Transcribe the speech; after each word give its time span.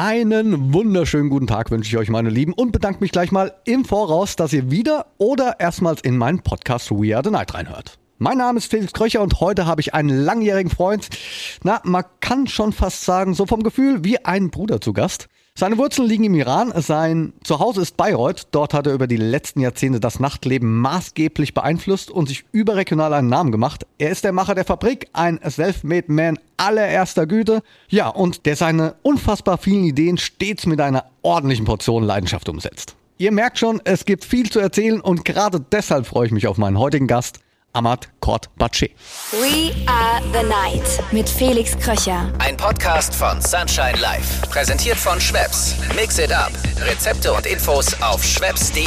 Einen 0.00 0.72
wunderschönen 0.72 1.28
guten 1.28 1.48
Tag 1.48 1.72
wünsche 1.72 1.88
ich 1.88 1.96
euch, 1.98 2.08
meine 2.08 2.30
Lieben, 2.30 2.52
und 2.52 2.70
bedanke 2.70 3.00
mich 3.00 3.10
gleich 3.10 3.32
mal 3.32 3.52
im 3.64 3.84
Voraus, 3.84 4.36
dass 4.36 4.52
ihr 4.52 4.70
wieder 4.70 5.06
oder 5.18 5.58
erstmals 5.58 6.02
in 6.02 6.16
meinen 6.16 6.38
Podcast 6.38 6.92
We 6.92 7.16
Are 7.16 7.24
the 7.24 7.32
Night 7.32 7.52
reinhört. 7.52 7.98
Mein 8.18 8.38
Name 8.38 8.58
ist 8.58 8.70
Felix 8.70 8.92
Kröcher 8.92 9.20
und 9.22 9.40
heute 9.40 9.66
habe 9.66 9.80
ich 9.80 9.94
einen 9.94 10.10
langjährigen 10.10 10.70
Freund, 10.70 11.08
na, 11.64 11.80
man 11.82 12.04
kann 12.20 12.46
schon 12.46 12.72
fast 12.72 13.04
sagen, 13.04 13.34
so 13.34 13.44
vom 13.44 13.64
Gefühl 13.64 14.04
wie 14.04 14.24
ein 14.24 14.50
Bruder 14.50 14.80
zu 14.80 14.92
Gast. 14.92 15.28
Seine 15.58 15.76
Wurzeln 15.76 16.06
liegen 16.06 16.22
im 16.22 16.36
Iran, 16.36 16.72
sein 16.76 17.32
Zuhause 17.42 17.82
ist 17.82 17.96
Bayreuth. 17.96 18.46
Dort 18.52 18.74
hat 18.74 18.86
er 18.86 18.94
über 18.94 19.08
die 19.08 19.16
letzten 19.16 19.58
Jahrzehnte 19.58 19.98
das 19.98 20.20
Nachtleben 20.20 20.78
maßgeblich 20.78 21.52
beeinflusst 21.52 22.12
und 22.12 22.28
sich 22.28 22.44
überregional 22.52 23.12
einen 23.12 23.28
Namen 23.28 23.50
gemacht. 23.50 23.84
Er 23.98 24.10
ist 24.10 24.22
der 24.22 24.30
Macher 24.30 24.54
der 24.54 24.64
Fabrik, 24.64 25.08
ein 25.14 25.40
Self-Made 25.44 26.12
Man 26.12 26.38
allererster 26.58 27.26
Güte. 27.26 27.64
Ja, 27.88 28.06
und 28.06 28.46
der 28.46 28.54
seine 28.54 28.94
unfassbar 29.02 29.58
vielen 29.58 29.82
Ideen 29.82 30.16
stets 30.16 30.64
mit 30.64 30.80
einer 30.80 31.06
ordentlichen 31.22 31.64
Portion 31.64 32.04
Leidenschaft 32.04 32.48
umsetzt. 32.48 32.94
Ihr 33.16 33.32
merkt 33.32 33.58
schon, 33.58 33.80
es 33.82 34.04
gibt 34.04 34.24
viel 34.24 34.48
zu 34.48 34.60
erzählen 34.60 35.00
und 35.00 35.24
gerade 35.24 35.58
deshalb 35.58 36.06
freue 36.06 36.26
ich 36.26 36.32
mich 36.32 36.46
auf 36.46 36.56
meinen 36.56 36.78
heutigen 36.78 37.08
Gast, 37.08 37.40
Ahmad 37.72 38.08
Kort 38.20 38.48
Batsche. 38.56 38.90
We 39.32 39.72
are 39.86 40.20
the 40.32 40.42
night 40.48 41.02
mit 41.12 41.28
Felix 41.28 41.76
Kröcher. 41.78 42.32
Ein 42.38 42.56
Podcast 42.56 43.14
von 43.14 43.40
Sunshine 43.40 43.98
Life. 44.00 44.46
Präsentiert 44.48 44.96
von 44.96 45.20
Schweppes. 45.20 45.76
Mix 45.94 46.18
it 46.18 46.32
up. 46.32 46.50
Rezepte 46.80 47.32
und 47.32 47.46
Infos 47.46 47.94
auf 48.02 48.24
schweppes.de. 48.24 48.84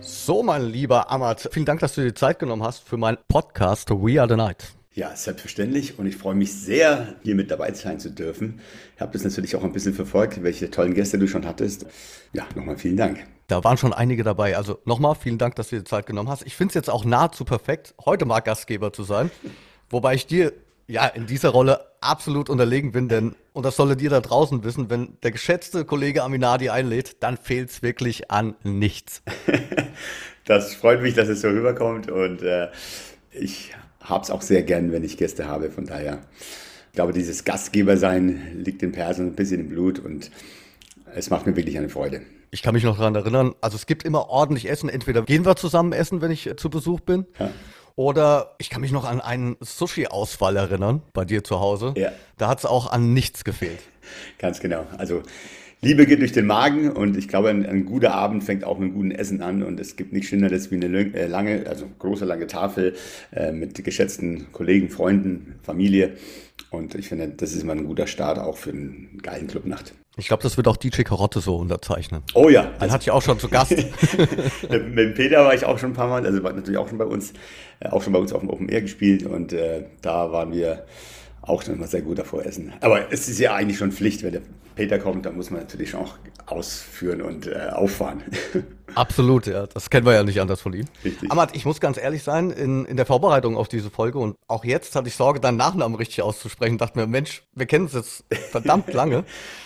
So, 0.00 0.42
mein 0.42 0.64
lieber 0.64 1.08
Ahmad, 1.12 1.48
vielen 1.52 1.66
Dank, 1.66 1.78
dass 1.78 1.94
du 1.94 2.00
dir 2.02 2.12
Zeit 2.12 2.40
genommen 2.40 2.64
hast 2.64 2.82
für 2.82 2.96
meinen 2.96 3.18
Podcast 3.28 3.90
We 3.90 4.20
Are 4.20 4.28
the 4.28 4.34
Night. 4.34 4.76
Ja, 4.96 5.14
selbstverständlich. 5.14 5.98
Und 5.98 6.06
ich 6.06 6.16
freue 6.16 6.34
mich 6.34 6.54
sehr, 6.54 7.16
hier 7.22 7.34
mit 7.34 7.50
dabei 7.50 7.70
sein 7.74 8.00
zu 8.00 8.10
dürfen. 8.10 8.60
Ich 8.94 9.02
habe 9.02 9.12
das 9.12 9.24
natürlich 9.24 9.54
auch 9.54 9.62
ein 9.62 9.74
bisschen 9.74 9.92
verfolgt, 9.92 10.42
welche 10.42 10.70
tollen 10.70 10.94
Gäste 10.94 11.18
du 11.18 11.28
schon 11.28 11.44
hattest. 11.44 11.84
Ja, 12.32 12.46
nochmal 12.54 12.78
vielen 12.78 12.96
Dank. 12.96 13.18
Da 13.46 13.62
waren 13.62 13.76
schon 13.76 13.92
einige 13.92 14.24
dabei. 14.24 14.56
Also 14.56 14.78
nochmal 14.86 15.14
vielen 15.14 15.36
Dank, 15.36 15.54
dass 15.56 15.68
du 15.68 15.76
dir 15.76 15.84
Zeit 15.84 16.06
genommen 16.06 16.30
hast. 16.30 16.46
Ich 16.46 16.56
finde 16.56 16.70
es 16.70 16.74
jetzt 16.76 16.88
auch 16.88 17.04
nahezu 17.04 17.44
perfekt, 17.44 17.94
heute 18.06 18.24
mal 18.24 18.40
Gastgeber 18.40 18.90
zu 18.90 19.04
sein. 19.04 19.30
Wobei 19.90 20.14
ich 20.14 20.26
dir 20.26 20.54
ja 20.86 21.06
in 21.06 21.26
dieser 21.26 21.50
Rolle 21.50 21.80
absolut 22.00 22.48
unterlegen 22.48 22.92
bin, 22.92 23.10
denn, 23.10 23.36
und 23.52 23.66
das 23.66 23.76
solltet 23.76 24.00
ihr 24.00 24.08
da 24.08 24.20
draußen 24.20 24.64
wissen, 24.64 24.88
wenn 24.88 25.18
der 25.22 25.30
geschätzte 25.30 25.84
Kollege 25.84 26.22
Aminadi 26.22 26.70
einlädt, 26.70 27.22
dann 27.22 27.36
fehlt 27.36 27.68
es 27.68 27.82
wirklich 27.82 28.30
an 28.30 28.54
nichts. 28.62 29.22
das 30.46 30.74
freut 30.74 31.02
mich, 31.02 31.12
dass 31.12 31.28
es 31.28 31.42
so 31.42 31.48
rüberkommt 31.48 32.10
und 32.10 32.40
äh, 32.40 32.68
ich 33.30 33.74
habe 34.08 34.24
es 34.24 34.30
auch 34.30 34.42
sehr 34.42 34.62
gern, 34.62 34.92
wenn 34.92 35.04
ich 35.04 35.16
Gäste 35.16 35.46
habe. 35.46 35.70
Von 35.70 35.86
daher, 35.86 36.20
ich 36.88 36.94
glaube, 36.94 37.12
dieses 37.12 37.44
Gastgebersein 37.44 38.62
liegt 38.64 38.82
in 38.82 38.92
Persen 38.92 39.28
ein 39.28 39.34
bisschen 39.34 39.60
im 39.60 39.68
Blut 39.68 39.98
und 39.98 40.30
es 41.14 41.30
macht 41.30 41.46
mir 41.46 41.56
wirklich 41.56 41.78
eine 41.78 41.88
Freude. 41.88 42.22
Ich 42.50 42.62
kann 42.62 42.74
mich 42.74 42.84
noch 42.84 42.96
daran 42.96 43.14
erinnern, 43.14 43.54
also 43.60 43.76
es 43.76 43.86
gibt 43.86 44.04
immer 44.04 44.28
ordentlich 44.28 44.68
Essen. 44.68 44.88
Entweder 44.88 45.22
gehen 45.22 45.44
wir 45.44 45.56
zusammen 45.56 45.92
essen, 45.92 46.20
wenn 46.20 46.30
ich 46.30 46.50
zu 46.56 46.70
Besuch 46.70 47.00
bin. 47.00 47.26
Ja. 47.38 47.50
Oder 47.96 48.54
ich 48.58 48.70
kann 48.70 48.82
mich 48.82 48.92
noch 48.92 49.04
an 49.04 49.20
einen 49.20 49.56
Sushi-Ausfall 49.60 50.56
erinnern, 50.56 51.02
bei 51.12 51.24
dir 51.24 51.42
zu 51.42 51.60
Hause. 51.60 51.94
Ja. 51.96 52.12
Da 52.36 52.48
hat 52.48 52.58
es 52.58 52.66
auch 52.66 52.90
an 52.90 53.14
nichts 53.14 53.42
gefehlt. 53.42 53.80
Ganz 54.38 54.60
genau. 54.60 54.86
Also 54.98 55.22
Liebe 55.82 56.06
geht 56.06 56.20
durch 56.20 56.32
den 56.32 56.46
Magen 56.46 56.90
und 56.90 57.16
ich 57.16 57.28
glaube, 57.28 57.50
ein, 57.50 57.66
ein, 57.66 57.84
guter 57.84 58.14
Abend 58.14 58.42
fängt 58.42 58.64
auch 58.64 58.78
mit 58.78 58.94
gutem 58.94 59.10
Essen 59.10 59.42
an 59.42 59.62
und 59.62 59.78
es 59.78 59.96
gibt 59.96 60.12
nichts 60.12 60.28
Schöneres 60.28 60.70
wie 60.70 60.76
eine 60.76 61.14
äh, 61.14 61.26
lange, 61.26 61.66
also 61.68 61.86
große, 61.98 62.24
lange 62.24 62.46
Tafel 62.46 62.94
äh, 63.32 63.52
mit 63.52 63.84
geschätzten 63.84 64.50
Kollegen, 64.52 64.88
Freunden, 64.88 65.56
Familie 65.62 66.14
und 66.70 66.94
ich 66.94 67.08
finde, 67.08 67.28
das 67.28 67.52
ist 67.52 67.62
immer 67.62 67.72
ein 67.72 67.84
guter 67.84 68.06
Start 68.06 68.38
auch 68.38 68.56
für 68.56 68.70
einen 68.70 69.18
geilen 69.22 69.46
Clubnacht. 69.46 69.94
Ich 70.18 70.28
glaube, 70.28 70.42
das 70.42 70.56
wird 70.56 70.66
auch 70.66 70.78
DJ 70.78 71.02
Karotte 71.02 71.40
so 71.40 71.56
unterzeichnen. 71.56 72.22
Oh 72.32 72.48
ja. 72.48 72.62
Den 72.62 72.80
also, 72.80 72.94
hatte 72.94 73.02
ich 73.02 73.10
auch 73.10 73.20
schon 73.20 73.38
zu 73.38 73.48
Gast. 73.48 73.76
mit 74.70 74.98
dem 74.98 75.14
Peter 75.14 75.44
war 75.44 75.54
ich 75.54 75.66
auch 75.66 75.78
schon 75.78 75.90
ein 75.90 75.94
paar 75.94 76.08
Mal, 76.08 76.24
also 76.24 76.42
war 76.42 76.54
natürlich 76.54 76.78
auch 76.78 76.88
schon 76.88 76.96
bei 76.96 77.04
uns, 77.04 77.34
äh, 77.80 77.90
auch 77.90 78.02
schon 78.02 78.14
bei 78.14 78.18
uns 78.18 78.32
auf 78.32 78.40
dem 78.40 78.48
Open 78.48 78.70
Air 78.70 78.80
gespielt 78.80 79.26
und 79.26 79.52
äh, 79.52 79.84
da 80.00 80.32
waren 80.32 80.52
wir 80.52 80.86
auch 81.42 81.62
schon 81.62 81.74
immer 81.74 81.86
sehr 81.86 82.02
gut 82.02 82.18
davor 82.18 82.44
essen. 82.44 82.72
Aber 82.80 83.12
es 83.12 83.28
ist 83.28 83.38
ja 83.38 83.54
eigentlich 83.54 83.78
schon 83.78 83.92
Pflicht, 83.92 84.22
wenn 84.22 84.32
der 84.32 84.42
Peter 84.76 84.98
kommt, 84.98 85.24
dann 85.24 85.36
muss 85.36 85.50
man 85.50 85.60
natürlich 85.60 85.94
auch 85.94 86.16
ausführen 86.44 87.22
und 87.22 87.46
äh, 87.46 87.70
auffahren. 87.72 88.22
Absolut, 88.94 89.46
ja. 89.46 89.66
Das 89.66 89.90
kennen 89.90 90.06
wir 90.06 90.12
ja 90.12 90.22
nicht 90.22 90.40
anders 90.40 90.60
von 90.60 90.72
ihm. 90.72 90.86
Richtig. 91.02 91.30
Amad, 91.32 91.56
ich 91.56 91.64
muss 91.64 91.80
ganz 91.80 91.98
ehrlich 91.98 92.22
sein, 92.22 92.50
in, 92.50 92.84
in 92.84 92.96
der 92.96 93.06
Vorbereitung 93.06 93.56
auf 93.56 93.68
diese 93.68 93.90
Folge 93.90 94.18
und 94.18 94.36
auch 94.46 94.64
jetzt 94.64 94.94
hatte 94.94 95.08
ich 95.08 95.16
Sorge, 95.16 95.40
deinen 95.40 95.56
Nachnamen 95.56 95.96
richtig 95.96 96.22
auszusprechen. 96.22 96.78
Dachte 96.78 96.98
mir, 96.98 97.06
Mensch, 97.06 97.42
wir 97.54 97.66
kennen 97.66 97.86
es 97.86 97.94
jetzt 97.94 98.24
verdammt 98.50 98.92
lange. 98.92 99.24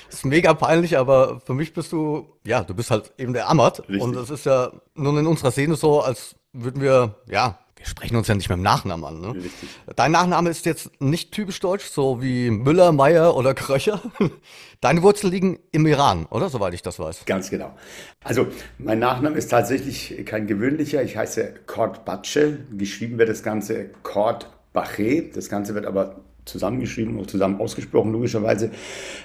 ist 0.08 0.24
mega 0.24 0.54
peinlich, 0.54 0.96
aber 0.96 1.40
für 1.40 1.54
mich 1.54 1.74
bist 1.74 1.92
du, 1.92 2.28
ja, 2.46 2.62
du 2.62 2.74
bist 2.74 2.90
halt 2.90 3.12
eben 3.18 3.32
der 3.32 3.48
Amad. 3.48 3.80
Und 3.88 4.16
es 4.16 4.30
ist 4.30 4.46
ja 4.46 4.72
nun 4.94 5.18
in 5.18 5.26
unserer 5.26 5.50
Szene 5.50 5.74
so, 5.74 6.00
als 6.00 6.36
würden 6.52 6.80
wir, 6.80 7.16
ja, 7.28 7.58
wir 7.80 7.86
sprechen 7.86 8.16
uns 8.16 8.28
ja 8.28 8.34
nicht 8.34 8.50
mehr 8.50 8.58
im 8.58 8.62
Nachnamen 8.62 9.06
an. 9.06 9.20
Ne? 9.22 9.34
Richtig. 9.36 9.70
Dein 9.96 10.12
Nachname 10.12 10.50
ist 10.50 10.66
jetzt 10.66 11.00
nicht 11.00 11.32
typisch 11.32 11.60
deutsch, 11.60 11.86
so 11.86 12.20
wie 12.20 12.50
Müller, 12.50 12.92
Meier 12.92 13.34
oder 13.34 13.54
Kröcher. 13.54 14.02
Deine 14.82 15.02
Wurzeln 15.02 15.32
liegen 15.32 15.58
im 15.72 15.86
Iran, 15.86 16.26
oder? 16.26 16.50
Soweit 16.50 16.74
ich 16.74 16.82
das 16.82 16.98
weiß. 16.98 17.24
Ganz 17.24 17.48
genau. 17.48 17.74
Also, 18.22 18.48
mein 18.76 18.98
Nachname 18.98 19.38
ist 19.38 19.48
tatsächlich 19.48 20.26
kein 20.26 20.46
gewöhnlicher. 20.46 21.02
Ich 21.02 21.16
heiße 21.16 21.54
Kort 21.66 22.04
Batsche. 22.04 22.58
Geschrieben 22.70 23.16
wird 23.16 23.30
das 23.30 23.42
Ganze 23.42 23.86
Kort 24.02 24.50
Bache. 24.74 25.30
Das 25.34 25.48
Ganze 25.48 25.74
wird 25.74 25.86
aber 25.86 26.20
zusammengeschrieben 26.44 27.18
und 27.18 27.30
zusammen 27.30 27.60
ausgesprochen, 27.60 28.12
logischerweise. 28.12 28.72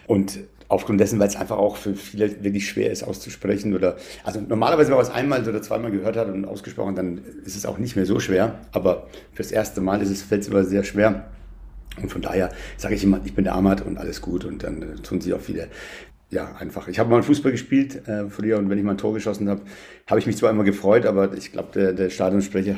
Und 0.08 0.40
aufgrund 0.68 1.00
dessen, 1.00 1.20
weil 1.20 1.28
es 1.28 1.36
einfach 1.36 1.58
auch 1.58 1.78
für 1.78 1.96
viele 1.96 2.44
wirklich 2.44 2.68
schwer 2.68 2.92
ist 2.92 3.04
auszusprechen 3.04 3.76
oder 3.76 3.98
also 4.24 4.42
normalerweise, 4.42 4.90
wenn 4.90 4.98
man 4.98 5.06
es 5.06 5.12
einmal 5.12 5.48
oder 5.48 5.62
zweimal 5.62 5.92
gehört 5.92 6.18
hat 6.18 6.28
und 6.28 6.46
ausgesprochen, 6.46 6.96
dann 6.96 7.22
ist 7.46 7.56
es 7.56 7.66
auch 7.66 7.78
nicht 7.78 7.96
mehr 7.96 8.06
so 8.06 8.20
schwer, 8.20 8.60
aber 8.72 9.08
fürs 9.34 9.52
erste 9.52 9.82
Mal 9.82 10.02
ist 10.02 10.10
es 10.10 10.24
fällt 10.24 10.42
es 10.42 10.48
immer 10.48 10.64
sehr 10.64 10.84
schwer. 10.84 11.26
Und 12.02 12.12
von 12.12 12.22
daher 12.22 12.50
sage 12.76 12.96
ich 12.96 13.04
immer, 13.06 13.22
ich 13.24 13.34
bin 13.34 13.46
der 13.46 13.56
Ahmad 13.56 13.86
und 13.86 13.98
alles 13.98 14.22
gut 14.22 14.44
und 14.44 14.64
dann 14.64 14.82
äh, 14.82 14.96
tun 14.96 15.22
sie 15.22 15.34
auch 15.34 15.40
viele 15.40 15.70
ja, 16.30 16.54
einfach. 16.60 16.88
Ich 16.88 17.00
habe 17.00 17.10
mal 17.10 17.24
Fußball 17.24 17.52
gespielt 17.52 18.08
äh, 18.08 18.30
früher 18.30 18.58
und 18.58 18.70
wenn 18.70 18.78
ich 18.78 18.84
mal 18.84 18.92
ein 18.92 18.98
Tor 18.98 19.14
geschossen 19.14 19.48
habe, 19.48 19.62
habe 20.08 20.20
ich 20.20 20.26
mich 20.26 20.36
zwar 20.38 20.50
immer 20.50 20.64
gefreut, 20.64 21.06
aber 21.06 21.34
ich 21.34 21.52
glaube, 21.52 21.70
der, 21.74 21.94
der 21.94 22.10
Stadionsprecher, 22.10 22.76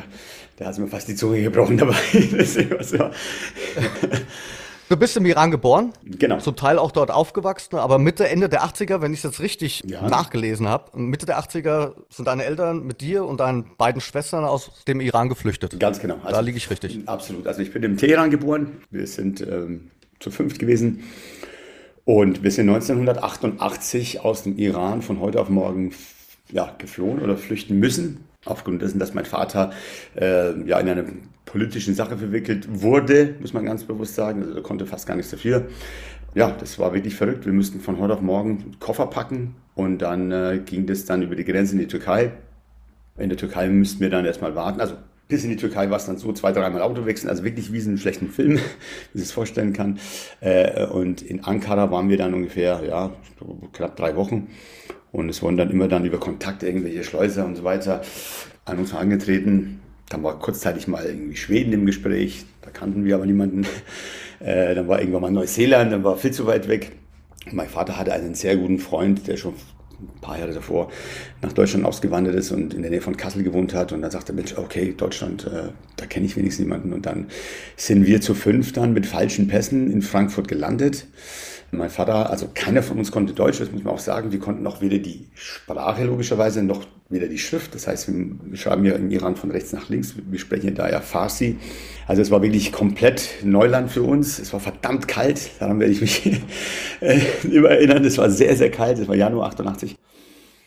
der 0.59 0.67
hat 0.67 0.77
mir 0.77 0.87
fast 0.87 1.07
die 1.07 1.15
Zunge 1.15 1.41
gebrochen 1.41 1.77
dabei. 1.77 1.95
so. 2.81 3.09
Du 4.89 4.95
bist 4.95 5.17
im 5.17 5.25
Iran 5.25 5.51
geboren, 5.51 5.91
genau. 6.05 6.37
zum 6.39 6.55
Teil 6.55 6.79
auch 6.79 6.91
dort 6.91 7.11
aufgewachsen, 7.11 7.75
aber 7.75 7.99
Mitte, 7.99 8.29
Ende 8.29 8.47
der 8.47 8.63
80er, 8.63 9.01
wenn 9.01 9.11
ich 9.11 9.19
es 9.19 9.23
jetzt 9.23 9.41
richtig 9.41 9.83
ja. 9.85 10.07
nachgelesen 10.07 10.69
habe, 10.69 10.97
Mitte 10.97 11.25
der 11.25 11.39
80er 11.39 11.93
sind 12.09 12.25
deine 12.25 12.45
Eltern 12.45 12.85
mit 12.85 13.01
dir 13.01 13.25
und 13.25 13.41
deinen 13.41 13.75
beiden 13.77 13.99
Schwestern 13.99 14.45
aus 14.45 14.71
dem 14.87 15.01
Iran 15.01 15.27
geflüchtet. 15.27 15.77
Ganz 15.77 15.99
genau. 15.99 16.15
Also, 16.23 16.31
da 16.31 16.39
liege 16.39 16.57
ich 16.57 16.69
richtig. 16.69 17.01
Absolut. 17.05 17.47
Also 17.47 17.61
ich 17.61 17.73
bin 17.73 17.83
im 17.83 17.97
Teheran 17.97 18.31
geboren, 18.31 18.81
wir 18.89 19.07
sind 19.07 19.41
ähm, 19.41 19.91
zu 20.19 20.31
fünft 20.31 20.57
gewesen 20.57 21.03
und 22.05 22.43
wir 22.43 22.51
sind 22.51 22.69
1988 22.69 24.21
aus 24.21 24.43
dem 24.43 24.57
Iran 24.57 25.01
von 25.01 25.19
heute 25.19 25.41
auf 25.41 25.49
morgen 25.49 25.93
ja, 26.49 26.73
geflohen 26.77 27.21
oder 27.21 27.35
flüchten 27.35 27.77
müssen 27.77 28.26
aufgrund 28.47 28.81
dessen, 28.81 28.99
dass 28.99 29.13
mein 29.13 29.25
Vater 29.25 29.71
äh, 30.15 30.59
ja 30.63 30.79
in 30.79 30.89
einer 30.89 31.05
politischen 31.45 31.95
Sache 31.95 32.17
verwickelt 32.17 32.67
wurde, 32.81 33.35
muss 33.39 33.53
man 33.53 33.65
ganz 33.65 33.83
bewusst 33.83 34.15
sagen. 34.15 34.43
Also 34.43 34.55
er 34.55 34.63
konnte 34.63 34.85
fast 34.85 35.07
gar 35.07 35.15
nichts 35.15 35.31
dafür. 35.31 35.67
Ja, 36.35 36.51
das 36.51 36.77
war 36.77 36.93
wirklich 36.93 37.15
verrückt. 37.15 37.45
Wir 37.45 37.53
mussten 37.53 37.79
von 37.79 37.99
heute 37.99 38.13
auf 38.13 38.21
morgen 38.21 38.75
Koffer 38.79 39.07
packen 39.07 39.55
und 39.75 39.99
dann 39.99 40.31
äh, 40.31 40.61
ging 40.63 40.85
das 40.85 41.05
dann 41.05 41.21
über 41.21 41.35
die 41.35 41.45
Grenze 41.45 41.73
in 41.73 41.79
die 41.79 41.87
Türkei. 41.87 42.31
In 43.17 43.29
der 43.29 43.37
Türkei 43.37 43.67
müssten 43.69 44.01
wir 44.01 44.09
dann 44.09 44.25
erstmal 44.25 44.53
warten. 44.53 44.79
Also 44.79 44.95
bis 45.27 45.43
in 45.43 45.49
die 45.49 45.55
Türkei 45.55 45.89
war 45.89 45.97
es 45.97 46.05
dann 46.05 46.17
so, 46.17 46.31
zwei, 46.33 46.51
dreimal 46.51 46.81
Auto 46.81 47.05
wechseln, 47.05 47.29
also 47.29 47.43
wirklich 47.43 47.73
wie 47.73 47.79
in 47.79 47.87
einem 47.87 47.97
schlechten 47.97 48.29
Film, 48.29 48.51
wie 49.13 49.17
man 49.17 49.23
sich 49.23 49.33
vorstellen 49.33 49.73
kann. 49.73 49.99
Äh, 50.39 50.85
und 50.85 51.21
in 51.21 51.43
Ankara 51.43 51.91
waren 51.91 52.09
wir 52.09 52.17
dann 52.17 52.33
ungefähr, 52.33 52.81
ja, 52.87 53.11
knapp 53.73 53.95
drei 53.95 54.15
Wochen. 54.15 54.47
Und 55.17 55.29
es 55.29 55.41
wurden 55.41 55.57
dann 55.57 55.71
immer 55.71 55.87
dann 55.87 56.05
über 56.05 56.19
Kontakt 56.19 56.61
irgendwelche 56.61 57.03
Schleuser 57.03 57.43
und 57.43 57.55
so 57.55 57.63
weiter 57.63 58.03
an 58.65 58.77
uns 58.77 58.93
angetreten. 58.93 59.79
Dann 60.09 60.21
war 60.21 60.37
kurzzeitig 60.37 60.87
mal 60.87 61.03
irgendwie 61.03 61.35
Schweden 61.35 61.73
im 61.73 61.87
Gespräch, 61.87 62.45
da 62.61 62.69
kannten 62.69 63.03
wir 63.03 63.15
aber 63.15 63.25
niemanden. 63.25 63.65
Äh, 64.39 64.75
dann 64.75 64.87
war 64.87 64.99
irgendwann 64.99 65.23
mal 65.23 65.31
Neuseeland, 65.31 65.91
dann 65.91 66.03
war 66.03 66.15
viel 66.15 66.29
zu 66.29 66.45
weit 66.45 66.67
weg. 66.67 66.91
Mein 67.51 67.67
Vater 67.67 67.97
hatte 67.97 68.13
einen 68.13 68.35
sehr 68.35 68.55
guten 68.55 68.77
Freund, 68.77 69.27
der 69.27 69.35
schon 69.35 69.55
ein 69.99 70.21
paar 70.21 70.37
Jahre 70.37 70.53
davor 70.53 70.91
nach 71.41 71.53
Deutschland 71.53 71.85
ausgewandert 71.85 72.35
ist 72.35 72.51
und 72.51 72.75
in 72.75 72.83
der 72.83 72.91
Nähe 72.91 73.01
von 73.01 73.17
Kassel 73.17 73.41
gewohnt 73.41 73.73
hat. 73.73 73.93
Und 73.93 74.03
dann 74.03 74.11
sagte 74.11 74.33
Mensch, 74.33 74.55
okay, 74.55 74.93
Deutschland, 74.95 75.47
äh, 75.47 75.69
da 75.95 76.05
kenne 76.05 76.27
ich 76.27 76.37
wenigstens 76.37 76.63
niemanden. 76.63 76.93
Und 76.93 77.07
dann 77.07 77.29
sind 77.77 78.05
wir 78.05 78.21
zu 78.21 78.35
fünf 78.35 78.73
dann 78.73 78.93
mit 78.93 79.07
falschen 79.07 79.47
Pässen 79.47 79.91
in 79.91 80.03
Frankfurt 80.03 80.47
gelandet. 80.47 81.07
Mein 81.71 81.89
Vater, 81.89 82.29
also 82.29 82.49
keiner 82.53 82.81
von 82.81 82.97
uns 82.97 83.11
konnte 83.11 83.33
Deutsch, 83.33 83.59
das 83.59 83.71
muss 83.71 83.83
man 83.83 83.93
auch 83.93 83.99
sagen. 83.99 84.31
Wir 84.31 84.39
konnten 84.39 84.65
auch 84.65 84.81
weder 84.81 84.99
die 84.99 85.27
Sprache 85.35 86.05
logischerweise 86.05 86.63
noch 86.63 86.85
weder 87.09 87.27
die 87.27 87.37
Schrift. 87.37 87.75
Das 87.75 87.87
heißt, 87.87 88.09
wir 88.09 88.57
schreiben 88.57 88.85
ja 88.85 88.93
im 88.93 89.11
Iran 89.11 89.35
von 89.35 89.51
rechts 89.51 89.73
nach 89.73 89.89
links. 89.89 90.15
Wir 90.15 90.39
sprechen 90.39 90.75
da 90.75 90.89
ja 90.89 91.01
Farsi. 91.01 91.57
Also 92.07 92.21
es 92.21 92.31
war 92.31 92.41
wirklich 92.41 92.71
komplett 92.71 93.29
Neuland 93.43 93.91
für 93.91 94.03
uns. 94.03 94.39
Es 94.39 94.53
war 94.53 94.61
verdammt 94.61 95.09
kalt. 95.09 95.51
Daran 95.59 95.79
werde 95.79 95.91
ich 95.91 96.01
mich 96.01 96.25
immer 97.43 97.69
erinnern. 97.69 98.05
Es 98.05 98.17
war 98.17 98.29
sehr, 98.29 98.55
sehr 98.55 98.71
kalt. 98.71 98.99
Es 98.99 99.07
war 99.09 99.15
Januar 99.15 99.47
88. 99.47 99.97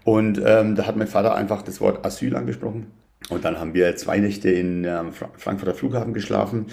Und 0.04 0.40
ähm, 0.44 0.76
da 0.76 0.86
hat 0.86 0.96
mein 0.96 1.08
Vater 1.08 1.34
einfach 1.34 1.62
das 1.62 1.80
Wort 1.80 2.04
Asyl 2.04 2.36
angesprochen. 2.36 2.88
Und 3.28 3.44
dann 3.44 3.58
haben 3.58 3.74
wir 3.74 3.94
zwei 3.96 4.18
Nächte 4.18 4.50
in 4.50 4.84
ähm, 4.84 5.12
Frankfurter 5.12 5.74
Flughafen 5.74 6.14
geschlafen. 6.14 6.66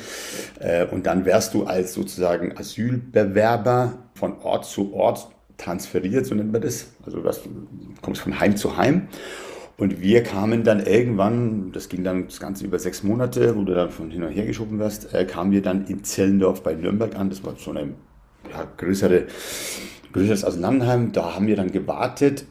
Äh, 0.60 0.86
und 0.86 1.06
dann 1.06 1.26
wärst 1.26 1.54
du 1.54 1.66
als 1.66 1.94
sozusagen 1.94 2.58
Asylbewerber 2.58 4.07
von 4.18 4.40
Ort 4.42 4.66
zu 4.66 4.94
Ort 4.94 5.30
transferiert, 5.58 6.26
so 6.26 6.36
nennt 6.36 6.52
man 6.52 6.62
das. 6.62 6.88
Also 7.06 7.20
du 7.20 7.32
kommst 8.02 8.22
von 8.22 8.40
Heim 8.40 8.58
zu 8.58 8.78
Heim. 8.78 9.08
Und 9.78 10.02
wir 10.02 10.24
kamen 10.24 10.64
dann 10.64 10.84
irgendwann, 10.84 11.72
das 11.72 11.88
ging 11.88 12.04
dann 12.04 12.26
das 12.26 12.40
Ganze 12.40 12.66
über 12.66 12.80
sechs 12.80 13.04
Monate, 13.04 13.56
wo 13.56 13.64
du 13.64 13.76
dann 13.76 13.92
von 13.92 14.10
hin 14.10 14.24
und 14.24 14.32
her 14.32 14.46
geschoben 14.46 14.80
wirst, 14.80 15.14
äh, 15.14 15.24
kamen 15.24 15.52
wir 15.52 15.62
dann 15.62 15.86
in 15.86 16.04
Zellendorf 16.04 16.64
bei 16.64 16.74
Nürnberg 16.74 17.16
an. 17.16 17.30
Das 17.30 17.44
war 17.44 17.56
so 17.58 17.72
eine 17.72 17.94
ja, 18.52 18.68
größere, 18.78 19.28
größeres 20.14 20.44
Auseinanderheim. 20.44 21.12
Da 21.12 21.36
haben 21.36 21.46
wir 21.46 21.56
dann 21.56 21.72
gewartet 21.72 22.46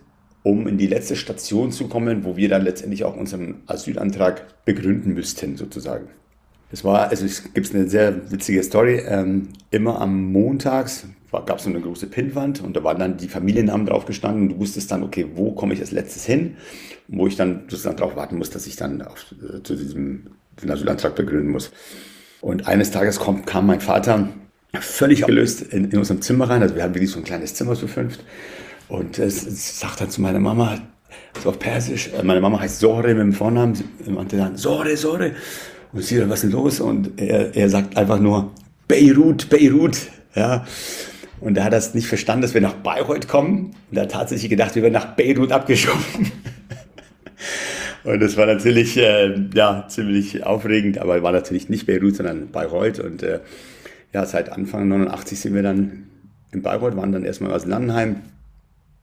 um 0.46 0.68
in 0.68 0.78
die 0.78 0.86
letzte 0.86 1.16
Station 1.16 1.72
zu 1.72 1.88
kommen, 1.88 2.24
wo 2.24 2.36
wir 2.36 2.48
dann 2.48 2.62
letztendlich 2.62 3.02
auch 3.02 3.16
unseren 3.16 3.62
Asylantrag 3.66 4.64
begründen 4.64 5.12
müssten, 5.12 5.56
sozusagen. 5.56 6.06
Das 6.70 6.84
war, 6.84 7.08
also 7.08 7.24
es 7.24 7.52
gibt 7.52 7.74
eine 7.74 7.88
sehr 7.88 8.30
witzige 8.30 8.62
Story. 8.62 9.02
Ähm, 9.08 9.48
immer 9.72 10.00
am 10.00 10.30
Montags 10.30 11.08
gab 11.30 11.58
es 11.58 11.64
so 11.64 11.70
eine 11.70 11.80
große 11.80 12.06
Pinnwand 12.06 12.62
und 12.62 12.76
da 12.76 12.84
waren 12.84 12.98
dann 12.98 13.16
die 13.16 13.28
Familiennamen 13.28 13.86
drauf 13.86 14.06
gestanden 14.06 14.48
du 14.48 14.58
wusstest 14.58 14.90
dann, 14.90 15.02
okay, 15.02 15.26
wo 15.34 15.52
komme 15.52 15.74
ich 15.74 15.80
als 15.80 15.90
letztes 15.90 16.24
hin? 16.24 16.56
Wo 17.08 17.26
ich 17.26 17.36
dann 17.36 17.64
sozusagen 17.68 17.96
darauf 17.96 18.16
warten 18.16 18.38
muss, 18.38 18.50
dass 18.50 18.66
ich 18.66 18.76
dann 18.76 19.02
auf, 19.02 19.26
äh, 19.32 19.62
zu 19.62 19.76
diesem 19.76 20.30
Asylantrag 20.68 21.14
begründen 21.14 21.50
muss. 21.50 21.70
Und 22.40 22.66
eines 22.66 22.90
Tages 22.90 23.18
kommt, 23.18 23.46
kam 23.46 23.66
mein 23.66 23.80
Vater 23.80 24.28
völlig 24.80 25.22
gelöst 25.22 25.62
in, 25.62 25.90
in 25.90 25.98
unserem 25.98 26.22
Zimmer 26.22 26.48
rein. 26.48 26.62
Also 26.62 26.74
wir 26.74 26.82
haben 26.82 26.94
wirklich 26.94 27.10
so 27.10 27.18
ein 27.18 27.24
kleines 27.24 27.54
Zimmer 27.54 27.74
zu 27.74 27.88
fünft. 27.88 28.20
Und 28.88 29.18
es 29.18 29.80
sagt 29.80 30.00
dann 30.00 30.10
zu 30.10 30.20
meiner 30.20 30.38
Mama, 30.38 30.78
so 31.42 31.50
auf 31.50 31.58
Persisch, 31.58 32.10
äh, 32.12 32.22
meine 32.22 32.40
Mama 32.40 32.60
heißt 32.60 32.80
Sore 32.80 33.08
mit 33.08 33.18
dem 33.18 33.32
Vornamen, 33.32 33.74
sie 33.74 34.10
meinte 34.10 34.36
dann, 34.36 34.56
Sore, 34.56 34.96
Sore. 34.96 35.32
Und 35.92 36.02
sie 36.02 36.18
dann, 36.18 36.28
was 36.28 36.44
ist 36.44 36.52
denn 36.52 36.58
los? 36.58 36.80
Und 36.80 37.20
er, 37.20 37.54
er 37.54 37.68
sagt 37.68 37.96
einfach 37.96 38.20
nur, 38.20 38.52
Beirut, 38.88 39.48
Beirut. 39.48 39.98
Ja. 40.34 40.66
Und 41.40 41.56
er 41.58 41.64
hat 41.64 41.72
das 41.72 41.94
nicht 41.94 42.06
verstanden, 42.06 42.42
dass 42.42 42.54
wir 42.54 42.60
nach 42.60 42.74
Bayreuth 42.74 43.28
kommen. 43.28 43.74
Und 43.90 43.96
er 43.96 44.04
hat 44.04 44.12
tatsächlich 44.12 44.50
gedacht, 44.50 44.74
wir 44.74 44.82
werden 44.82 44.94
nach 44.94 45.16
Beirut 45.16 45.52
abgeschoben. 45.52 46.32
Und 48.04 48.20
das 48.20 48.36
war 48.36 48.46
natürlich 48.46 48.96
äh, 48.96 49.34
ja, 49.52 49.86
ziemlich 49.88 50.44
aufregend, 50.44 50.98
aber 50.98 51.20
war 51.24 51.32
natürlich 51.32 51.68
nicht 51.68 51.86
Beirut, 51.86 52.14
sondern 52.14 52.52
Bayreuth. 52.52 53.00
Und 53.00 53.24
äh, 53.24 53.40
ja, 54.12 54.24
seit 54.24 54.50
Anfang 54.52 54.86
89 54.86 55.40
sind 55.40 55.54
wir 55.54 55.62
dann 55.64 56.06
in 56.52 56.62
Bayreuth, 56.62 56.96
waren 56.96 57.10
dann 57.10 57.24
erstmal 57.24 57.52
aus 57.52 57.66
Landenheim, 57.66 58.22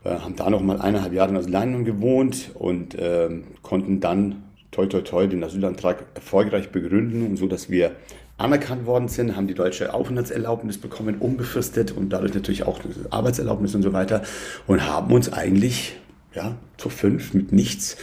äh, 0.06 0.10
haben 0.10 0.38
da 0.38 0.50
noch 0.50 0.62
mal 0.62 0.80
eineinhalb 0.80 1.12
Jahre 1.14 1.38
aus 1.38 1.50
London 1.50 1.84
gewohnt 1.84 2.52
und 2.54 2.96
äh, 2.96 3.30
konnten 3.62 4.00
dann 4.00 4.44
toi 4.72 4.86
toi 4.88 5.02
toi 5.02 5.28
den 5.28 5.44
Asylantrag 5.44 6.06
erfolgreich 6.16 6.72
begründen 6.72 7.28
und 7.28 7.36
so, 7.36 7.48
dass 7.48 7.70
wir 7.70 7.92
anerkannt 8.38 8.86
worden 8.86 9.08
sind, 9.08 9.36
haben 9.36 9.48
die 9.48 9.54
deutsche 9.54 9.94
Aufenthaltserlaubnis 9.94 10.78
bekommen, 10.78 11.18
unbefristet 11.20 11.92
und 11.92 12.10
dadurch 12.10 12.34
natürlich 12.34 12.64
auch 12.64 12.80
Arbeitserlaubnis 13.10 13.76
und 13.76 13.84
so 13.84 13.94
weiter 13.94 14.24
und 14.68 14.88
haben 14.88 15.14
uns 15.14 15.32
eigentlich 15.32 15.96
ja, 16.34 16.56
zu 16.78 16.90
fünf 16.90 17.34
mit 17.34 17.52
nichts 17.52 17.98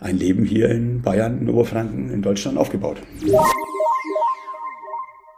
ein 0.00 0.16
Leben 0.16 0.44
hier 0.44 0.68
in 0.70 1.02
Bayern, 1.02 1.40
in 1.40 1.48
Oberfranken, 1.48 2.10
in 2.10 2.22
Deutschland 2.22 2.58
aufgebaut. 2.58 2.98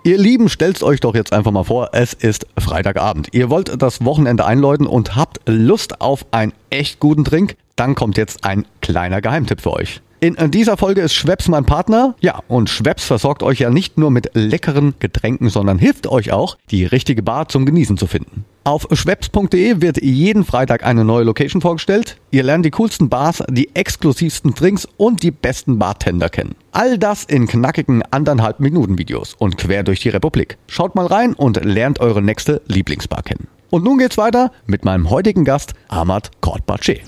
Ihr 0.02 0.16
Lieben, 0.16 0.48
stellt 0.48 0.82
euch 0.82 1.00
doch 1.00 1.14
jetzt 1.14 1.32
einfach 1.32 1.50
mal 1.50 1.64
vor, 1.64 1.90
es 1.93 2.14
ist 2.14 2.46
Freitagabend. 2.58 3.28
Ihr 3.32 3.50
wollt 3.50 3.82
das 3.82 4.02
Wochenende 4.02 4.46
einläuten 4.46 4.86
und 4.86 5.14
habt 5.14 5.40
Lust 5.46 6.00
auf 6.00 6.25
einen 6.31 6.54
echt 6.70 7.00
guten 7.00 7.25
Drink? 7.25 7.56
Dann 7.76 7.94
kommt 7.94 8.16
jetzt 8.16 8.44
ein 8.44 8.64
kleiner 8.81 9.20
Geheimtipp 9.20 9.60
für 9.60 9.72
euch. 9.72 10.00
In 10.22 10.37
dieser 10.50 10.76
Folge 10.76 11.00
ist 11.00 11.14
Schweppes 11.14 11.49
mein 11.49 11.64
Partner. 11.64 12.14
Ja, 12.20 12.40
und 12.46 12.69
Schweppes 12.69 13.06
versorgt 13.06 13.43
euch 13.43 13.61
ja 13.61 13.70
nicht 13.70 13.96
nur 13.96 14.11
mit 14.11 14.31
leckeren 14.34 14.93
Getränken, 14.99 15.49
sondern 15.49 15.78
hilft 15.78 16.06
euch 16.06 16.31
auch, 16.31 16.58
die 16.70 16.84
richtige 16.84 17.22
Bar 17.22 17.49
zum 17.49 17.64
Genießen 17.64 17.96
zu 17.96 18.06
finden. 18.06 18.44
Auf 18.62 18.87
schweppes.de 18.93 19.81
wird 19.81 20.02
jeden 20.02 20.44
Freitag 20.44 20.84
eine 20.84 21.06
neue 21.06 21.25
Location 21.25 21.62
vorgestellt. 21.62 22.19
Ihr 22.31 22.43
lernt 22.43 22.67
die 22.67 22.70
coolsten 22.70 23.08
Bars, 23.08 23.43
die 23.49 23.75
exklusivsten 23.75 24.52
Drinks 24.52 24.87
und 24.99 25.22
die 25.22 25.31
besten 25.31 25.78
Bartender 25.78 26.28
kennen. 26.28 26.55
All 26.72 26.99
das 26.99 27.25
in 27.25 27.46
knackigen 27.46 28.02
anderthalb 28.11 28.61
Minuten 28.61 28.99
Videos 28.99 29.34
und 29.38 29.56
quer 29.56 29.84
durch 29.84 30.00
die 30.00 30.11
Republik. 30.11 30.58
Schaut 30.67 30.96
mal 30.96 31.06
rein 31.06 31.32
und 31.32 31.64
lernt 31.64 31.99
eure 31.99 32.20
nächste 32.20 32.61
Lieblingsbar 32.67 33.22
kennen. 33.22 33.49
Und 33.70 33.84
nun 33.84 33.96
geht's 33.96 34.19
weiter 34.19 34.52
mit 34.67 34.84
meinem 34.84 35.08
heutigen 35.08 35.46
Gast 35.46 35.72
Ahmad 35.88 36.31
Kortbache. 36.43 37.00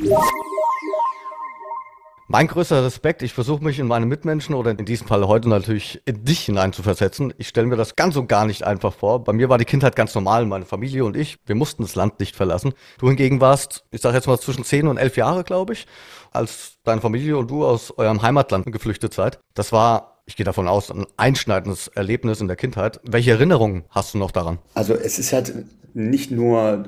Mein 2.32 2.46
größter 2.46 2.82
Respekt, 2.82 3.20
ich 3.22 3.34
versuche 3.34 3.62
mich 3.62 3.78
in 3.78 3.86
meine 3.86 4.06
Mitmenschen 4.06 4.54
oder 4.54 4.70
in 4.70 4.86
diesem 4.86 5.06
Fall 5.06 5.28
heute 5.28 5.50
natürlich 5.50 6.00
in 6.06 6.24
dich 6.24 6.46
hineinzuversetzen. 6.46 7.34
Ich 7.36 7.48
stelle 7.48 7.66
mir 7.66 7.76
das 7.76 7.94
ganz 7.94 8.16
und 8.16 8.26
gar 8.26 8.46
nicht 8.46 8.62
einfach 8.62 8.94
vor. 8.94 9.22
Bei 9.22 9.34
mir 9.34 9.50
war 9.50 9.58
die 9.58 9.66
Kindheit 9.66 9.96
ganz 9.96 10.14
normal, 10.14 10.46
meine 10.46 10.64
Familie 10.64 11.04
und 11.04 11.14
ich, 11.14 11.36
wir 11.44 11.54
mussten 11.54 11.82
das 11.82 11.94
Land 11.94 12.20
nicht 12.20 12.34
verlassen. 12.34 12.72
Du 12.96 13.08
hingegen 13.08 13.42
warst, 13.42 13.84
ich 13.90 14.00
sage 14.00 14.16
jetzt 14.16 14.28
mal 14.28 14.40
zwischen 14.40 14.64
10 14.64 14.88
und 14.88 14.96
11 14.96 15.18
Jahre, 15.18 15.44
glaube 15.44 15.74
ich, 15.74 15.86
als 16.30 16.78
deine 16.84 17.02
Familie 17.02 17.36
und 17.36 17.50
du 17.50 17.66
aus 17.66 17.92
eurem 17.98 18.22
Heimatland 18.22 18.64
geflüchtet 18.72 19.12
seid. 19.12 19.38
Das 19.52 19.70
war 19.70 20.22
ich 20.24 20.36
gehe 20.36 20.44
davon 20.44 20.68
aus, 20.68 20.90
ein 20.90 21.04
einschneidendes 21.18 21.88
Erlebnis 21.88 22.40
in 22.40 22.46
der 22.46 22.56
Kindheit. 22.56 23.00
Welche 23.02 23.32
Erinnerungen 23.32 23.84
hast 23.90 24.14
du 24.14 24.18
noch 24.18 24.30
daran? 24.30 24.58
Also 24.72 24.94
es 24.94 25.18
ist 25.18 25.34
halt 25.34 25.52
nicht 25.92 26.30
nur 26.30 26.84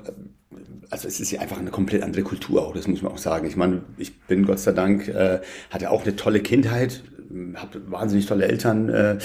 also 0.91 1.09
es 1.09 1.21
ist 1.21 1.31
ja 1.31 1.41
einfach 1.41 1.59
eine 1.59 1.71
komplett 1.71 2.03
andere 2.03 2.23
Kultur 2.23 2.63
auch, 2.63 2.75
das 2.75 2.89
muss 2.89 3.03
man 3.03 3.13
auch 3.13 3.19
sagen. 3.19 3.47
Ich 3.47 3.57
meine, 3.57 3.83
ich 3.97 4.19
bin 4.21 4.45
Gott 4.45 4.59
sei 4.59 4.73
Dank, 4.73 5.09
äh, 5.09 5.41
hatte 5.71 5.91
auch 5.91 6.05
eine 6.05 6.17
tolle 6.17 6.41
Kindheit, 6.41 7.03
habe 7.55 7.91
wahnsinnig 7.91 8.27
tolle 8.27 8.47
Eltern 8.47 8.89
äh, 8.89 9.19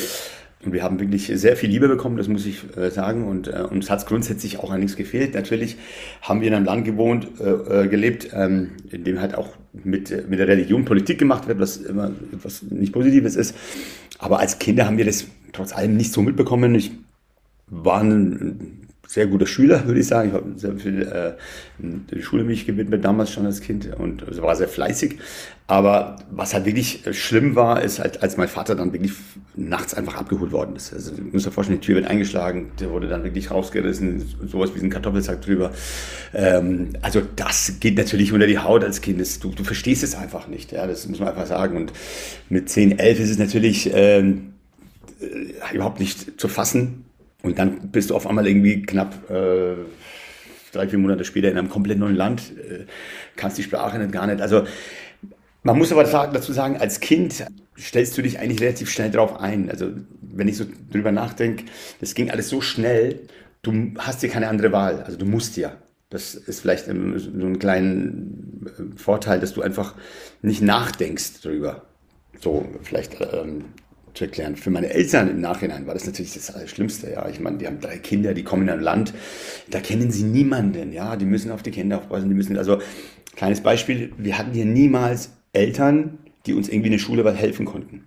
und 0.66 0.74
wir 0.74 0.84
haben 0.84 1.00
wirklich 1.00 1.32
sehr 1.34 1.56
viel 1.56 1.70
Liebe 1.70 1.88
bekommen, 1.88 2.18
das 2.18 2.28
muss 2.28 2.46
ich 2.46 2.76
äh, 2.76 2.90
sagen. 2.90 3.26
Und 3.26 3.48
äh, 3.48 3.62
uns 3.62 3.90
hat 3.90 4.06
grundsätzlich 4.06 4.60
auch 4.60 4.72
an 4.72 4.82
nichts 4.82 4.98
gefehlt. 4.98 5.34
Natürlich 5.34 5.78
haben 6.22 6.42
wir 6.42 6.50
in 6.50 6.54
einem 6.54 6.66
Land 6.66 6.84
gewohnt, 6.84 7.28
äh, 7.40 7.84
äh 7.84 7.88
gelebt, 7.88 8.32
ähm, 8.34 8.72
in 8.92 9.06
dem 9.06 9.22
halt 9.22 9.36
auch 9.36 9.56
mit, 9.72 10.30
mit 10.30 10.38
der 10.38 10.50
Religion 10.50 10.84
Politik 10.84 11.18
gemacht 11.18 11.48
wird, 11.48 11.60
was 11.60 11.78
immer 11.78 12.12
etwas 12.34 12.64
nicht 12.64 12.92
Positives 12.92 13.38
ist. 13.38 13.56
Aber 14.18 14.39
als 14.39 14.60
Kinder 14.60 14.86
haben 14.86 14.98
wir 14.98 15.06
das 15.06 15.28
trotz 15.54 15.72
allem 15.72 15.96
nicht 15.96 16.12
so 16.12 16.22
mitbekommen. 16.22 16.75
Ich 16.75 16.92
war 17.68 18.01
ein 18.01 18.78
sehr 19.10 19.25
guter 19.25 19.48
Schüler, 19.48 19.86
würde 19.88 20.00
ich 20.00 20.08
sagen. 20.08 20.30
Ich 20.30 20.36
habe 20.36 20.51
sehr 20.56 20.75
viel 20.78 21.01
äh, 21.01 21.34
der 21.80 22.22
Schule 22.22 22.44
mich 22.44 22.68
gewidmet, 22.68 23.04
damals 23.04 23.32
schon 23.32 23.46
als 23.46 23.60
Kind 23.60 23.89
und 23.98 24.28
also 24.28 24.44
war 24.44 24.56
sehr 24.56 24.68
fleißig. 24.68 25.18
Aber 25.66 26.18
was 26.32 26.54
halt 26.54 26.66
wirklich 26.66 27.04
schlimm 27.12 27.56
war, 27.56 27.82
ist 27.82 28.00
halt, 28.00 28.22
als 28.22 28.38
mein 28.38 28.48
Vater 28.48 28.75
dann 28.75 28.94
wirklich 28.94 29.13
nachts 29.56 29.94
einfach 29.94 30.16
abgeholt 30.16 30.51
worden 30.51 30.75
ist. 30.75 30.94
Also 30.94 31.12
du 31.16 31.24
musst 31.24 31.46
dir 31.46 31.51
vorstellen, 31.51 31.80
die 31.80 31.86
Tür 31.86 31.96
wird 31.96 32.08
eingeschlagen, 32.08 32.72
der 32.80 32.92
wurde 32.92 33.08
dann 33.08 33.24
wirklich 33.24 33.50
rausgerissen, 33.51 34.25
sowas 34.48 34.72
wie 34.75 34.80
ein 34.80 34.89
Kartoffelsack 34.89 35.42
drüber. 35.42 35.72
Ähm, 36.34 36.94
also 37.01 37.22
das 37.36 37.80
geht 37.80 37.98
natürlich 37.98 38.32
unter 38.32 38.48
die 38.48 38.60
Haut 38.60 38.84
als 38.84 39.01
Kind. 39.01 39.20
Du, 39.44 39.50
du 39.50 39.63
verstehst 39.63 40.04
es 40.04 40.16
einfach 40.16 40.48
nicht, 40.48 40.72
ja, 40.72 40.86
das 40.86 41.08
muss 41.08 41.20
man 41.20 41.30
einfach 41.30 41.48
sagen. 41.48 41.78
Und 41.78 41.94
mit 42.50 42.70
10, 42.70 43.00
11 43.00 43.20
ist 43.20 43.30
es 43.32 43.38
natürlich 43.39 43.89
ähm, 43.94 44.54
äh, 45.20 45.75
überhaupt 45.75 46.00
nicht 46.00 46.39
zu 46.39 46.48
fassen, 46.48 47.06
und 47.43 47.58
dann 47.58 47.91
bist 47.91 48.10
du 48.10 48.15
auf 48.15 48.27
einmal 48.27 48.48
irgendwie 48.48 48.81
knapp 48.81 49.29
äh, 49.29 49.75
drei, 50.72 50.88
vier 50.88 51.00
Monate 51.00 51.24
später 51.24 51.50
in 51.50 51.58
einem 51.58 51.69
komplett 51.69 51.98
neuen 51.98 52.15
Land, 52.15 52.53
äh, 52.58 52.86
kannst 53.36 53.58
die 53.58 53.63
Sprache 53.63 53.98
nicht 53.98 54.12
gar 54.12 54.27
nicht. 54.27 54.41
Also 54.41 54.63
man 55.63 55.77
muss 55.77 55.91
aber 55.91 56.03
dazu 56.03 56.53
sagen, 56.53 56.77
als 56.77 57.00
Kind 57.00 57.46
stellst 57.77 58.17
du 58.17 58.22
dich 58.22 58.39
eigentlich 58.39 58.62
relativ 58.62 58.89
schnell 58.89 59.12
drauf 59.12 59.39
ein. 59.39 59.69
Also 59.69 59.91
wenn 60.22 60.48
ich 60.48 60.58
so 60.58 60.65
drüber 60.91 61.12
nachdenke, 61.12 61.65
das 62.00 62.13
ging 62.13 62.29
alles 62.29 62.50
so 62.50 62.62
schnell, 62.62 63.22
du 63.62 63.93
hast 63.98 64.22
dir 64.22 64.29
keine 64.29 64.48
andere 64.48 64.72
Wahl. 64.72 65.03
Also 65.03 65.17
du 65.17 65.25
musst 65.25 65.58
ja. 65.58 65.74
Das 66.12 66.34
ist 66.34 66.62
vielleicht 66.62 66.86
so 66.86 66.91
ein 66.91 67.60
kleiner 67.60 68.05
äh, 68.05 68.98
Vorteil, 68.98 69.39
dass 69.39 69.53
du 69.53 69.62
einfach 69.62 69.96
nicht 70.41 70.62
nachdenkst 70.62 71.41
drüber. 71.41 71.84
So 72.41 72.67
vielleicht 72.81 73.17
ähm, 73.22 73.65
zu 74.13 74.25
erklären. 74.25 74.56
Für 74.56 74.70
meine 74.70 74.89
Eltern 74.89 75.30
im 75.30 75.42
Nachhinein 75.42 75.88
war 75.88 75.94
das 75.94 76.06
natürlich 76.06 76.34
das 76.34 76.54
Allerschlimmste. 76.54 77.12
Ja, 77.12 77.28
ich 77.30 77.39
meine, 77.39 77.58
die 77.58 77.68
haben 77.68 77.80
drei 77.80 77.98
Kinder, 77.98 78.34
die 78.34 78.44
kommen 78.44 78.63
in 78.63 78.70
ein 78.70 78.82
Land, 78.82 79.13
da 79.70 79.80
kennen 79.80 80.12
sie 80.12 80.24
niemanden. 80.24 80.92
Ja, 80.92 81.16
die 81.16 81.25
müssen 81.25 81.51
auf 81.51 81.63
die 81.63 81.72
Kinder 81.72 81.98
aufpassen, 81.98 82.30
die 82.30 82.36
müssen, 82.36 82.58
also 82.58 82.80
kleines 83.36 83.62
Beispiel, 83.62 84.12
wir 84.18 84.38
hatten 84.38 84.51
hier 84.51 84.66
niemals 84.66 85.32
Eltern, 85.54 86.20
die 86.46 86.54
uns 86.54 86.70
irgendwie 86.70 86.88
in 86.88 86.94
der 86.94 87.00
Schule 87.00 87.32
helfen 87.34 87.66
konnten. 87.66 88.04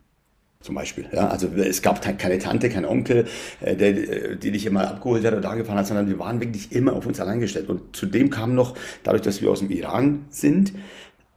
zum 0.61 0.76
Beispiel. 0.76 1.06
Ja, 1.12 1.28
also 1.28 1.49
es 1.49 1.82
gab 1.82 2.00
keine 2.18 2.38
Tante, 2.38 2.68
kein 2.68 2.85
Onkel, 2.85 3.26
äh, 3.61 3.75
der, 3.75 3.88
äh, 3.88 4.37
die 4.37 4.52
dich 4.52 4.64
immer 4.66 4.88
abgeholt 4.88 5.25
hat 5.25 5.32
oder 5.32 5.40
da 5.40 5.54
gefahren 5.54 5.78
hat, 5.78 5.87
sondern 5.88 6.09
wir 6.09 6.18
waren 6.21 6.40
wirklich 6.40 6.71
immer 6.71 6.92
auf 6.92 7.04
uns 7.04 7.18
allein 7.18 7.40
gestellt. 7.40 7.68
Und 7.68 7.97
zudem 7.97 8.30
kam 8.30 8.54
noch, 8.54 8.76
dadurch, 9.02 9.23
dass 9.23 9.42
wir 9.42 9.50
aus 9.50 9.59
dem 9.59 9.71
Iran 9.71 10.26
sind, 10.30 10.73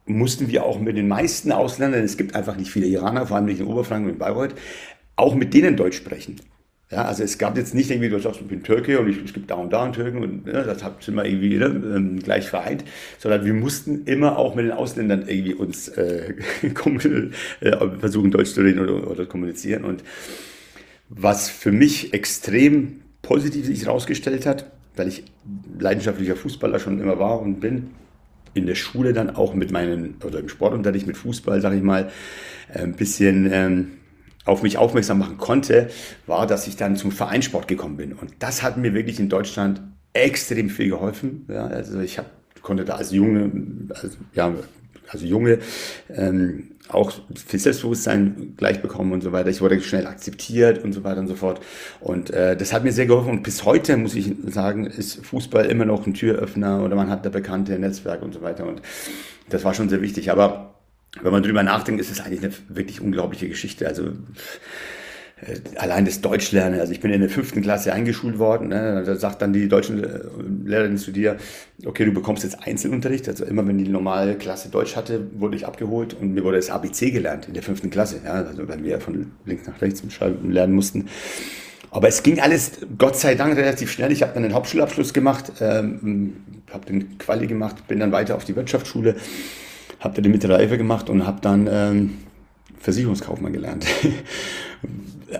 mussten 0.06 0.48
wir 0.48 0.64
auch 0.64 0.80
mit 0.80 0.96
den 0.96 1.08
meisten 1.08 1.52
Ausländern, 1.52 2.02
es 2.04 2.16
gibt 2.16 2.34
einfach 2.34 2.56
nicht 2.56 2.70
viele 2.70 2.86
Iraner, 2.86 3.26
vor 3.26 3.36
allem 3.36 3.46
nicht 3.46 3.60
in 3.60 3.66
Oberfranken 3.66 4.06
und 4.06 4.12
in 4.14 4.18
Bayreuth, 4.18 4.54
auch 5.16 5.34
mit 5.34 5.52
denen 5.52 5.76
Deutsch 5.76 5.96
sprechen. 5.96 6.36
Ja, 6.90 7.04
also 7.04 7.24
es 7.24 7.36
gab 7.38 7.56
jetzt 7.56 7.74
nicht 7.74 7.90
irgendwie, 7.90 8.08
du 8.08 8.20
sagst, 8.20 8.40
ich 8.40 8.46
bin 8.46 8.62
Türke 8.62 9.00
und 9.00 9.08
ich, 9.08 9.18
es 9.24 9.32
gibt 9.32 9.50
da 9.50 9.56
und 9.56 9.72
da 9.72 9.82
einen 9.82 9.92
Türken 9.92 10.22
und 10.22 10.46
ja, 10.46 10.62
das 10.62 10.84
sind 11.00 11.16
wir 11.16 11.24
irgendwie 11.24 11.56
ne, 11.56 12.20
gleich 12.22 12.48
vereint, 12.48 12.84
sondern 13.18 13.44
wir 13.44 13.54
mussten 13.54 14.04
immer 14.04 14.38
auch 14.38 14.54
mit 14.54 14.66
den 14.66 14.72
Ausländern 14.72 15.24
irgendwie 15.26 15.54
uns 15.54 15.88
äh, 15.88 16.34
äh, 16.62 17.98
versuchen, 17.98 18.30
Deutsch 18.30 18.52
zu 18.52 18.60
reden 18.60 18.78
oder, 18.78 19.10
oder 19.10 19.26
kommunizieren. 19.26 19.84
Und 19.84 20.04
was 21.08 21.48
für 21.48 21.72
mich 21.72 22.14
extrem 22.14 23.00
positiv 23.20 23.66
sich 23.66 23.84
herausgestellt 23.84 24.46
hat, 24.46 24.70
weil 24.94 25.08
ich 25.08 25.24
leidenschaftlicher 25.80 26.36
Fußballer 26.36 26.78
schon 26.78 27.00
immer 27.00 27.18
war 27.18 27.40
und 27.40 27.58
bin, 27.58 27.90
in 28.56 28.66
der 28.66 28.74
Schule 28.74 29.12
dann 29.12 29.34
auch 29.36 29.54
mit 29.54 29.70
meinen, 29.70 30.16
oder 30.24 30.40
im 30.40 30.48
Sportunterricht 30.48 31.06
mit 31.06 31.16
Fußball, 31.16 31.60
sage 31.60 31.76
ich 31.76 31.82
mal, 31.82 32.10
ein 32.72 32.94
bisschen... 32.94 33.48
Ähm, 33.52 33.88
auf 34.46 34.62
mich 34.62 34.78
aufmerksam 34.78 35.18
machen 35.18 35.38
konnte, 35.38 35.90
war, 36.26 36.46
dass 36.46 36.68
ich 36.68 36.76
dann 36.76 36.94
zum 36.96 37.10
Vereinssport 37.10 37.66
gekommen 37.68 37.96
bin. 37.96 38.12
Und 38.12 38.32
das 38.38 38.62
hat 38.62 38.76
mir 38.76 38.94
wirklich 38.94 39.18
in 39.18 39.28
Deutschland 39.28 39.82
extrem 40.12 40.70
viel 40.70 40.88
geholfen. 40.88 41.46
Ja, 41.48 41.66
also 41.66 41.98
ich 42.00 42.16
hab, 42.18 42.30
konnte 42.62 42.84
da 42.84 42.94
als 42.94 43.10
Junge, 43.10 43.50
als, 43.90 44.16
ja, 44.34 44.54
also 45.08 45.26
Junge, 45.26 45.58
ähm, 46.08 46.75
auch 46.88 47.12
viel 47.34 47.60
Selbstbewusstsein 47.60 48.54
gleich 48.56 48.80
bekommen 48.80 49.12
und 49.12 49.22
so 49.22 49.32
weiter. 49.32 49.48
Ich 49.48 49.60
wurde 49.60 49.80
schnell 49.80 50.06
akzeptiert 50.06 50.82
und 50.84 50.92
so 50.92 51.04
weiter 51.04 51.20
und 51.20 51.26
so 51.26 51.34
fort. 51.34 51.60
Und 52.00 52.30
äh, 52.30 52.56
das 52.56 52.72
hat 52.72 52.84
mir 52.84 52.92
sehr 52.92 53.06
geholfen. 53.06 53.30
Und 53.30 53.42
bis 53.42 53.64
heute, 53.64 53.96
muss 53.96 54.14
ich 54.14 54.32
sagen, 54.46 54.86
ist 54.86 55.24
Fußball 55.24 55.66
immer 55.66 55.84
noch 55.84 56.06
ein 56.06 56.14
Türöffner 56.14 56.84
oder 56.84 56.96
man 56.96 57.10
hat 57.10 57.24
da 57.26 57.30
bekannte 57.30 57.78
Netzwerke 57.78 58.24
und 58.24 58.32
so 58.32 58.42
weiter. 58.42 58.66
Und 58.66 58.82
das 59.48 59.64
war 59.64 59.74
schon 59.74 59.88
sehr 59.88 60.02
wichtig. 60.02 60.30
Aber 60.30 60.74
wenn 61.22 61.32
man 61.32 61.42
drüber 61.42 61.62
nachdenkt, 61.62 62.00
ist 62.00 62.10
es 62.10 62.20
eigentlich 62.20 62.44
eine 62.44 62.52
wirklich 62.68 63.00
unglaubliche 63.00 63.48
Geschichte. 63.48 63.86
Also 63.86 64.10
allein 65.76 66.06
das 66.06 66.22
Deutschlernen. 66.22 66.80
Also 66.80 66.92
ich 66.92 67.00
bin 67.00 67.12
in 67.12 67.20
der 67.20 67.28
fünften 67.28 67.60
Klasse 67.60 67.92
eingeschult 67.92 68.38
worden. 68.38 68.68
Ne? 68.68 69.02
Da 69.04 69.16
sagt 69.16 69.42
dann 69.42 69.52
die 69.52 69.68
deutsche 69.68 69.92
äh, 69.92 70.68
Lehrerin 70.68 70.96
zu 70.96 71.10
dir, 71.10 71.36
okay, 71.84 72.06
du 72.06 72.12
bekommst 72.12 72.42
jetzt 72.42 72.66
Einzelunterricht. 72.66 73.28
Also 73.28 73.44
immer 73.44 73.66
wenn 73.66 73.76
die 73.76 73.88
normale 73.88 74.36
Klasse 74.36 74.70
Deutsch 74.70 74.96
hatte, 74.96 75.26
wurde 75.38 75.56
ich 75.56 75.66
abgeholt 75.66 76.14
und 76.14 76.32
mir 76.32 76.42
wurde 76.42 76.56
das 76.56 76.70
ABC 76.70 77.10
gelernt 77.10 77.48
in 77.48 77.54
der 77.54 77.62
fünften 77.62 77.90
Klasse. 77.90 78.20
Ja? 78.24 78.32
Also 78.32 78.66
wenn 78.66 78.82
wir 78.82 79.00
von 79.00 79.32
links 79.44 79.66
nach 79.66 79.80
rechts 79.82 80.02
lernen 80.42 80.74
mussten. 80.74 81.06
Aber 81.90 82.08
es 82.08 82.22
ging 82.22 82.40
alles, 82.40 82.72
Gott 82.98 83.16
sei 83.16 83.34
Dank, 83.34 83.56
relativ 83.56 83.90
schnell. 83.90 84.12
Ich 84.12 84.22
habe 84.22 84.32
dann 84.34 84.42
den 84.42 84.54
Hauptschulabschluss 84.54 85.12
gemacht, 85.12 85.52
ähm, 85.60 86.32
habe 86.72 86.86
den 86.86 87.18
Quali 87.18 87.46
gemacht, 87.46 87.86
bin 87.88 88.00
dann 88.00 88.12
weiter 88.12 88.36
auf 88.36 88.44
die 88.44 88.56
Wirtschaftsschule 88.56 89.16
habe 90.00 90.14
da 90.14 90.22
die 90.22 90.28
mittlere 90.28 90.58
Reife 90.58 90.78
gemacht 90.78 91.10
und 91.10 91.26
habe 91.26 91.40
dann 91.40 91.68
ähm, 91.70 92.18
Versicherungskaufmann 92.78 93.52
gelernt. 93.52 93.86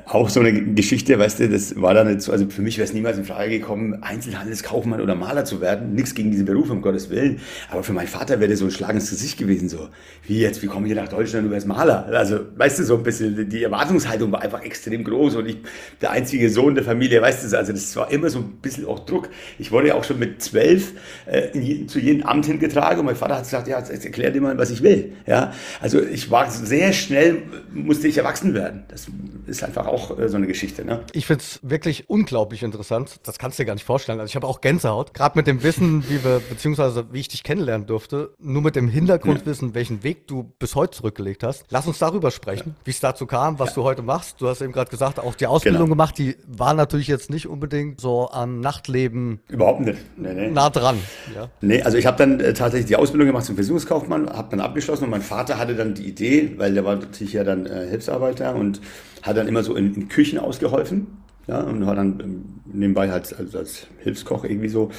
auch 0.07 0.29
so 0.29 0.41
eine 0.41 0.53
Geschichte, 0.75 1.19
weißt 1.19 1.41
du, 1.41 1.49
das 1.49 1.81
war 1.81 1.95
dann 1.95 2.09
jetzt, 2.09 2.29
also 2.29 2.49
für 2.49 2.63
mich 2.63 2.77
wäre 2.77 2.87
es 2.87 2.93
niemals 2.93 3.19
in 3.19 3.25
Frage 3.25 3.51
gekommen, 3.51 4.03
Einzelhandelskaufmann 4.03 5.01
oder 5.01 5.15
Maler 5.15 5.45
zu 5.45 5.61
werden. 5.61 5.95
Nichts 5.95 6.15
gegen 6.15 6.33
diesen 6.33 6.45
Beruf, 6.45 6.71
um 6.71 6.83
Gottes 6.83 7.09
Willen. 7.09 7.41
Aber 7.71 7.85
für 7.85 7.93
meinen 7.93 8.09
Vater 8.09 8.41
wäre 8.41 8.51
das 8.51 8.59
so 8.59 8.65
ein 8.65 8.73
Schlag 8.73 8.95
ins 8.95 9.11
Gesicht 9.11 9.39
gewesen, 9.39 9.69
so. 9.69 9.89
Wie 10.27 10.41
jetzt, 10.41 10.63
wie 10.63 10.67
komme 10.67 10.89
ich 10.89 10.95
nach 10.95 11.09
Deutschland, 11.09 11.47
du 11.47 11.51
wärst 11.51 11.69
Maler? 11.69 12.07
Also, 12.07 12.41
weißt 12.57 12.81
du, 12.81 12.85
so 12.85 12.97
ein 12.97 13.03
bisschen, 13.05 13.49
die 13.49 13.63
Erwartungshaltung 13.63 14.33
war 14.33 14.43
einfach 14.43 14.63
extrem 14.63 15.05
groß 15.05 15.37
und 15.37 15.47
ich, 15.47 15.59
der 16.01 16.11
einzige 16.11 16.51
Sohn 16.51 16.75
der 16.75 16.83
Familie, 16.83 17.23
weißt 17.23 17.53
du, 17.53 17.57
also 17.57 17.73
das 17.73 17.95
war 17.95 18.11
immer 18.11 18.29
so 18.29 18.41
ein 18.41 18.59
bisschen 18.61 18.87
auch 18.87 19.07
Druck. 19.07 19.29
Ich 19.59 19.71
wurde 19.71 19.89
ja 19.89 19.95
auch 19.95 20.05
schon 20.05 20.19
mit 20.19 20.43
zwölf 20.43 20.93
äh, 21.27 21.87
zu 21.87 22.01
jedem 22.01 22.25
Amt 22.25 22.47
hingetragen 22.47 23.01
und 23.01 23.07
mein 23.07 23.17
Vater 23.17 23.37
hat 23.37 23.45
gesagt, 23.45 23.69
ja, 23.69 23.79
jetzt 23.79 24.05
erklär 24.05 24.33
dir 24.33 24.41
mal, 24.41 24.59
was 24.59 24.71
ich 24.71 24.83
will. 24.83 25.13
Ja, 25.27 25.53
also 25.81 26.03
ich 26.03 26.31
war 26.31 26.51
sehr 26.51 26.93
schnell, 26.93 27.43
musste 27.73 28.09
ich 28.09 28.19
erwachsen 28.19 28.55
werden. 28.55 28.85
Das 28.89 29.07
ist 29.47 29.63
einfach 29.63 29.86
einfach 29.87 30.11
auch 30.11 30.19
äh, 30.19 30.29
so 30.29 30.37
eine 30.37 30.47
Geschichte. 30.47 30.85
Ne? 30.85 31.01
Ich 31.13 31.27
finde 31.27 31.43
es 31.43 31.61
wirklich 31.63 32.09
unglaublich 32.09 32.63
interessant. 32.63 33.21
Das 33.25 33.39
kannst 33.39 33.59
du 33.59 33.63
dir 33.63 33.67
gar 33.67 33.75
nicht 33.75 33.85
vorstellen. 33.85 34.21
Also 34.21 34.31
ich 34.31 34.37
habe 34.37 34.47
auch 34.47 34.61
Gänsehaut. 34.61 35.15
Gerade 35.15 35.39
mit 35.39 35.47
dem 35.47 35.63
Wissen, 35.63 36.05
wie 36.09 36.23
wir, 36.25 36.41
beziehungsweise 36.49 37.07
wie 37.13 37.21
ich 37.21 37.29
dich 37.29 37.43
kennenlernen 37.43 37.87
durfte, 37.87 38.35
nur 38.39 38.63
mit 38.63 38.77
dem 38.77 38.89
Hintergrundwissen, 38.89 39.69
ja. 39.69 39.75
welchen 39.75 40.03
Weg 40.03 40.27
du 40.27 40.53
bis 40.59 40.75
heute 40.75 40.97
zurückgelegt 40.97 41.43
hast. 41.43 41.65
Lass 41.71 41.87
uns 41.87 41.99
darüber 41.99 42.31
sprechen, 42.31 42.75
ja. 42.77 42.85
wie 42.85 42.91
es 42.91 43.01
dazu 43.01 43.27
kam, 43.27 43.59
was 43.59 43.71
ja. 43.71 43.75
du 43.77 43.85
heute 43.85 44.03
machst. 44.03 44.41
Du 44.41 44.49
hast 44.49 44.61
eben 44.61 44.73
gerade 44.73 44.91
gesagt, 44.91 45.19
auch 45.21 45.35
die 45.35 45.47
Ausbildung 45.47 45.83
genau. 45.83 45.91
gemacht, 45.91 46.19
die 46.19 46.37
war 46.47 46.75
natürlich 46.75 47.09
jetzt 47.09 47.31
nicht 47.31 47.47
unbedingt 47.47 48.01
so 48.01 48.31
am 48.31 48.61
Nachtleben. 48.61 49.41
Überhaupt 49.49 49.81
nicht. 49.81 49.99
Nee, 50.17 50.35
nee. 50.35 50.51
Nah 50.51 50.71
dran. 50.71 50.99
Ja. 51.35 51.49
Nee, 51.61 51.83
also 51.83 51.99
ich 51.99 52.07
habe 52.07 52.17
dann 52.17 52.41
äh, 52.41 52.55
tatsächlich 52.55 52.89
die 52.89 52.97
Ausbildung 52.97 53.27
gemacht 53.27 53.45
zum 53.45 53.55
Versicherungskaufmann, 53.55 54.31
habe 54.31 54.49
dann 54.51 54.61
abgeschlossen 54.61 55.05
und 55.05 55.11
mein 55.11 55.23
Vater 55.23 55.59
hatte 55.59 55.75
dann 55.75 55.95
die 55.95 56.07
Idee, 56.07 56.55
weil 56.57 56.75
der 56.75 56.85
war 56.85 56.97
natürlich 56.97 57.33
ja 57.33 57.45
dann 57.45 57.67
äh, 57.67 57.87
Hilfsarbeiter 57.89 58.55
und 58.55 58.81
hat 59.27 59.37
dann 59.37 59.49
immer 59.49 59.63
so 59.63 59.66
in, 59.75 59.95
in 59.95 60.09
Küchen 60.09 60.39
ausgeholfen. 60.39 61.07
Ja, 61.49 61.61
und 61.61 61.87
war 61.87 61.95
dann 61.95 62.19
ähm, 62.21 62.45
nebenbei 62.65 63.11
halt 63.11 63.33
als, 63.39 63.55
als 63.55 63.87
Hilfskoch 63.99 64.45
irgendwie 64.45 64.69
so, 64.69 64.91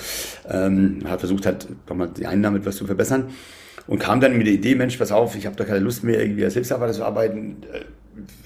ähm, 0.49 1.01
hat 1.05 1.19
versucht 1.19 1.45
halt 1.45 1.67
mal 1.93 2.07
die 2.07 2.25
Einnahmen 2.25 2.57
etwas 2.57 2.77
zu 2.77 2.85
verbessern 2.85 3.25
und 3.85 3.99
kam 3.99 4.21
dann 4.21 4.37
mit 4.37 4.47
der 4.47 4.53
Idee, 4.53 4.75
Mensch, 4.75 4.95
pass 4.95 5.11
auf, 5.11 5.35
ich 5.35 5.45
habe 5.45 5.57
da 5.57 5.65
keine 5.65 5.79
Lust 5.79 6.05
mehr 6.05 6.21
irgendwie 6.21 6.45
als 6.45 6.53
Hilfsarbeiter 6.53 6.93
zu 6.93 7.03
arbeiten, 7.03 7.57
äh, 7.73 7.81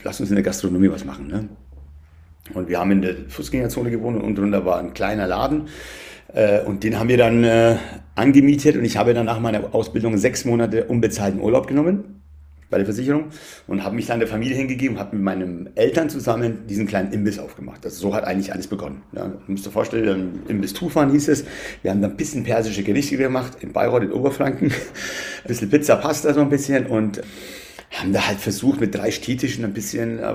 lass 0.04 0.20
uns 0.20 0.30
in 0.30 0.36
der 0.36 0.44
Gastronomie 0.44 0.90
was 0.90 1.06
machen. 1.06 1.28
Ne? 1.28 1.50
Und 2.56 2.70
wir 2.70 2.80
haben 2.80 2.92
in 2.92 3.04
der 3.04 3.16
Fußgängerzone 3.28 3.92
gewohnt 3.92 4.22
und 4.22 4.36
drunter 4.36 4.66
war 4.66 4.80
ein 4.80 4.96
kleiner 4.96 5.28
Laden 5.28 5.68
äh, 6.34 6.62
und 6.63 6.84
den 6.84 6.98
haben 6.98 7.08
wir 7.08 7.18
dann 7.18 7.44
äh, 7.44 7.78
angemietet 8.16 8.78
und 8.78 8.84
ich 8.84 8.98
habe 8.98 9.13
dann 9.13 9.28
nach 9.28 9.40
meiner 9.40 9.75
Ausbildung 9.75 10.18
sechs 10.18 10.44
Monate 10.44 10.86
unbezahlten 10.86 11.40
Urlaub 11.40 11.68
genommen 11.68 12.21
bei 12.72 12.78
der 12.78 12.86
Versicherung 12.86 13.25
und 13.68 13.84
habe 13.84 13.96
mich 13.96 14.08
dann 14.08 14.20
der 14.20 14.28
Familie 14.28 14.56
hingegeben 14.56 14.98
habe 14.98 15.16
mit 15.16 15.24
meinen 15.24 15.70
Eltern 15.75 16.10
zusammen 16.10 16.66
diesen 16.68 16.88
kleinen 16.88 17.12
Imbiss 17.12 17.38
aufgemacht. 17.38 17.86
Das, 17.86 18.00
so 18.00 18.16
hat 18.16 18.24
eigentlich 18.24 18.51
alles 18.54 18.66
begonnen. 18.68 19.04
Ja, 19.12 19.28
du 19.28 19.51
musst 19.51 19.66
dir 19.66 19.72
vorstellen, 19.72 20.40
Imbiss 20.48 20.74
Tufan 20.74 21.12
hieß 21.12 21.28
es. 21.28 21.46
Wir 21.84 21.92
haben 21.92 22.01
dann 22.01 22.12
ein 22.12 22.18
bisschen 22.18 22.44
persische 22.44 22.82
Gerichte 22.82 23.18
gemacht 23.18 23.58
in 23.62 23.74
Bayreuth, 23.74 24.04
in 24.04 24.12
Oberfranken. 24.12 24.72
ein 24.72 25.48
bisschen 25.48 25.70
Pizza, 25.70 25.98
Pasta 25.98 26.34
so 26.34 26.42
ein 26.42 26.50
bisschen 26.50 26.88
und 26.88 27.22
haben 27.92 28.13
da 28.13 28.25
halt 28.25 28.40
versucht, 28.40 28.80
mit 28.80 28.96
drei 28.96 29.12
Städtischen 29.12 29.66
ein 29.66 29.74
bisschen 29.74 30.20
äh, 30.20 30.34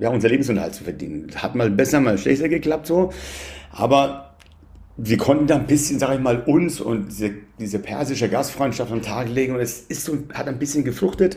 ja, 0.00 0.10
unser 0.10 0.28
Lebensunterhalt 0.28 0.74
zu 0.74 0.84
verdienen. 0.84 1.30
Hat 1.36 1.54
mal 1.54 1.70
besser, 1.70 2.00
mal 2.00 2.18
schlechter 2.18 2.48
geklappt 2.48 2.88
so. 2.88 3.12
Aber 3.70 4.29
wir 5.02 5.16
konnten 5.16 5.46
da 5.46 5.56
ein 5.56 5.66
bisschen, 5.66 5.98
sag 5.98 6.14
ich 6.14 6.20
mal, 6.20 6.42
uns 6.42 6.80
und 6.80 7.08
diese, 7.08 7.30
diese 7.58 7.78
persische 7.78 8.28
Gastfreundschaft 8.28 8.92
am 8.92 9.00
Tag 9.00 9.28
legen 9.28 9.54
und 9.54 9.60
es 9.60 9.80
ist 9.88 10.04
so, 10.04 10.18
hat 10.34 10.46
ein 10.46 10.58
bisschen 10.58 10.84
gefruchtet. 10.84 11.36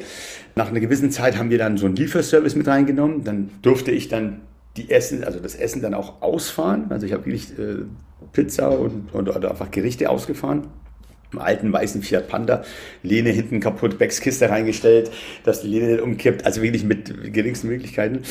Nach 0.55 0.69
einer 0.69 0.81
gewissen 0.81 1.11
Zeit 1.11 1.37
haben 1.37 1.49
wir 1.49 1.57
dann 1.57 1.77
so 1.77 1.85
einen 1.85 1.95
Lieferservice 1.95 2.55
mit 2.55 2.67
reingenommen. 2.67 3.23
Dann 3.23 3.51
durfte 3.61 3.91
ich 3.91 4.09
dann 4.09 4.41
die 4.75 4.89
Essen, 4.89 5.23
also 5.23 5.39
das 5.39 5.55
Essen 5.55 5.81
dann 5.81 5.93
auch 5.93 6.21
ausfahren. 6.21 6.87
Also 6.89 7.05
ich 7.05 7.13
habe 7.13 7.25
wirklich 7.25 7.57
äh, 7.57 7.85
Pizza 8.33 8.69
und, 8.69 9.13
und 9.13 9.29
oder 9.29 9.51
einfach 9.51 9.71
Gerichte 9.71 10.09
ausgefahren 10.09 10.67
alten 11.39 11.71
weißen 11.71 12.01
Fiat 12.01 12.27
Panda, 12.27 12.63
Lehne 13.01 13.29
hinten 13.29 13.59
kaputt, 13.59 13.97
Beckskiste 13.97 14.49
reingestellt, 14.49 15.11
dass 15.43 15.61
die 15.61 15.67
Lehne 15.67 15.87
nicht 15.93 16.01
umkippt, 16.01 16.45
also 16.45 16.61
wirklich 16.61 16.83
mit 16.83 17.33
geringsten 17.33 17.67
Möglichkeiten. 17.67 18.21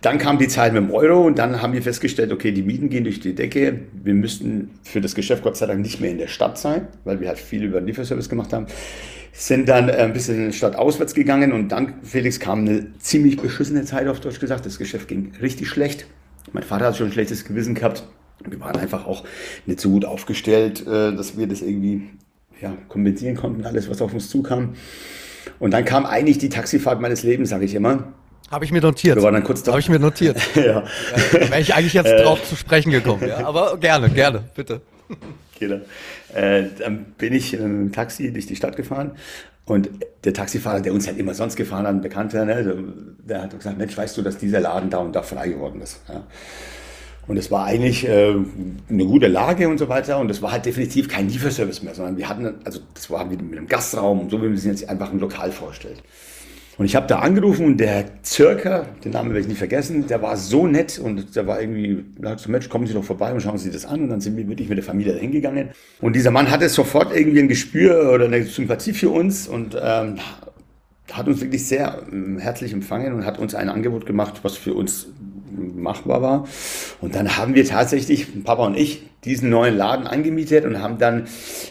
Dann 0.00 0.18
kam 0.18 0.38
die 0.38 0.48
Zeit 0.48 0.72
mit 0.72 0.82
dem 0.82 0.90
Euro 0.90 1.22
und 1.26 1.38
dann 1.38 1.62
haben 1.62 1.72
wir 1.72 1.82
festgestellt, 1.82 2.32
okay, 2.32 2.52
die 2.52 2.62
Mieten 2.62 2.88
gehen 2.88 3.04
durch 3.04 3.20
die 3.20 3.34
Decke. 3.34 3.80
Wir 4.02 4.14
müssten 4.14 4.70
für 4.82 5.00
das 5.00 5.14
Geschäft 5.14 5.42
Gott 5.42 5.56
sei 5.56 5.66
Dank 5.66 5.80
nicht 5.80 6.00
mehr 6.00 6.10
in 6.10 6.18
der 6.18 6.28
Stadt 6.28 6.58
sein, 6.58 6.88
weil 7.04 7.20
wir 7.20 7.28
halt 7.28 7.38
viel 7.38 7.64
über 7.64 7.80
den 7.80 7.86
Lieferservice 7.86 8.28
gemacht 8.28 8.52
haben. 8.52 8.66
Sind 9.34 9.68
dann 9.68 9.88
ein 9.88 10.12
bisschen 10.12 10.36
in 10.36 10.50
die 10.50 10.56
Stadt 10.56 10.76
auswärts 10.76 11.14
gegangen 11.14 11.52
und 11.52 11.68
dann, 11.68 11.94
Felix, 12.02 12.38
kam 12.38 12.60
eine 12.60 12.98
ziemlich 12.98 13.38
beschissene 13.38 13.84
Zeit 13.84 14.06
auf 14.06 14.20
Deutsch 14.20 14.40
gesagt. 14.40 14.66
Das 14.66 14.78
Geschäft 14.78 15.08
ging 15.08 15.32
richtig 15.40 15.68
schlecht. 15.68 16.06
Mein 16.52 16.62
Vater 16.62 16.86
hat 16.86 16.96
schon 16.96 17.06
ein 17.06 17.12
schlechtes 17.12 17.44
Gewissen 17.44 17.74
gehabt. 17.74 18.04
Wir 18.44 18.60
waren 18.60 18.76
einfach 18.76 19.06
auch 19.06 19.24
nicht 19.66 19.80
so 19.80 19.90
gut 19.90 20.04
aufgestellt, 20.04 20.86
äh, 20.86 21.14
dass 21.14 21.38
wir 21.38 21.46
das 21.46 21.62
irgendwie 21.62 22.10
ja, 22.62 22.76
kompensieren 22.88 23.36
konnten, 23.36 23.64
alles, 23.66 23.90
was 23.90 24.00
auf 24.00 24.14
uns 24.14 24.30
zukam. 24.30 24.74
Und 25.58 25.72
dann 25.72 25.84
kam 25.84 26.06
eigentlich 26.06 26.38
die 26.38 26.48
Taxifahrt 26.48 27.00
meines 27.00 27.22
Lebens, 27.22 27.50
sage 27.50 27.64
ich 27.64 27.74
immer. 27.74 28.12
Habe 28.50 28.64
ich 28.64 28.72
mir 28.72 28.80
notiert. 28.80 29.16
Wir 29.16 29.22
waren 29.22 29.34
dann 29.34 29.44
kurz 29.44 29.66
Habe 29.66 29.80
ich 29.80 29.88
mir 29.88 29.98
notiert. 29.98 30.36
ja. 30.54 30.62
ja. 30.62 30.84
Da 31.32 31.50
wäre 31.50 31.60
ich 31.60 31.74
eigentlich 31.74 31.94
jetzt 31.94 32.10
äh. 32.10 32.22
drauf 32.22 32.42
zu 32.46 32.54
sprechen 32.54 32.92
gekommen. 32.92 33.26
Ja. 33.26 33.46
Aber 33.46 33.78
gerne, 33.78 34.08
gerne, 34.10 34.44
bitte. 34.54 34.80
Genau. 35.58 35.80
Äh, 36.34 36.64
dann 36.80 37.04
bin 37.18 37.32
ich 37.32 37.52
dem 37.52 37.92
Taxi 37.92 38.32
durch 38.32 38.46
die 38.46 38.56
Stadt 38.56 38.74
gefahren 38.74 39.12
und 39.64 39.90
der 40.24 40.34
Taxifahrer, 40.34 40.80
der 40.80 40.92
uns 40.92 41.06
halt 41.06 41.18
immer 41.18 41.34
sonst 41.34 41.54
gefahren 41.54 41.86
hat, 41.86 41.94
ein 41.94 42.00
Bekannter, 42.00 42.44
ne, 42.44 42.82
der 43.18 43.42
hat 43.42 43.56
gesagt, 43.56 43.78
Mensch, 43.78 43.96
weißt 43.96 44.16
du, 44.16 44.22
dass 44.22 44.38
dieser 44.38 44.58
Laden 44.58 44.90
da 44.90 44.98
und 44.98 45.14
da 45.14 45.22
frei 45.22 45.48
geworden 45.48 45.80
ist. 45.80 46.00
Ja. 46.08 46.24
Und 47.28 47.36
es 47.36 47.50
war 47.50 47.64
eigentlich 47.66 48.06
äh, 48.06 48.34
eine 48.88 49.04
gute 49.04 49.28
Lage 49.28 49.68
und 49.68 49.78
so 49.78 49.88
weiter. 49.88 50.18
Und 50.18 50.30
es 50.30 50.42
war 50.42 50.52
halt 50.52 50.66
definitiv 50.66 51.08
kein 51.08 51.28
Lieferservice 51.28 51.82
mehr, 51.82 51.94
sondern 51.94 52.16
wir 52.16 52.28
hatten, 52.28 52.54
also 52.64 52.80
das 52.94 53.10
war 53.10 53.24
mit, 53.24 53.40
mit 53.42 53.58
einem 53.58 53.68
Gastraum 53.68 54.20
und 54.20 54.30
so, 54.30 54.42
wie 54.42 54.46
man 54.46 54.56
sich 54.56 54.70
jetzt 54.70 54.88
einfach 54.88 55.12
ein 55.12 55.20
Lokal 55.20 55.52
vorstellt. 55.52 56.02
Und 56.78 56.86
ich 56.86 56.96
habe 56.96 57.06
da 57.06 57.18
angerufen 57.18 57.66
und 57.66 57.76
der 57.78 58.22
Zirker, 58.22 58.86
den 59.04 59.12
Namen 59.12 59.30
werde 59.30 59.42
ich 59.42 59.48
nicht 59.48 59.58
vergessen, 59.58 60.06
der 60.06 60.22
war 60.22 60.36
so 60.36 60.66
nett 60.66 60.98
und 60.98 61.36
der 61.36 61.46
war 61.46 61.60
irgendwie, 61.60 62.04
da 62.18 62.38
so, 62.38 62.50
Mensch, 62.50 62.68
kommen 62.68 62.86
Sie 62.86 62.94
doch 62.94 63.04
vorbei 63.04 63.32
und 63.32 63.40
schauen 63.40 63.58
Sie 63.58 63.70
das 63.70 63.84
an. 63.84 64.02
Und 64.02 64.08
dann 64.08 64.20
sind 64.20 64.36
wir 64.36 64.48
wirklich 64.48 64.68
mit 64.68 64.78
der 64.78 64.84
Familie 64.84 65.14
hingegangen. 65.14 65.70
Und 66.00 66.16
dieser 66.16 66.30
Mann 66.30 66.50
hatte 66.50 66.68
sofort 66.68 67.14
irgendwie 67.14 67.40
ein 67.40 67.48
Gespür 67.48 68.10
oder 68.12 68.24
eine 68.24 68.42
Sympathie 68.44 68.94
für 68.94 69.10
uns 69.10 69.46
und 69.46 69.76
ähm, 69.80 70.18
hat 71.12 71.28
uns 71.28 71.40
wirklich 71.40 71.66
sehr 71.66 72.02
ähm, 72.10 72.38
herzlich 72.38 72.72
empfangen 72.72 73.12
und 73.12 73.26
hat 73.26 73.38
uns 73.38 73.54
ein 73.54 73.68
Angebot 73.68 74.06
gemacht, 74.06 74.40
was 74.42 74.56
für 74.56 74.74
uns 74.74 75.08
machbar 75.52 76.22
war. 76.22 76.48
Und 77.00 77.14
dann 77.14 77.36
haben 77.36 77.54
wir 77.54 77.64
tatsächlich, 77.64 78.44
Papa 78.44 78.66
und 78.66 78.76
ich, 78.76 79.02
diesen 79.24 79.50
neuen 79.50 79.76
Laden 79.76 80.06
angemietet 80.06 80.64
und 80.64 80.80
haben 80.80 80.98
dann 80.98 81.26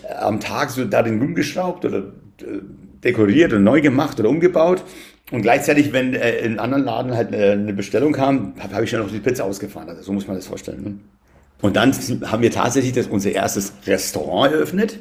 äh, 0.07 0.13
am 0.13 0.39
Tag 0.39 0.69
so 0.69 0.85
da 0.85 1.03
den 1.03 1.19
rumgeschraubt 1.19 1.85
oder 1.85 2.00
äh, 2.00 2.61
dekoriert 3.03 3.53
und 3.53 3.63
neu 3.63 3.81
gemacht 3.81 4.19
oder 4.19 4.29
umgebaut. 4.29 4.83
Und 5.31 5.41
gleichzeitig, 5.41 5.93
wenn 5.93 6.13
äh, 6.13 6.39
in 6.39 6.59
anderen 6.59 6.83
Laden 6.83 7.13
halt 7.15 7.33
äh, 7.33 7.51
eine 7.51 7.73
Bestellung 7.73 8.13
kam, 8.13 8.53
habe 8.59 8.75
hab 8.75 8.83
ich 8.83 8.91
dann 8.91 9.01
noch 9.01 9.11
die 9.11 9.19
Pizza 9.19 9.45
ausgefahren. 9.45 9.89
Also 9.89 10.03
so 10.03 10.13
muss 10.13 10.27
man 10.27 10.35
das 10.35 10.47
vorstellen. 10.47 10.83
Ne? 10.83 11.00
Und 11.61 11.75
dann 11.75 11.93
haben 12.25 12.41
wir 12.41 12.51
tatsächlich 12.51 12.93
das, 12.93 13.07
unser 13.07 13.31
erstes 13.31 13.73
Restaurant 13.85 14.51
eröffnet. 14.51 15.00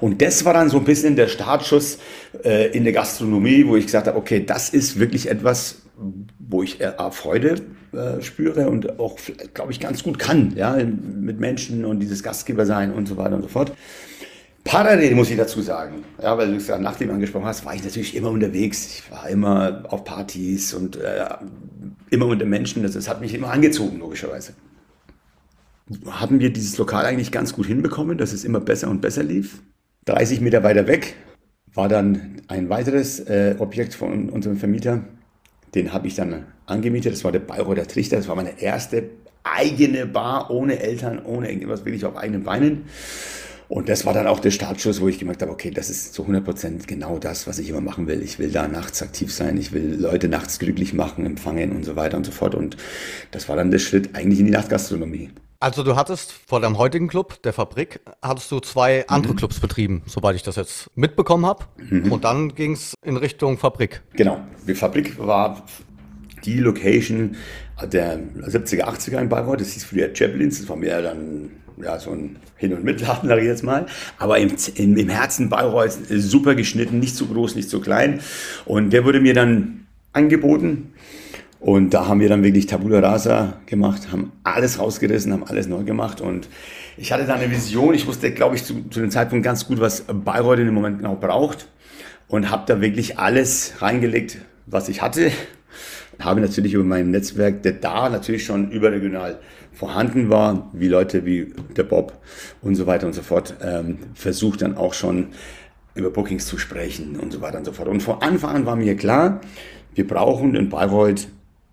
Und 0.00 0.20
das 0.20 0.44
war 0.44 0.52
dann 0.52 0.68
so 0.68 0.78
ein 0.78 0.84
bisschen 0.84 1.16
der 1.16 1.28
Startschuss 1.28 1.98
äh, 2.44 2.76
in 2.76 2.84
der 2.84 2.92
Gastronomie, 2.92 3.66
wo 3.66 3.76
ich 3.76 3.86
gesagt 3.86 4.06
habe, 4.08 4.18
okay, 4.18 4.44
das 4.44 4.70
ist 4.70 4.98
wirklich 4.98 5.30
etwas, 5.30 5.79
wo 6.38 6.62
ich 6.62 6.80
äh, 6.80 6.92
Freude 7.10 7.56
äh, 7.92 8.22
spüre 8.22 8.68
und 8.68 8.98
auch, 8.98 9.18
glaube 9.54 9.72
ich, 9.72 9.80
ganz 9.80 10.02
gut 10.02 10.18
kann, 10.18 10.54
ja, 10.56 10.76
mit 10.76 11.40
Menschen 11.40 11.84
und 11.84 12.00
dieses 12.00 12.22
Gastgeber 12.22 12.66
sein 12.66 12.92
und 12.92 13.06
so 13.06 13.16
weiter 13.16 13.36
und 13.36 13.42
so 13.42 13.48
fort. 13.48 13.72
Parallel 14.64 15.14
muss 15.14 15.30
ich 15.30 15.36
dazu 15.36 15.62
sagen, 15.62 16.04
ja, 16.22 16.36
weil 16.36 16.48
du 16.48 16.56
es 16.56 16.66
ja 16.68 16.78
nach 16.78 16.96
dem 16.96 17.10
angesprochen 17.10 17.46
hast, 17.46 17.64
war 17.64 17.74
ich 17.74 17.82
natürlich 17.82 18.14
immer 18.14 18.30
unterwegs. 18.30 18.86
Ich 18.86 19.10
war 19.10 19.28
immer 19.28 19.84
auf 19.88 20.04
Partys 20.04 20.74
und 20.74 20.96
äh, 20.96 21.24
immer 22.10 22.26
unter 22.26 22.44
Menschen. 22.44 22.82
Das, 22.82 22.92
das 22.92 23.08
hat 23.08 23.20
mich 23.20 23.34
immer 23.34 23.50
angezogen, 23.50 23.98
logischerweise. 23.98 24.52
Haben 26.06 26.40
wir 26.40 26.52
dieses 26.52 26.76
Lokal 26.78 27.06
eigentlich 27.06 27.32
ganz 27.32 27.52
gut 27.52 27.66
hinbekommen, 27.66 28.18
dass 28.18 28.32
es 28.32 28.44
immer 28.44 28.60
besser 28.60 28.88
und 28.90 29.00
besser 29.00 29.22
lief. 29.22 29.62
30 30.04 30.40
Meter 30.40 30.62
weiter 30.62 30.86
weg 30.86 31.16
war 31.74 31.88
dann 31.88 32.42
ein 32.48 32.68
weiteres 32.68 33.20
äh, 33.20 33.54
Objekt 33.58 33.94
von 33.94 34.28
unserem 34.28 34.56
Vermieter. 34.56 35.04
Den 35.74 35.92
habe 35.92 36.06
ich 36.06 36.14
dann 36.14 36.46
angemietet. 36.66 37.12
Das 37.12 37.24
war 37.24 37.32
der 37.32 37.40
Bayreuther 37.40 37.86
Trichter. 37.86 38.16
Das 38.16 38.28
war 38.28 38.36
meine 38.36 38.60
erste 38.60 39.10
eigene 39.44 40.06
Bar 40.06 40.50
ohne 40.50 40.78
Eltern, 40.80 41.24
ohne 41.24 41.50
irgendwas, 41.50 41.84
wirklich 41.84 42.04
auf 42.04 42.16
eigenen 42.16 42.44
Beinen. 42.44 42.84
Und 43.68 43.88
das 43.88 44.04
war 44.04 44.12
dann 44.12 44.26
auch 44.26 44.40
der 44.40 44.50
Startschuss, 44.50 45.00
wo 45.00 45.06
ich 45.06 45.20
gemerkt 45.20 45.42
habe, 45.42 45.52
okay, 45.52 45.70
das 45.70 45.90
ist 45.90 46.12
zu 46.12 46.24
100% 46.24 46.88
genau 46.88 47.20
das, 47.20 47.46
was 47.46 47.60
ich 47.60 47.70
immer 47.70 47.80
machen 47.80 48.08
will. 48.08 48.20
Ich 48.20 48.40
will 48.40 48.50
da 48.50 48.66
nachts 48.66 49.00
aktiv 49.00 49.32
sein, 49.32 49.56
ich 49.56 49.70
will 49.70 49.96
Leute 49.96 50.26
nachts 50.28 50.58
glücklich 50.58 50.92
machen, 50.92 51.24
empfangen 51.24 51.70
und 51.70 51.84
so 51.84 51.94
weiter 51.94 52.16
und 52.16 52.26
so 52.26 52.32
fort. 52.32 52.56
Und 52.56 52.76
das 53.30 53.48
war 53.48 53.54
dann 53.54 53.70
der 53.70 53.78
Schritt 53.78 54.16
eigentlich 54.16 54.40
in 54.40 54.46
die 54.46 54.52
Nachtgastronomie. 54.52 55.30
Also 55.62 55.82
du 55.82 55.94
hattest 55.94 56.32
vor 56.32 56.60
deinem 56.60 56.78
heutigen 56.78 57.06
Club, 57.06 57.42
der 57.42 57.52
Fabrik, 57.52 58.00
hattest 58.22 58.50
du 58.50 58.60
zwei 58.60 59.06
andere 59.08 59.34
mhm. 59.34 59.36
Clubs 59.36 59.60
betrieben, 59.60 60.02
soweit 60.06 60.34
ich 60.34 60.42
das 60.42 60.56
jetzt 60.56 60.90
mitbekommen 60.96 61.44
habe. 61.44 61.66
Mhm. 61.76 62.10
Und 62.10 62.24
dann 62.24 62.54
ging 62.54 62.72
es 62.72 62.94
in 63.04 63.18
Richtung 63.18 63.58
Fabrik. 63.58 64.00
Genau. 64.14 64.40
Die 64.66 64.74
Fabrik 64.74 65.18
war 65.18 65.62
die 66.46 66.60
Location 66.60 67.36
der 67.82 68.18
70er, 68.18 68.84
80er 68.84 69.20
in 69.20 69.28
Bayreuth. 69.28 69.60
Das 69.60 69.72
hieß 69.72 69.84
früher 69.84 70.08
Chaplins. 70.14 70.60
Das 70.60 70.68
war 70.70 70.76
mehr 70.76 71.02
dann 71.02 71.50
ja, 71.76 71.98
so 71.98 72.12
ein 72.12 72.36
Hin- 72.56 72.72
und 72.72 72.82
Mitladen, 72.82 73.28
sage 73.28 73.42
ich 73.42 73.46
jetzt 73.46 73.62
mal. 73.62 73.84
Aber 74.16 74.38
im, 74.38 74.54
im, 74.76 74.96
im 74.96 75.08
Herzen 75.10 75.50
Bayreuth 75.50 75.98
super 76.08 76.54
geschnitten, 76.54 77.00
nicht 77.00 77.16
zu 77.16 77.26
groß, 77.26 77.54
nicht 77.54 77.68
zu 77.68 77.82
klein. 77.82 78.20
Und 78.64 78.94
der 78.94 79.04
wurde 79.04 79.20
mir 79.20 79.34
dann 79.34 79.86
angeboten. 80.14 80.94
Und 81.60 81.92
da 81.92 82.08
haben 82.08 82.20
wir 82.20 82.28
dann 82.30 82.42
wirklich 82.42 82.66
Tabula 82.66 83.00
Rasa 83.00 83.60
gemacht, 83.66 84.10
haben 84.10 84.32
alles 84.44 84.78
rausgerissen, 84.78 85.32
haben 85.32 85.44
alles 85.44 85.68
neu 85.68 85.84
gemacht. 85.84 86.22
Und 86.22 86.48
ich 86.96 87.12
hatte 87.12 87.26
da 87.26 87.34
eine 87.34 87.50
Vision. 87.50 87.94
Ich 87.94 88.06
wusste, 88.06 88.32
glaube 88.32 88.56
ich, 88.56 88.64
zu, 88.64 88.88
zu 88.88 89.00
dem 89.00 89.10
Zeitpunkt 89.10 89.44
ganz 89.44 89.66
gut, 89.66 89.78
was 89.78 90.02
Bayreuth 90.02 90.58
in 90.58 90.64
dem 90.64 90.74
Moment 90.74 90.98
genau 90.98 91.16
braucht. 91.16 91.68
Und 92.28 92.50
habe 92.50 92.62
da 92.66 92.80
wirklich 92.80 93.18
alles 93.18 93.74
reingelegt, 93.80 94.38
was 94.66 94.88
ich 94.88 95.02
hatte. 95.02 95.30
Habe 96.18 96.40
natürlich 96.40 96.74
über 96.74 96.84
mein 96.84 97.10
Netzwerk, 97.10 97.62
der 97.62 97.72
da 97.72 98.08
natürlich 98.08 98.44
schon 98.44 98.70
überregional 98.70 99.38
vorhanden 99.72 100.28
war, 100.28 100.70
wie 100.72 100.88
Leute 100.88 101.24
wie 101.24 101.52
der 101.76 101.84
Bob 101.84 102.12
und 102.62 102.74
so 102.74 102.86
weiter 102.86 103.06
und 103.06 103.14
so 103.14 103.22
fort, 103.22 103.54
ähm, 103.62 103.98
versucht 104.14 104.62
dann 104.62 104.76
auch 104.76 104.94
schon 104.94 105.28
über 105.94 106.10
Bookings 106.10 106.46
zu 106.46 106.58
sprechen 106.58 107.18
und 107.18 107.32
so 107.32 107.40
weiter 107.40 107.58
und 107.58 107.64
so 107.64 107.72
fort. 107.72 107.88
Und 107.88 108.02
von 108.02 108.20
Anfang 108.20 108.56
an 108.56 108.66
war 108.66 108.76
mir 108.76 108.96
klar, 108.96 109.40
wir 109.94 110.06
brauchen 110.06 110.54
in 110.54 110.68
Bayreuth 110.68 111.28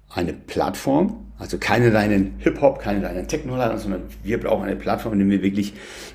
eine 0.10 0.34
Plattform, 0.34 1.26
also 1.38 1.58
keine 1.58 1.94
reinen 1.94 2.36
Hip-Hop, 2.40 2.80
keine 2.80 3.06
reinen 3.06 3.28
Techno-Laden, 3.28 3.78
sondern 3.78 4.04
wir 4.24 4.40
brauchen 4.40 4.64
eine 4.64 4.76
Plattform, 4.76 5.14
in 5.14 5.20
der 5.20 5.30
wir 5.30 5.42
wirklich 5.42 5.74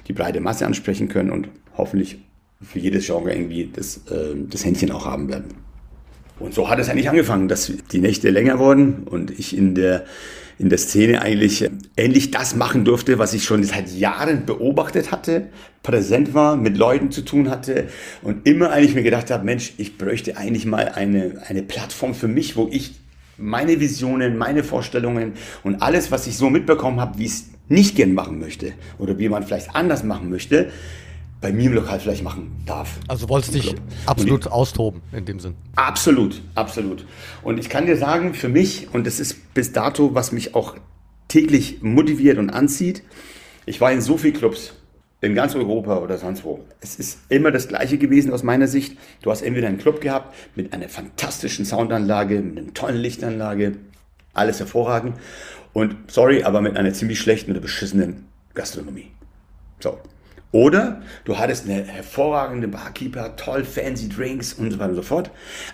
die 0.08 0.12
breite 0.12 0.40
Masse 0.40 0.66
ansprechen 0.66 1.08
können 1.08 1.30
und 1.30 1.48
hoffentlich 1.76 2.18
für 2.60 2.78
jedes 2.78 3.06
Genre 3.06 3.32
irgendwie 3.32 3.70
das, 3.72 3.98
äh, 4.10 4.34
das 4.48 4.64
Händchen 4.64 4.90
auch 4.92 5.04
haben 5.04 5.28
werden. 5.28 5.54
Und 6.38 6.54
so 6.54 6.68
hat 6.68 6.78
es 6.78 6.88
eigentlich 6.88 7.08
angefangen, 7.08 7.48
dass 7.48 7.72
die 7.92 8.00
Nächte 8.00 8.30
länger 8.30 8.58
wurden 8.58 9.04
und 9.04 9.30
ich 9.38 9.56
in 9.56 9.74
der 9.74 10.04
in 10.58 10.68
der 10.68 10.78
Szene 10.78 11.22
eigentlich 11.22 11.68
ähnlich 11.96 12.30
das 12.30 12.54
machen 12.54 12.84
durfte, 12.84 13.18
was 13.18 13.34
ich 13.34 13.42
schon 13.42 13.64
seit 13.64 13.90
Jahren 13.90 14.46
beobachtet 14.46 15.10
hatte, 15.10 15.48
präsent 15.82 16.34
war, 16.34 16.56
mit 16.56 16.76
Leuten 16.76 17.10
zu 17.10 17.22
tun 17.22 17.50
hatte 17.50 17.88
und 18.22 18.46
immer 18.46 18.70
eigentlich 18.70 18.94
mir 18.94 19.02
gedacht 19.02 19.30
habe, 19.30 19.44
Mensch, 19.44 19.72
ich 19.78 19.98
bräuchte 19.98 20.36
eigentlich 20.36 20.64
mal 20.64 20.88
eine, 20.88 21.42
eine 21.48 21.62
Plattform 21.62 22.14
für 22.14 22.28
mich, 22.28 22.54
wo 22.54 22.68
ich 22.70 23.01
meine 23.36 23.80
Visionen, 23.80 24.36
meine 24.36 24.64
Vorstellungen 24.64 25.34
und 25.62 25.82
alles, 25.82 26.10
was 26.10 26.26
ich 26.26 26.36
so 26.36 26.50
mitbekommen 26.50 27.00
habe, 27.00 27.18
wie 27.18 27.26
ich 27.26 27.32
es 27.32 27.44
nicht 27.68 27.96
gern 27.96 28.14
machen 28.14 28.38
möchte 28.38 28.72
oder 28.98 29.18
wie 29.18 29.28
man 29.28 29.42
vielleicht 29.42 29.74
anders 29.74 30.04
machen 30.04 30.30
möchte, 30.30 30.70
bei 31.40 31.52
mir 31.52 31.66
im 31.66 31.74
Lokal 31.74 31.98
vielleicht 31.98 32.22
machen 32.22 32.52
darf. 32.64 33.00
Also 33.08 33.28
wolltest 33.28 33.54
dich 33.54 33.74
absolut 34.06 34.46
ich, 34.46 34.52
austoben 34.52 35.02
in 35.12 35.24
dem 35.24 35.40
Sinn. 35.40 35.54
Absolut, 35.74 36.40
absolut. 36.54 37.04
Und 37.42 37.58
ich 37.58 37.68
kann 37.68 37.86
dir 37.86 37.96
sagen, 37.96 38.32
für 38.32 38.48
mich, 38.48 38.88
und 38.92 39.06
das 39.06 39.18
ist 39.18 39.52
bis 39.52 39.72
dato, 39.72 40.14
was 40.14 40.32
mich 40.32 40.54
auch 40.54 40.76
täglich 41.28 41.82
motiviert 41.82 42.38
und 42.38 42.50
anzieht, 42.50 43.02
ich 43.66 43.80
war 43.80 43.92
in 43.92 44.00
so 44.00 44.16
vielen 44.16 44.34
Clubs 44.34 44.74
in 45.22 45.34
ganz 45.36 45.54
Europa 45.54 45.98
oder 45.98 46.18
sonst 46.18 46.44
wo. 46.44 46.64
Es 46.80 46.96
ist 46.96 47.20
immer 47.28 47.52
das 47.52 47.68
Gleiche 47.68 47.96
gewesen 47.96 48.32
aus 48.32 48.42
meiner 48.42 48.66
Sicht. 48.66 48.98
Du 49.22 49.30
hast 49.30 49.42
entweder 49.42 49.68
einen 49.68 49.78
Club 49.78 50.00
gehabt 50.00 50.34
mit 50.56 50.72
einer 50.72 50.88
fantastischen 50.88 51.64
Soundanlage, 51.64 52.40
mit 52.40 52.58
einer 52.58 52.74
tollen 52.74 52.96
Lichtanlage, 52.96 53.76
alles 54.34 54.58
hervorragend. 54.58 55.16
Und 55.72 55.96
sorry, 56.08 56.42
aber 56.42 56.60
mit 56.60 56.76
einer 56.76 56.92
ziemlich 56.92 57.20
schlechten 57.20 57.52
oder 57.52 57.60
beschissenen 57.60 58.26
Gastronomie. 58.54 59.12
So. 59.80 59.98
Oder 60.50 61.00
du 61.24 61.38
hattest 61.38 61.64
eine 61.64 61.84
hervorragende 61.84 62.68
Barkeeper, 62.68 63.36
toll 63.36 63.64
fancy 63.64 64.08
Drinks 64.08 64.52
und 64.52 64.72
so 64.72 64.78
weiter 64.78 64.90
und 64.90 64.96
so 64.96 65.02
fort, 65.02 65.30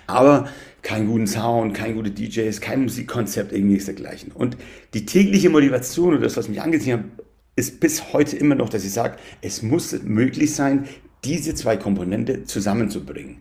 aber 0.07 0.47
keinen 0.83 1.07
guten 1.07 1.27
Sound, 1.27 1.73
keine 1.73 1.95
gute 1.95 2.11
DJs, 2.11 2.61
kein 2.61 2.83
Musikkonzept, 2.83 3.51
irgendwie 3.51 3.77
dergleichen. 3.77 4.31
Und 4.31 4.55
die 4.93 5.05
tägliche 5.05 5.49
Motivation 5.49 6.13
oder 6.13 6.21
das, 6.21 6.37
was 6.37 6.47
mich 6.47 6.61
angezogen 6.61 6.93
hat, 6.93 7.25
ist 7.59 7.79
bis 7.79 8.13
heute 8.13 8.37
immer 8.37 8.55
noch, 8.55 8.69
dass 8.69 8.83
ich 8.83 8.91
sage, 8.91 9.17
es 9.41 9.61
muss 9.61 10.01
möglich 10.03 10.55
sein, 10.55 10.87
diese 11.23 11.53
zwei 11.53 11.77
Komponente 11.77 12.45
zusammenzubringen. 12.45 13.37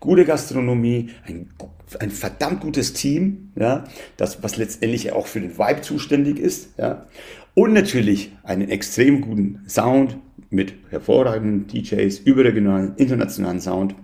Gute 0.00 0.24
Gastronomie, 0.24 1.10
ein, 1.26 1.50
ein 2.00 2.10
verdammt 2.10 2.60
gutes 2.60 2.92
Team, 2.92 3.52
ja, 3.54 3.84
das, 4.16 4.42
was 4.42 4.56
letztendlich 4.56 5.12
auch 5.12 5.26
für 5.26 5.40
den 5.40 5.58
Vibe 5.58 5.82
zuständig 5.82 6.38
ist, 6.38 6.70
ja, 6.78 7.06
und 7.54 7.74
natürlich 7.74 8.32
einen 8.42 8.68
extrem 8.70 9.20
guten 9.20 9.60
Sound, 9.68 10.16
mit 10.52 10.74
hervorragenden 10.90 11.66
DJs, 11.66 12.18
überregionalen, 12.20 12.94
internationalen 12.96 13.60
Sound 13.60 13.94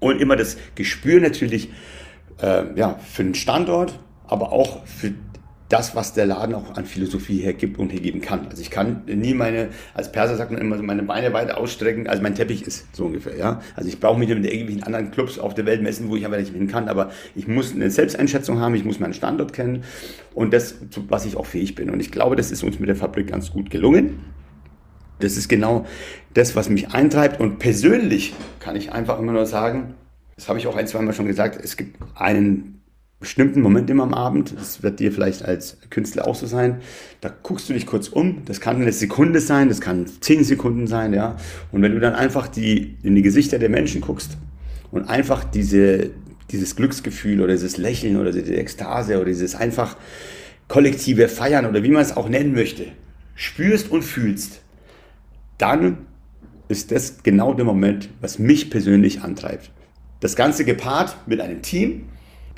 und 0.00 0.20
immer 0.20 0.36
das 0.36 0.58
Gespür 0.74 1.18
natürlich 1.20 1.70
äh, 2.42 2.78
ja, 2.78 2.98
für 2.98 3.24
den 3.24 3.34
Standort, 3.34 3.98
aber 4.26 4.52
auch 4.52 4.84
für 4.84 5.14
das, 5.68 5.94
was 5.94 6.14
der 6.14 6.26
Laden 6.26 6.54
auch 6.54 6.76
an 6.76 6.86
Philosophie 6.86 7.38
hergibt 7.38 7.78
und 7.78 7.90
hergeben 7.90 8.20
kann. 8.20 8.46
Also 8.48 8.62
ich 8.62 8.70
kann 8.70 9.02
nie 9.06 9.34
meine, 9.34 9.68
als 9.92 10.10
Perser 10.10 10.36
sagt 10.36 10.50
man 10.50 10.60
immer, 10.60 10.76
meine 10.82 11.02
Beine 11.02 11.32
weiter 11.32 11.58
ausstrecken, 11.58 12.06
als 12.06 12.22
mein 12.22 12.34
Teppich 12.34 12.66
ist, 12.66 12.86
so 12.94 13.06
ungefähr, 13.06 13.36
ja. 13.36 13.60
Also 13.76 13.88
ich 13.88 14.00
brauche 14.00 14.18
mich 14.18 14.28
mit 14.28 14.44
irgendwelchen 14.44 14.82
anderen 14.82 15.10
Clubs 15.10 15.38
auf 15.38 15.54
der 15.54 15.66
Welt 15.66 15.82
messen, 15.82 16.08
wo 16.08 16.16
ich 16.16 16.24
aber 16.24 16.38
nicht 16.38 16.54
hin 16.54 16.68
kann, 16.68 16.88
aber 16.88 17.10
ich 17.34 17.48
muss 17.48 17.72
eine 17.72 17.90
Selbsteinschätzung 17.90 18.60
haben, 18.60 18.74
ich 18.74 18.84
muss 18.84 18.98
meinen 18.98 19.12
Standort 19.12 19.52
kennen 19.52 19.84
und 20.34 20.54
das, 20.54 20.76
was 21.08 21.26
ich 21.26 21.36
auch 21.36 21.46
fähig 21.46 21.74
bin. 21.74 21.90
Und 21.90 22.00
ich 22.00 22.10
glaube, 22.10 22.36
das 22.36 22.50
ist 22.50 22.62
uns 22.62 22.78
mit 22.78 22.88
der 22.88 22.96
Fabrik 22.96 23.26
ganz 23.28 23.50
gut 23.50 23.70
gelungen. 23.70 24.20
Das 25.20 25.36
ist 25.36 25.48
genau 25.48 25.84
das, 26.34 26.56
was 26.56 26.68
mich 26.68 26.90
eintreibt. 26.90 27.40
Und 27.40 27.58
persönlich 27.58 28.34
kann 28.60 28.76
ich 28.76 28.92
einfach 28.92 29.18
immer 29.18 29.32
nur 29.32 29.46
sagen, 29.46 29.94
das 30.36 30.48
habe 30.48 30.58
ich 30.60 30.68
auch 30.68 30.76
ein, 30.76 30.86
zwei 30.86 31.02
Mal 31.02 31.12
schon 31.12 31.26
gesagt, 31.26 31.58
es 31.62 31.76
gibt 31.76 31.98
einen 32.14 32.77
bestimmten 33.20 33.60
Moment 33.60 33.90
immer 33.90 34.04
am 34.04 34.14
Abend, 34.14 34.54
das 34.56 34.82
wird 34.82 35.00
dir 35.00 35.10
vielleicht 35.10 35.44
als 35.44 35.76
Künstler 35.90 36.26
auch 36.28 36.36
so 36.36 36.46
sein, 36.46 36.80
da 37.20 37.28
guckst 37.42 37.68
du 37.68 37.72
dich 37.72 37.86
kurz 37.86 38.08
um, 38.08 38.44
das 38.44 38.60
kann 38.60 38.80
eine 38.80 38.92
Sekunde 38.92 39.40
sein, 39.40 39.68
das 39.68 39.80
kann 39.80 40.06
zehn 40.20 40.44
Sekunden 40.44 40.86
sein, 40.86 41.12
ja. 41.12 41.36
Und 41.72 41.82
wenn 41.82 41.92
du 41.92 42.00
dann 42.00 42.14
einfach 42.14 42.46
die, 42.46 42.96
in 43.02 43.16
die 43.16 43.22
Gesichter 43.22 43.58
der 43.58 43.70
Menschen 43.70 44.00
guckst 44.00 44.36
und 44.92 45.08
einfach 45.08 45.42
diese 45.44 46.10
dieses 46.50 46.76
Glücksgefühl 46.76 47.40
oder 47.40 47.52
dieses 47.52 47.76
Lächeln 47.76 48.16
oder 48.16 48.32
diese 48.32 48.56
Ekstase 48.56 49.16
oder 49.16 49.26
dieses 49.26 49.54
einfach 49.54 49.96
kollektive 50.66 51.28
Feiern 51.28 51.66
oder 51.66 51.82
wie 51.82 51.90
man 51.90 52.02
es 52.02 52.16
auch 52.16 52.28
nennen 52.28 52.52
möchte, 52.52 52.86
spürst 53.34 53.90
und 53.90 54.02
fühlst, 54.02 54.60
dann 55.58 55.98
ist 56.68 56.92
das 56.92 57.22
genau 57.22 57.54
der 57.54 57.64
Moment, 57.64 58.10
was 58.20 58.38
mich 58.38 58.70
persönlich 58.70 59.22
antreibt. 59.22 59.70
Das 60.20 60.36
Ganze 60.36 60.64
gepaart 60.64 61.16
mit 61.26 61.40
einem 61.40 61.62
Team, 61.62 62.04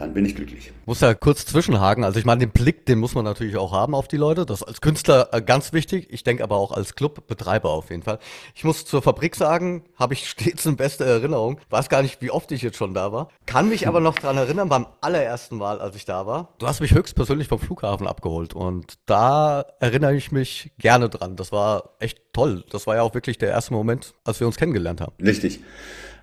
dann 0.01 0.15
bin 0.15 0.25
ich 0.25 0.35
glücklich. 0.35 0.73
Muss 0.87 1.01
ja 1.01 1.13
kurz 1.13 1.45
zwischenhaken. 1.45 2.05
Also 2.05 2.19
ich 2.19 2.25
meine, 2.25 2.41
den 2.41 2.51
Blick, 2.51 2.87
den 2.87 2.99
muss 2.99 3.15
man 3.15 3.25
natürlich 3.25 3.59
auch 3.59 3.73
haben 3.73 3.95
auf 3.95 4.09
die 4.09 4.17
Leute. 4.17 4.47
Das 4.47 4.63
ist 4.63 4.67
als 4.67 4.81
Künstler 4.81 5.29
äh, 5.33 5.43
ganz 5.43 5.75
wichtig. 5.75 6.09
Ich 6.11 6.25
denke 6.25 6.43
aber 6.43 6.57
auch 6.57 6.73
als 6.73 6.95
Clubbetreiber 6.95 7.69
auf 7.69 7.91
jeden 7.91 8.03
Fall. 8.03 8.19
Ich 8.55 8.65
muss 8.65 8.87
zur 8.87 9.03
Fabrik 9.03 9.37
sagen, 9.37 9.85
habe 9.97 10.15
ich 10.15 10.29
stets 10.31 10.65
in 10.65 10.77
beste 10.77 11.05
Erinnerung. 11.05 11.61
Weiß 11.69 11.91
gar 11.91 12.01
nicht, 12.01 12.23
wie 12.23 12.31
oft 12.31 12.51
ich 12.51 12.63
jetzt 12.63 12.79
schon 12.79 12.95
da 12.95 13.13
war. 13.13 13.29
Kann 13.45 13.69
mich 13.69 13.87
aber 13.87 14.01
noch 14.01 14.15
dran 14.15 14.39
erinnern, 14.39 14.71
beim 14.71 14.87
allerersten 15.03 15.59
Mal, 15.59 15.81
als 15.81 15.97
ich 15.97 16.07
da 16.07 16.27
war. 16.27 16.55
Du 16.59 16.67
hast 16.67 16.81
mich 16.81 16.95
höchstpersönlich 16.95 17.49
vom 17.49 17.59
Flughafen 17.59 18.07
abgeholt 18.07 18.55
und 18.55 18.95
da 19.05 19.67
erinnere 19.81 20.15
ich 20.15 20.33
mich 20.33 20.73
gerne 20.79 21.11
dran. 21.11 21.37
Das 21.37 21.53
war 21.53 21.91
echt 21.99 22.21
toll. 22.33 22.65
Das 22.71 22.87
war 22.87 22.97
ja 22.97 23.03
auch 23.03 23.13
wirklich 23.13 23.37
der 23.37 23.51
erste 23.51 23.75
Moment, 23.75 24.15
als 24.25 24.41
wir 24.41 24.47
uns 24.47 24.57
kennengelernt 24.57 25.03
haben. 25.03 25.13
Richtig. 25.23 25.61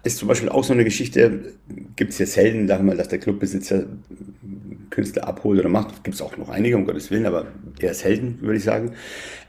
Ist 0.04 0.18
zum 0.18 0.28
Beispiel 0.28 0.50
auch 0.50 0.64
so 0.64 0.74
eine 0.74 0.84
Geschichte, 0.84 1.54
gibt 1.96 2.12
es 2.12 2.20
ja 2.20 2.26
selten, 2.26 2.68
sagen 2.68 2.86
mal, 2.86 2.96
dass 2.96 3.08
der 3.10 3.20
Clubbesitzer 3.20 3.86
Künstler 4.90 5.28
abholt 5.28 5.60
oder 5.60 5.70
macht. 5.70 6.04
Gibt 6.04 6.16
es 6.16 6.22
auch 6.22 6.38
noch 6.38 6.50
einige, 6.50 6.76
um 6.76 6.86
Gottes 6.86 7.12
Willen, 7.12 7.26
aber 7.26 7.48
eher 7.80 7.94
selten, 7.94 8.40
würde 8.42 8.58
ich 8.58 8.64
sagen. 8.64 8.94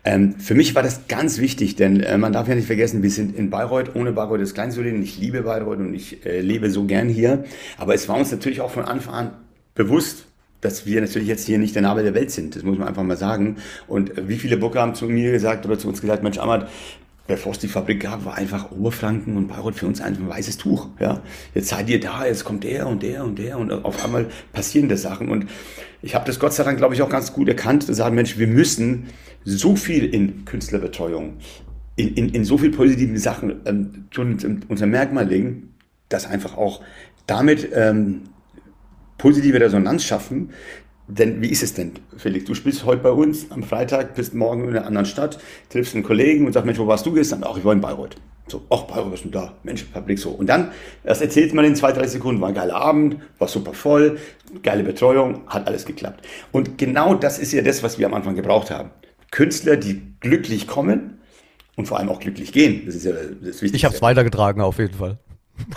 Ähm, 0.04 0.34
für 0.38 0.54
mich 0.54 0.74
war 0.74 0.82
das 0.82 1.08
ganz 1.08 1.38
wichtig, 1.38 1.76
denn 1.76 2.00
äh, 2.00 2.18
man 2.18 2.32
darf 2.32 2.48
ja 2.48 2.54
nicht 2.54 2.66
vergessen, 2.66 3.02
wir 3.02 3.10
sind 3.10 3.36
in 3.36 3.50
Bayreuth, 3.50 3.94
ohne 3.94 4.12
Bayreuth 4.12 4.40
ist 4.40 4.54
klein 4.54 4.70
zu 4.70 4.82
leben. 4.82 5.02
Ich 5.02 5.18
liebe 5.18 5.42
Bayreuth 5.42 5.78
und 5.78 5.94
ich 5.94 6.24
äh, 6.26 6.40
lebe 6.40 6.70
so 6.70 6.84
gern 6.84 7.08
hier. 7.08 7.44
Aber 7.78 7.94
es 7.94 8.08
war 8.08 8.16
uns 8.16 8.30
natürlich 8.30 8.60
auch 8.60 8.70
von 8.70 8.84
Anfang 8.84 9.14
an 9.14 9.30
bewusst, 9.74 10.26
dass 10.60 10.86
wir 10.86 11.00
natürlich 11.00 11.28
jetzt 11.28 11.46
hier 11.46 11.58
nicht 11.58 11.74
der 11.74 11.82
Nabel 11.82 12.04
der 12.04 12.14
Welt 12.14 12.30
sind. 12.30 12.56
Das 12.56 12.62
muss 12.64 12.78
man 12.78 12.88
einfach 12.88 13.02
mal 13.02 13.16
sagen. 13.16 13.56
Und 13.86 14.18
äh, 14.18 14.28
wie 14.28 14.36
viele 14.36 14.56
Booker 14.56 14.80
haben 14.80 14.94
zu 14.94 15.06
mir 15.06 15.32
gesagt 15.32 15.64
oder 15.66 15.78
zu 15.78 15.88
uns 15.88 16.00
gesagt, 16.00 16.22
Mensch, 16.22 16.38
Ahmad, 16.38 16.68
bevor 17.28 17.52
es 17.52 17.58
die 17.58 17.68
Fabrik 17.68 18.00
gab, 18.00 18.24
war 18.24 18.34
einfach 18.34 18.72
Oberfranken 18.72 19.36
und 19.36 19.48
Bayreuth 19.48 19.76
für 19.76 19.86
uns 19.86 20.00
einfach 20.00 20.22
ein 20.22 20.28
weißes 20.28 20.56
Tuch. 20.56 20.88
Ja, 20.98 21.22
jetzt 21.54 21.68
seid 21.68 21.88
ihr 21.88 22.00
da, 22.00 22.26
jetzt 22.26 22.44
kommt 22.44 22.64
der 22.64 22.88
und 22.88 23.02
der 23.02 23.22
und 23.22 23.38
der 23.38 23.58
und 23.58 23.70
auf 23.70 24.04
einmal 24.04 24.26
passieren 24.52 24.88
das 24.88 25.02
Sachen. 25.02 25.28
Und 25.28 25.46
ich 26.02 26.14
habe 26.14 26.24
das 26.24 26.40
Gott 26.40 26.54
sei 26.54 26.64
Dank, 26.64 26.78
glaube 26.78 26.94
ich, 26.94 27.02
auch 27.02 27.10
ganz 27.10 27.32
gut 27.32 27.48
erkannt, 27.48 27.84
zu 27.84 27.94
sagen, 27.94 28.16
Mensch, 28.16 28.38
wir 28.38 28.48
müssen 28.48 29.08
so 29.44 29.76
viel 29.76 30.06
in 30.06 30.46
Künstlerbetreuung, 30.46 31.34
in, 31.96 32.14
in, 32.14 32.30
in 32.30 32.44
so 32.44 32.56
viel 32.58 32.70
positiven 32.70 33.18
Sachen 33.18 33.60
ähm, 33.66 34.08
unser 34.68 34.86
Merkmal 34.86 35.28
legen, 35.28 35.74
dass 36.08 36.26
einfach 36.26 36.56
auch 36.56 36.80
damit 37.26 37.68
ähm, 37.74 38.22
positive 39.18 39.60
Resonanz 39.60 40.04
schaffen, 40.04 40.50
denn 41.08 41.40
wie 41.40 41.48
ist 41.48 41.62
es 41.62 41.74
denn, 41.74 41.92
Felix? 42.16 42.44
Du 42.44 42.54
spielst 42.54 42.84
heute 42.84 43.02
bei 43.02 43.10
uns 43.10 43.50
am 43.50 43.62
Freitag, 43.62 44.14
bist 44.14 44.34
morgen 44.34 44.64
in 44.64 44.76
einer 44.76 44.86
anderen 44.86 45.06
Stadt, 45.06 45.38
triffst 45.70 45.94
einen 45.94 46.04
Kollegen 46.04 46.46
und 46.46 46.52
sagst, 46.52 46.66
Mensch, 46.66 46.78
wo 46.78 46.86
warst 46.86 47.06
du 47.06 47.12
gestern? 47.12 47.42
Ach, 47.44 47.56
ich 47.56 47.64
war 47.64 47.72
in 47.72 47.80
Bayreuth. 47.80 48.16
So, 48.46 48.62
ach, 48.68 48.82
Bayreuth, 48.82 49.12
was 49.12 49.20
ist 49.20 49.24
denn 49.24 49.32
da? 49.32 49.54
Mensch, 49.62 49.84
Publik, 49.84 50.18
so. 50.18 50.30
Und 50.30 50.46
dann, 50.46 50.70
das 51.04 51.22
erzählt 51.22 51.54
man 51.54 51.64
in 51.64 51.74
zwei, 51.76 51.92
drei 51.92 52.06
Sekunden, 52.06 52.40
war 52.42 52.48
ein 52.48 52.54
geiler 52.54 52.76
Abend, 52.76 53.16
war 53.38 53.48
super 53.48 53.72
voll, 53.72 54.18
geile 54.62 54.84
Betreuung, 54.84 55.42
hat 55.46 55.66
alles 55.66 55.86
geklappt. 55.86 56.26
Und 56.52 56.76
genau 56.76 57.14
das 57.14 57.38
ist 57.38 57.52
ja 57.52 57.62
das, 57.62 57.82
was 57.82 57.98
wir 57.98 58.06
am 58.06 58.14
Anfang 58.14 58.34
gebraucht 58.34 58.70
haben. 58.70 58.90
Künstler, 59.30 59.76
die 59.76 60.02
glücklich 60.20 60.66
kommen 60.66 61.20
und 61.76 61.86
vor 61.86 61.98
allem 61.98 62.10
auch 62.10 62.20
glücklich 62.20 62.52
gehen. 62.52 62.82
Das 62.84 62.94
ist 62.94 63.04
ja 63.04 63.12
das 63.12 63.30
Wichtigste. 63.62 63.76
Ich 63.76 63.84
habe 63.84 63.94
es 63.94 64.02
weitergetragen, 64.02 64.60
auf 64.60 64.78
jeden 64.78 64.94
Fall. 64.94 65.18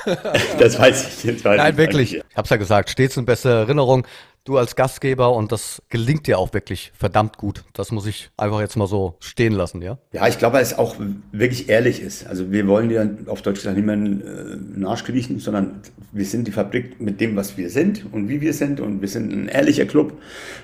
das 0.59 0.79
weiß 0.79 1.07
ich 1.07 1.23
jetzt. 1.23 1.45
Weiß 1.45 1.57
Nein, 1.57 1.77
wirklich. 1.77 2.15
Ich 2.15 2.23
habe 2.35 2.43
es 2.43 2.49
ja 2.49 2.57
gesagt, 2.57 2.89
stets 2.89 3.17
in 3.17 3.25
bester 3.25 3.49
Erinnerung 3.49 4.05
du 4.43 4.57
als 4.57 4.75
Gastgeber 4.75 5.35
und 5.35 5.51
das 5.51 5.81
gelingt 5.89 6.27
dir 6.27 6.39
auch 6.39 6.53
wirklich 6.53 6.91
verdammt 6.97 7.37
gut. 7.37 7.63
Das 7.73 7.91
muss 7.91 8.07
ich 8.07 8.31
einfach 8.37 8.59
jetzt 8.59 8.75
mal 8.75 8.87
so 8.87 9.15
stehen 9.19 9.53
lassen, 9.53 9.81
ja? 9.81 9.99
Ja, 10.13 10.27
ich 10.27 10.37
glaube, 10.37 10.55
weil 10.55 10.63
es 10.63 10.77
auch 10.77 10.95
wirklich 11.31 11.69
ehrlich 11.69 12.01
ist. 12.01 12.25
Also 12.27 12.51
wir 12.51 12.67
wollen 12.67 12.89
ja 12.89 13.07
auf 13.27 13.41
Deutsch 13.41 13.59
gesagt 13.59 13.77
niemanden 13.77 14.81
äh, 14.81 14.85
Arsch 14.85 15.03
kriechen, 15.03 15.39
sondern 15.39 15.81
wir 16.11 16.25
sind 16.25 16.47
die 16.47 16.51
Fabrik 16.51 16.99
mit 16.99 17.21
dem, 17.21 17.35
was 17.35 17.57
wir 17.57 17.69
sind 17.69 18.05
und 18.11 18.29
wie 18.29 18.41
wir 18.41 18.53
sind 18.53 18.79
und 18.79 19.01
wir 19.01 19.07
sind 19.07 19.31
ein 19.31 19.47
ehrlicher 19.47 19.85
Club 19.85 20.13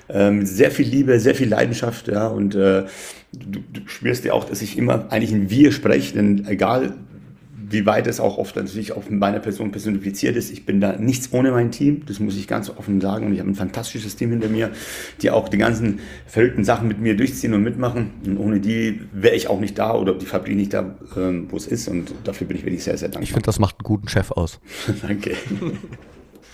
äh, 0.08 0.30
mit 0.30 0.48
sehr 0.48 0.70
viel 0.70 0.86
Liebe, 0.86 1.20
sehr 1.20 1.34
viel 1.34 1.48
Leidenschaft, 1.48 2.08
ja 2.08 2.26
und 2.26 2.54
äh, 2.54 2.84
du, 3.32 3.60
du 3.72 3.80
spürst 3.86 4.24
ja 4.24 4.32
auch, 4.32 4.44
dass 4.44 4.60
ich 4.60 4.76
immer 4.76 5.10
eigentlich 5.10 5.32
in 5.32 5.50
wir 5.50 5.72
spreche, 5.72 6.14
denn 6.14 6.46
egal 6.48 6.94
wie 7.70 7.86
weit 7.86 8.06
es 8.06 8.20
auch 8.20 8.38
oft 8.38 8.56
natürlich 8.56 8.92
auf 8.92 9.10
meiner 9.10 9.40
Person 9.40 9.70
personifiziert 9.70 10.36
ist. 10.36 10.50
Ich 10.50 10.64
bin 10.64 10.80
da 10.80 10.96
nichts 10.96 11.32
ohne 11.32 11.50
mein 11.50 11.70
Team, 11.70 12.04
das 12.06 12.20
muss 12.20 12.36
ich 12.36 12.48
ganz 12.48 12.70
offen 12.70 13.00
sagen. 13.00 13.26
Und 13.26 13.34
ich 13.34 13.40
habe 13.40 13.50
ein 13.50 13.54
fantastisches 13.54 14.16
Team 14.16 14.30
hinter 14.30 14.48
mir, 14.48 14.70
die 15.22 15.30
auch 15.30 15.48
die 15.48 15.58
ganzen 15.58 16.00
verrückten 16.26 16.64
Sachen 16.64 16.88
mit 16.88 17.00
mir 17.00 17.16
durchziehen 17.16 17.54
und 17.54 17.62
mitmachen. 17.62 18.12
Und 18.24 18.38
ohne 18.38 18.60
die 18.60 19.00
wäre 19.12 19.34
ich 19.34 19.48
auch 19.48 19.60
nicht 19.60 19.78
da 19.78 19.94
oder 19.94 20.14
die 20.14 20.26
Fabrik 20.26 20.56
nicht 20.56 20.74
da, 20.74 20.96
ähm, 21.16 21.46
wo 21.50 21.56
es 21.56 21.66
ist. 21.66 21.88
Und 21.88 22.12
dafür 22.24 22.46
bin 22.46 22.56
ich 22.56 22.64
wirklich 22.64 22.84
sehr, 22.84 22.96
sehr 22.96 23.08
dankbar. 23.08 23.22
Ich 23.22 23.32
finde, 23.32 23.46
das 23.46 23.58
macht 23.58 23.76
einen 23.76 23.84
guten 23.84 24.08
Chef 24.08 24.30
aus. 24.30 24.60
Danke. 25.02 25.36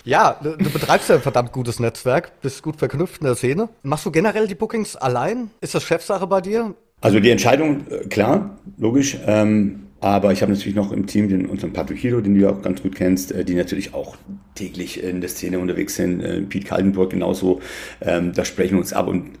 Ja, 0.07 0.39
du, 0.39 0.55
du, 0.55 0.69
betreibst 0.69 1.09
ja 1.09 1.15
ein 1.15 1.21
verdammt 1.23 1.51
gutes 1.51 1.79
Netzwerk, 1.79 2.39
bist 2.41 2.61
gut 2.61 2.75
verknüpft 2.75 3.21
in 3.21 3.25
der 3.25 3.33
Szene. 3.33 3.69
Machst 3.81 4.05
du 4.05 4.11
generell 4.11 4.47
die 4.47 4.53
Bookings 4.53 4.95
allein? 4.95 5.49
Ist 5.61 5.73
das 5.73 5.81
Chefsache 5.81 6.27
bei 6.27 6.41
dir? 6.41 6.75
Also 7.01 7.19
die 7.19 7.31
Entscheidung, 7.31 7.87
äh, 7.89 8.05
klar, 8.05 8.59
logisch. 8.77 9.17
Ähm, 9.25 9.84
aber 10.05 10.31
ich 10.31 10.43
habe 10.43 10.51
natürlich 10.51 10.75
noch 10.75 10.91
im 10.91 11.07
Team 11.07 11.29
den, 11.29 11.47
unseren 11.47 11.73
Patrick 11.73 11.97
Hiro, 11.97 12.21
den 12.21 12.35
du 12.35 12.41
ja 12.41 12.51
auch 12.51 12.61
ganz 12.61 12.83
gut 12.83 12.93
kennst, 12.93 13.31
äh, 13.31 13.43
die 13.43 13.55
natürlich 13.55 13.95
auch 13.95 14.17
täglich 14.53 15.01
in 15.03 15.19
der 15.19 15.31
Szene 15.31 15.57
unterwegs 15.57 15.95
sind. 15.95 16.21
Äh, 16.21 16.41
Pete 16.41 16.67
Kaltenburg 16.67 17.09
genauso. 17.09 17.59
Ähm, 18.01 18.31
da 18.31 18.45
sprechen 18.45 18.73
wir 18.73 18.81
uns 18.81 18.93
ab 18.93 19.07
und 19.07 19.31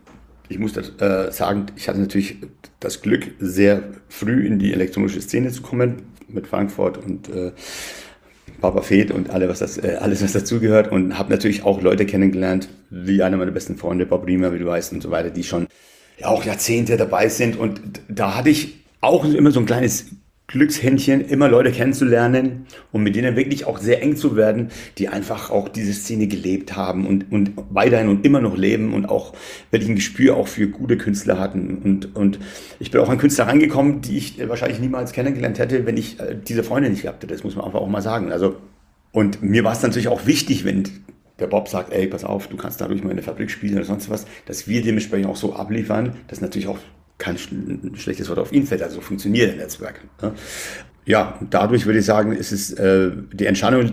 ich 0.49 0.57
muss 0.57 0.73
das, 0.73 0.89
äh, 0.99 1.31
sagen, 1.31 1.67
ich 1.75 1.87
hatte 1.87 1.99
natürlich 1.99 2.37
das 2.79 3.03
Glück, 3.03 3.27
sehr 3.37 3.83
früh 4.09 4.47
in 4.47 4.57
die 4.57 4.73
elektronische 4.73 5.21
Szene 5.21 5.51
zu 5.51 5.61
kommen 5.61 6.01
mit 6.27 6.47
Frankfurt 6.47 6.97
und 6.97 7.29
äh, 7.29 7.51
Papa 8.59 8.81
Fed 8.81 9.11
und 9.11 9.29
alle, 9.29 9.47
was 9.47 9.59
das, 9.59 9.77
äh, 9.77 9.97
alles, 10.01 10.23
was 10.23 10.33
dazugehört 10.33 10.91
und 10.91 11.19
habe 11.19 11.29
natürlich 11.29 11.63
auch 11.63 11.79
Leute 11.79 12.07
kennengelernt, 12.07 12.69
wie 12.89 13.21
einer 13.21 13.37
meiner 13.37 13.51
besten 13.51 13.77
Freunde, 13.77 14.07
Bob 14.07 14.25
Riemer, 14.25 14.51
wie 14.51 14.57
du 14.57 14.65
weißt 14.65 14.93
und 14.93 15.03
so 15.03 15.11
weiter, 15.11 15.29
die 15.29 15.43
schon 15.43 15.67
ja 16.17 16.29
auch 16.29 16.43
Jahrzehnte 16.43 16.97
dabei 16.97 17.29
sind 17.29 17.55
und 17.55 17.81
da 18.07 18.35
hatte 18.35 18.49
ich 18.49 18.83
auch 19.01 19.25
immer 19.25 19.51
so 19.51 19.59
ein 19.59 19.67
kleines 19.67 20.05
Glückshändchen, 20.47 21.21
immer 21.21 21.49
Leute 21.49 21.71
kennenzulernen 21.71 22.67
und 22.91 23.01
mit 23.01 23.15
denen 23.15 23.35
wirklich 23.35 23.65
auch 23.65 23.79
sehr 23.79 24.03
eng 24.03 24.15
zu 24.15 24.35
werden, 24.35 24.69
die 24.99 25.07
einfach 25.07 25.49
auch 25.49 25.69
diese 25.69 25.93
Szene 25.93 26.27
gelebt 26.27 26.75
haben 26.75 27.07
und, 27.07 27.31
und 27.31 27.53
weiterhin 27.71 28.09
und 28.09 28.25
immer 28.25 28.41
noch 28.41 28.55
leben 28.55 28.93
und 28.93 29.07
auch 29.07 29.33
wirklich 29.71 29.89
ein 29.89 29.95
Gespür 29.95 30.37
auch 30.37 30.47
für 30.47 30.67
gute 30.67 30.97
Künstler 30.97 31.39
hatten. 31.39 31.79
Und, 31.83 32.15
und 32.15 32.39
ich 32.79 32.91
bin 32.91 33.01
auch 33.01 33.09
an 33.09 33.17
Künstler 33.17 33.47
rangekommen, 33.47 34.01
die 34.01 34.17
ich 34.17 34.47
wahrscheinlich 34.47 34.79
niemals 34.79 35.13
kennengelernt 35.13 35.57
hätte, 35.57 35.85
wenn 35.87 35.97
ich 35.97 36.19
äh, 36.19 36.37
diese 36.47 36.63
Freunde 36.63 36.91
nicht 36.91 37.01
gehabt 37.01 37.23
hätte. 37.23 37.33
Das 37.33 37.43
muss 37.43 37.55
man 37.55 37.65
einfach 37.65 37.79
auch 37.79 37.89
mal 37.89 38.03
sagen. 38.03 38.31
Also, 38.31 38.57
und 39.11 39.41
mir 39.41 39.63
war 39.63 39.73
es 39.73 39.81
natürlich 39.81 40.09
auch 40.09 40.27
wichtig, 40.27 40.63
wenn 40.63 40.83
der 41.39 41.47
Bob 41.47 41.67
sagt, 41.67 41.91
ey, 41.91 42.07
pass 42.07 42.23
auf, 42.23 42.47
du 42.47 42.55
kannst 42.55 42.79
dadurch 42.81 43.03
mal 43.03 43.09
in 43.09 43.17
der 43.17 43.25
Fabrik 43.25 43.49
spielen 43.49 43.75
oder 43.75 43.83
sonst 43.83 44.09
was, 44.09 44.25
dass 44.45 44.67
wir 44.67 44.81
dementsprechend 44.81 45.27
auch 45.27 45.35
so 45.35 45.53
abliefern, 45.53 46.15
dass 46.27 46.39
natürlich 46.39 46.67
auch 46.67 46.77
kein 47.17 47.37
schlechtes 47.95 48.29
Wort 48.29 48.39
auf 48.39 48.51
ihn 48.51 48.65
fällt, 48.65 48.83
also 48.83 49.01
funktioniert 49.01 49.51
ein 49.51 49.57
Netzwerk. 49.57 50.01
Ne? 50.21 50.33
Ja, 51.05 51.39
dadurch 51.49 51.85
würde 51.85 51.99
ich 51.99 52.05
sagen, 52.05 52.31
ist 52.31 52.51
es 52.51 52.73
äh, 52.73 53.11
die 53.31 53.45
Entscheidung 53.45 53.91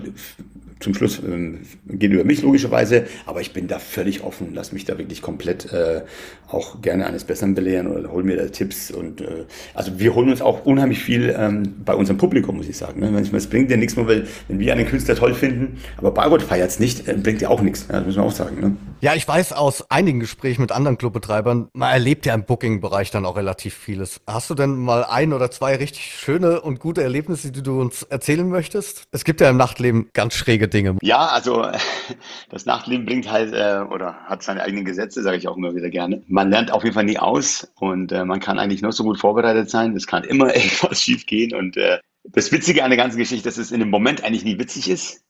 zum 0.83 0.95
Schluss 0.95 1.21
ähm, 1.21 1.61
geht 1.87 2.13
über 2.13 2.25
mich 2.25 2.43
logischerweise, 2.43 3.07
aber 3.27 3.41
ich 3.41 3.53
bin 3.53 3.69
da 3.69 3.79
völlig 3.79 4.23
offen, 4.23 4.49
lass 4.55 4.73
mich 4.73 4.85
da 4.85 4.99
wirklich 4.99 5.23
komplett 5.23 5.73
äh, 5.73 6.03
auch 6.49 6.83
gerne 6.83 7.07
eines 7.07 7.25
Besseren 7.25 7.55
belehren 7.55 7.87
oder 7.87 8.11
hol 8.11 8.23
mir 8.25 8.37
da 8.37 8.47
Tipps 8.47 8.91
und 8.91 9.21
äh, 9.21 9.45
also 9.75 9.99
wir 9.99 10.15
holen 10.15 10.31
uns 10.31 10.43
auch 10.43 10.65
unheimlich 10.65 10.99
viel 10.99 11.35
ähm, 11.37 11.75
bei 11.85 11.95
unserem 11.95 12.19
Publikum, 12.19 12.57
muss 12.57 12.69
ich 12.69 12.77
sagen. 12.77 13.01
Ne? 13.01 13.11
Manchmal 13.11 13.39
es 13.39 13.47
bringt 13.47 13.71
ja 13.71 13.77
nichts 13.77 13.97
weil 13.97 14.27
wenn 14.49 14.59
wir 14.59 14.73
einen 14.73 14.87
Künstler 14.87 15.15
toll 15.15 15.35
finden, 15.35 15.79
aber 15.97 16.11
Bayreuth 16.11 16.43
feiert 16.43 16.71
es 16.71 16.79
nicht, 16.79 17.09
äh, 17.09 17.15
bringt 17.15 17.41
ja 17.41 17.49
auch 17.49 17.61
nichts. 17.61 17.87
Ja, 17.89 17.99
das 17.99 18.07
muss 18.07 18.17
man 18.17 18.27
auch 18.27 18.33
sagen. 18.33 18.61
Ne? 18.61 18.77
Ja, 19.01 19.15
ich 19.15 19.27
weiß 19.27 19.53
aus 19.53 19.91
einigen 19.91 20.21
Gesprächen 20.21 20.63
mit 20.63 20.73
anderen 20.73 20.97
Clubbetreibern, 20.97 21.69
man 21.73 21.91
erlebt 21.91 22.25
ja 22.27 22.35
im 22.35 22.45
Booking-Bereich 22.45 23.11
dann 23.11 23.27
auch 23.27 23.37
relativ 23.37 23.75
vieles. 23.75 24.21
Hast 24.27 24.49
du 24.51 24.55
denn 24.55 24.77
mal 24.77 25.05
ein 25.05 25.33
oder 25.33 25.51
zwei 25.51 25.77
richtig 25.77 26.05
schöne 26.05 26.61
und 26.61 26.79
gute 26.79 27.03
Erlebnisse, 27.03 27.51
die 27.51 27.63
du 27.63 27.81
uns 27.81 28.05
erzählen 28.05 28.49
möchtest? 28.49 29.05
Es 29.11 29.25
gibt 29.25 29.41
ja 29.41 29.51
im 29.51 29.57
Nachtleben 29.57 30.09
ganz 30.13 30.35
schräge 30.35 30.69
Dinge. 30.73 30.97
Ja, 31.03 31.27
also 31.27 31.67
das 32.51 32.67
Nachtleben 32.67 33.07
bringt 33.07 33.31
halt 33.31 33.53
äh, 33.53 33.85
oder 33.89 34.15
hat 34.25 34.43
seine 34.43 34.63
eigenen 34.63 34.85
Gesetze, 34.85 35.23
sage 35.23 35.37
ich 35.37 35.49
auch 35.49 35.57
immer 35.57 35.75
wieder 35.75 35.91
gerne. 35.91 36.23
Man 36.29 36.51
lernt 36.51 36.73
auf 36.73 36.85
jeden 36.85 36.95
Fall 36.95 37.05
nie 37.05 37.19
aus 37.19 37.73
und 37.77 38.13
äh, 38.13 38.25
man 38.25 38.41
kann 38.41 38.59
eigentlich 38.59 38.83
nur 38.83 38.93
so 38.93 39.05
gut 39.05 39.19
vorbereitet 39.19 39.71
sein. 39.71 39.95
Es 39.97 40.07
kann 40.07 40.25
immer 40.25 40.49
etwas 40.55 41.03
schief 41.03 41.27
gehen 41.27 41.55
und 41.55 41.77
äh, 41.77 41.99
das 42.25 42.53
Witzige 42.53 42.85
an 42.85 42.91
der 42.91 42.97
ganzen 42.97 43.19
Geschichte, 43.19 43.49
dass 43.49 43.59
es 43.59 43.73
in 43.73 43.81
dem 43.81 43.91
Moment 43.91 44.25
eigentlich 44.25 44.45
nie 44.45 44.59
witzig 44.59 44.89
ist. 44.89 45.25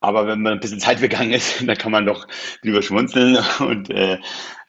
Aber 0.00 0.26
wenn 0.26 0.42
man 0.42 0.54
ein 0.54 0.60
bisschen 0.60 0.80
Zeit 0.80 0.98
vergangen 0.98 1.32
ist, 1.32 1.62
dann 1.66 1.76
kann 1.76 1.92
man 1.92 2.06
doch 2.06 2.26
drüber 2.62 2.82
schmunzeln 2.82 3.38
und 3.60 3.90
äh, 3.90 4.18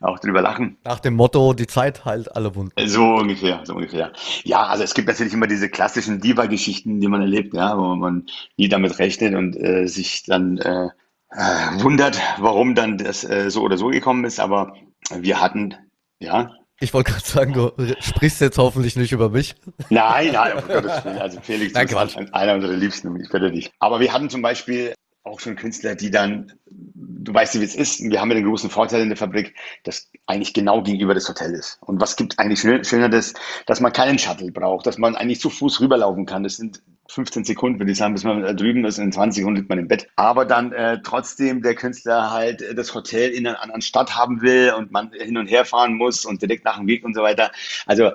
auch 0.01 0.19
drüber 0.19 0.41
lachen. 0.41 0.77
Nach 0.83 0.99
dem 0.99 1.15
Motto, 1.15 1.53
die 1.53 1.67
Zeit 1.67 2.05
heilt 2.05 2.35
alle 2.35 2.55
Wunden. 2.55 2.73
So 2.87 3.03
ungefähr, 3.03 3.61
so 3.63 3.75
ungefähr. 3.75 4.11
Ja, 4.43 4.65
also 4.65 4.83
es 4.83 4.93
gibt 4.93 5.07
natürlich 5.07 5.33
immer 5.33 5.47
diese 5.47 5.69
klassischen 5.69 6.21
Diva-Geschichten, 6.21 6.99
die 6.99 7.07
man 7.07 7.21
erlebt, 7.21 7.53
ja, 7.53 7.77
wo 7.77 7.95
man 7.95 8.25
nie 8.57 8.69
damit 8.69 8.99
rechnet 8.99 9.35
und 9.35 9.55
äh, 9.55 9.87
sich 9.87 10.23
dann 10.23 10.57
äh, 10.57 10.89
äh, 11.31 11.83
wundert, 11.83 12.19
warum 12.39 12.75
dann 12.75 12.97
das 12.97 13.23
äh, 13.23 13.49
so 13.49 13.61
oder 13.61 13.77
so 13.77 13.87
gekommen 13.87 14.25
ist. 14.25 14.39
Aber 14.39 14.73
wir 15.11 15.41
hatten, 15.41 15.75
ja. 16.19 16.51
Ich 16.79 16.93
wollte 16.93 17.11
gerade 17.11 17.25
sagen, 17.25 17.53
du 17.53 17.71
sprichst 17.99 18.41
jetzt 18.41 18.57
hoffentlich 18.57 18.95
nicht 18.97 19.13
über 19.13 19.29
mich. 19.29 19.55
Nein, 19.89 20.31
nein, 20.33 20.53
oh 20.57 20.61
Gott, 20.67 20.85
also 20.85 21.39
Felix 21.41 21.73
nein, 21.73 21.87
ist 21.87 22.33
einer 22.33 22.55
unserer 22.55 22.73
Liebsten, 22.73 23.15
ich 23.21 23.29
bitte 23.29 23.49
dich. 23.49 23.71
Aber 23.79 24.01
wir 24.01 24.11
hatten 24.11 24.29
zum 24.29 24.41
Beispiel 24.41 24.93
auch 25.25 25.39
schon 25.39 25.55
Künstler, 25.55 25.95
die 25.95 26.11
dann, 26.11 26.53
du 26.67 27.33
weißt 27.33 27.55
ja, 27.55 27.61
wie 27.61 27.65
es 27.65 27.75
ist, 27.75 27.99
wir 27.99 28.21
haben 28.21 28.29
ja 28.29 28.35
den 28.35 28.45
großen 28.45 28.69
Vorteil 28.69 29.01
in 29.01 29.09
der 29.09 29.17
Fabrik, 29.17 29.55
dass 29.83 30.11
eigentlich 30.27 30.53
genau 30.53 30.83
gegenüber 30.83 31.15
das 31.15 31.27
Hotel 31.27 31.53
ist. 31.53 31.79
Und 31.81 31.99
was 31.99 32.15
gibt 32.15 32.37
eigentlich 32.37 32.59
schöner, 32.61 33.09
das, 33.09 33.33
dass 33.65 33.79
man 33.79 33.91
keinen 33.91 34.19
Shuttle 34.19 34.51
braucht, 34.51 34.85
dass 34.85 34.99
man 34.99 35.15
eigentlich 35.15 35.41
zu 35.41 35.49
Fuß 35.49 35.81
rüberlaufen 35.81 36.27
kann. 36.27 36.43
Das 36.43 36.57
sind 36.57 36.83
15 37.09 37.43
Sekunden, 37.43 37.79
würde 37.79 37.91
ich 37.91 37.97
sagen, 37.97 38.13
bis 38.13 38.23
man 38.23 38.41
da 38.41 38.53
drüben 38.53 38.85
ist. 38.85 38.99
In 38.99 39.11
20 39.11 39.41
Sekunden 39.41 39.57
liegt 39.57 39.69
man 39.69 39.79
im 39.79 39.87
Bett. 39.87 40.07
Aber 40.15 40.45
dann 40.45 40.71
äh, 40.73 41.01
trotzdem 41.03 41.63
der 41.63 41.73
Künstler 41.73 42.31
halt 42.31 42.63
das 42.77 42.93
Hotel 42.93 43.31
in 43.31 43.47
einer 43.47 43.61
anderen 43.61 43.81
Stadt 43.81 44.15
haben 44.15 44.41
will 44.41 44.73
und 44.77 44.91
man 44.91 45.11
hin 45.11 45.37
und 45.37 45.47
her 45.47 45.65
fahren 45.65 45.95
muss 45.95 46.25
und 46.25 46.41
direkt 46.41 46.65
nach 46.65 46.77
dem 46.77 46.87
Weg 46.87 47.03
und 47.03 47.15
so 47.15 47.23
weiter. 47.23 47.51
Also 47.87 48.11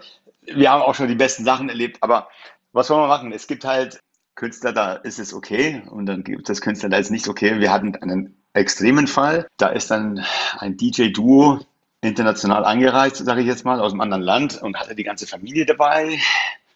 wir 0.47 0.71
haben 0.71 0.83
auch 0.83 0.95
schon 0.95 1.09
die 1.09 1.17
besten 1.17 1.45
Sachen 1.45 1.69
erlebt, 1.69 1.99
aber 2.03 2.29
was 2.73 2.89
wollen 2.89 3.03
wir 3.03 3.09
machen? 3.09 3.33
Es 3.33 3.49
gibt 3.49 3.65
halt 3.65 4.01
Künstler, 4.41 4.73
da 4.73 4.95
ist 4.95 5.19
es 5.19 5.35
okay 5.35 5.83
und 5.91 6.07
dann 6.07 6.25
gibt 6.25 6.49
es 6.49 6.63
Künstler, 6.63 6.89
da 6.89 6.97
ist 6.97 7.11
nicht 7.11 7.29
okay. 7.29 7.61
Wir 7.61 7.71
hatten 7.71 7.95
einen 7.97 8.43
extremen 8.55 9.07
Fall. 9.07 9.47
Da 9.59 9.69
ist 9.69 9.91
dann 9.91 10.25
ein 10.59 10.79
DJ-Duo 10.79 11.61
international 12.01 12.65
angereist, 12.65 13.19
sage 13.19 13.43
ich 13.43 13.47
jetzt 13.47 13.67
mal, 13.67 13.81
aus 13.81 13.93
einem 13.93 14.01
anderen 14.01 14.23
Land 14.23 14.63
und 14.63 14.79
hatte 14.81 14.95
die 14.95 15.05
ganze 15.05 15.27
Familie 15.27 15.67
dabei. 15.67 16.19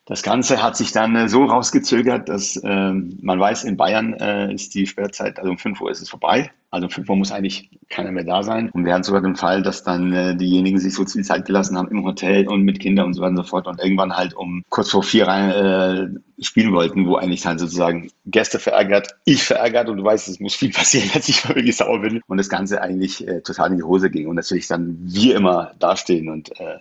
Das 0.07 0.23
Ganze 0.23 0.63
hat 0.63 0.77
sich 0.77 0.93
dann 0.93 1.17
äh, 1.17 1.29
so 1.31 1.45
rausgezögert, 1.45 2.29
dass 2.29 2.57
äh, 2.57 2.93
man 2.93 3.41
weiß, 3.41 3.65
in 3.65 3.79
Bayern 3.79 4.13
äh, 4.13 4.53
ist 4.53 4.75
die 4.75 4.87
Sperrzeit, 4.87 5.39
also 5.39 5.51
um 5.51 5.57
5 5.57 5.81
Uhr 5.81 5.91
ist 5.91 6.03
es 6.03 6.11
vorbei. 6.11 6.51
Also 6.71 6.89
um 6.89 6.91
5 6.91 7.09
Uhr 7.09 7.17
muss 7.17 7.33
eigentlich 7.33 7.71
keiner 7.89 8.13
mehr 8.13 8.25
da 8.25 8.43
sein. 8.43 8.69
Und 8.71 8.85
wir 8.85 8.93
hatten 8.93 9.05
sogar 9.05 9.23
den 9.23 9.37
Fall, 9.37 9.63
dass 9.63 9.83
dann 9.83 10.13
äh, 10.13 10.37
diejenigen 10.37 10.79
sich 10.79 10.93
so 10.93 11.07
viel 11.07 11.25
Zeit 11.25 11.47
gelassen 11.47 11.79
haben 11.79 11.89
im 11.89 12.05
Hotel 12.05 12.47
und 12.49 12.65
mit 12.65 12.81
Kindern 12.81 13.07
und 13.07 13.15
so 13.15 13.23
weiter 13.23 13.31
und 13.31 13.37
so 13.39 13.43
fort 13.45 13.67
und 13.67 13.81
irgendwann 13.81 14.15
halt 14.15 14.35
um 14.35 14.63
kurz 14.69 14.91
vor 14.91 15.03
vier 15.03 15.27
rein 15.27 15.51
äh, 15.51 16.43
spielen 16.43 16.75
wollten, 16.75 17.07
wo 17.07 17.17
eigentlich 17.17 17.41
dann 17.41 17.59
sozusagen 17.59 18.11
Gäste 18.27 18.59
verärgert, 18.59 19.17
ich 19.25 19.43
verärgert 19.43 19.89
und 19.89 19.97
du 19.99 20.05
weißt, 20.05 20.29
es 20.29 20.39
muss 20.39 20.55
viel 20.55 20.73
passieren, 20.73 21.09
dass 21.15 21.31
ich 21.31 21.49
wirklich 21.49 21.77
sauer 21.77 22.01
bin 22.01 22.21
und 22.27 22.37
das 22.37 22.51
Ganze 22.51 22.83
eigentlich 22.83 23.27
äh, 23.27 23.41
total 23.41 23.71
in 23.71 23.79
die 23.79 23.85
Hose 23.85 24.11
ging 24.11 24.27
und 24.27 24.37
natürlich 24.37 24.67
dann 24.67 24.99
wir 25.01 25.37
immer 25.37 25.73
dastehen 25.79 26.29
und 26.29 26.61
äh, 26.61 26.79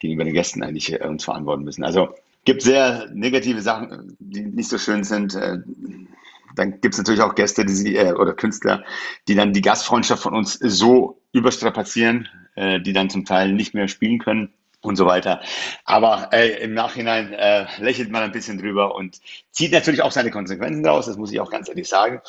gegenüber 0.00 0.24
den 0.24 0.34
Gästen 0.34 0.64
eigentlich 0.64 0.92
äh, 0.92 1.06
uns 1.06 1.22
verantworten 1.22 1.62
müssen. 1.62 1.84
Also 1.84 2.14
gibt 2.44 2.62
sehr 2.62 3.08
negative 3.12 3.60
Sachen, 3.60 4.16
die 4.18 4.42
nicht 4.42 4.68
so 4.68 4.78
schön 4.78 5.04
sind. 5.04 5.34
Äh, 5.34 5.58
dann 6.56 6.80
gibt 6.80 6.94
es 6.94 6.98
natürlich 6.98 7.20
auch 7.20 7.34
Gäste, 7.34 7.64
die 7.64 7.74
sie, 7.74 7.96
äh, 7.96 8.12
oder 8.12 8.32
Künstler, 8.32 8.84
die 9.28 9.34
dann 9.34 9.52
die 9.52 9.62
Gastfreundschaft 9.62 10.22
von 10.22 10.34
uns 10.34 10.54
so 10.54 11.20
überstrapazieren, 11.32 12.28
äh, 12.54 12.80
die 12.80 12.92
dann 12.92 13.10
zum 13.10 13.24
Teil 13.24 13.52
nicht 13.52 13.74
mehr 13.74 13.88
spielen 13.88 14.18
können 14.18 14.52
und 14.84 14.96
so 14.96 15.06
weiter. 15.06 15.40
Aber 15.84 16.28
äh, 16.32 16.62
im 16.62 16.74
Nachhinein 16.74 17.32
äh, 17.32 17.66
lächelt 17.78 18.10
man 18.10 18.22
ein 18.22 18.32
bisschen 18.32 18.58
drüber 18.58 18.94
und 18.94 19.20
zieht 19.50 19.72
natürlich 19.72 20.02
auch 20.02 20.12
seine 20.12 20.30
Konsequenzen 20.30 20.82
daraus, 20.82 21.06
das 21.06 21.16
muss 21.16 21.32
ich 21.32 21.40
auch 21.40 21.50
ganz 21.50 21.68
ehrlich 21.68 21.88
sagen. 21.88 22.20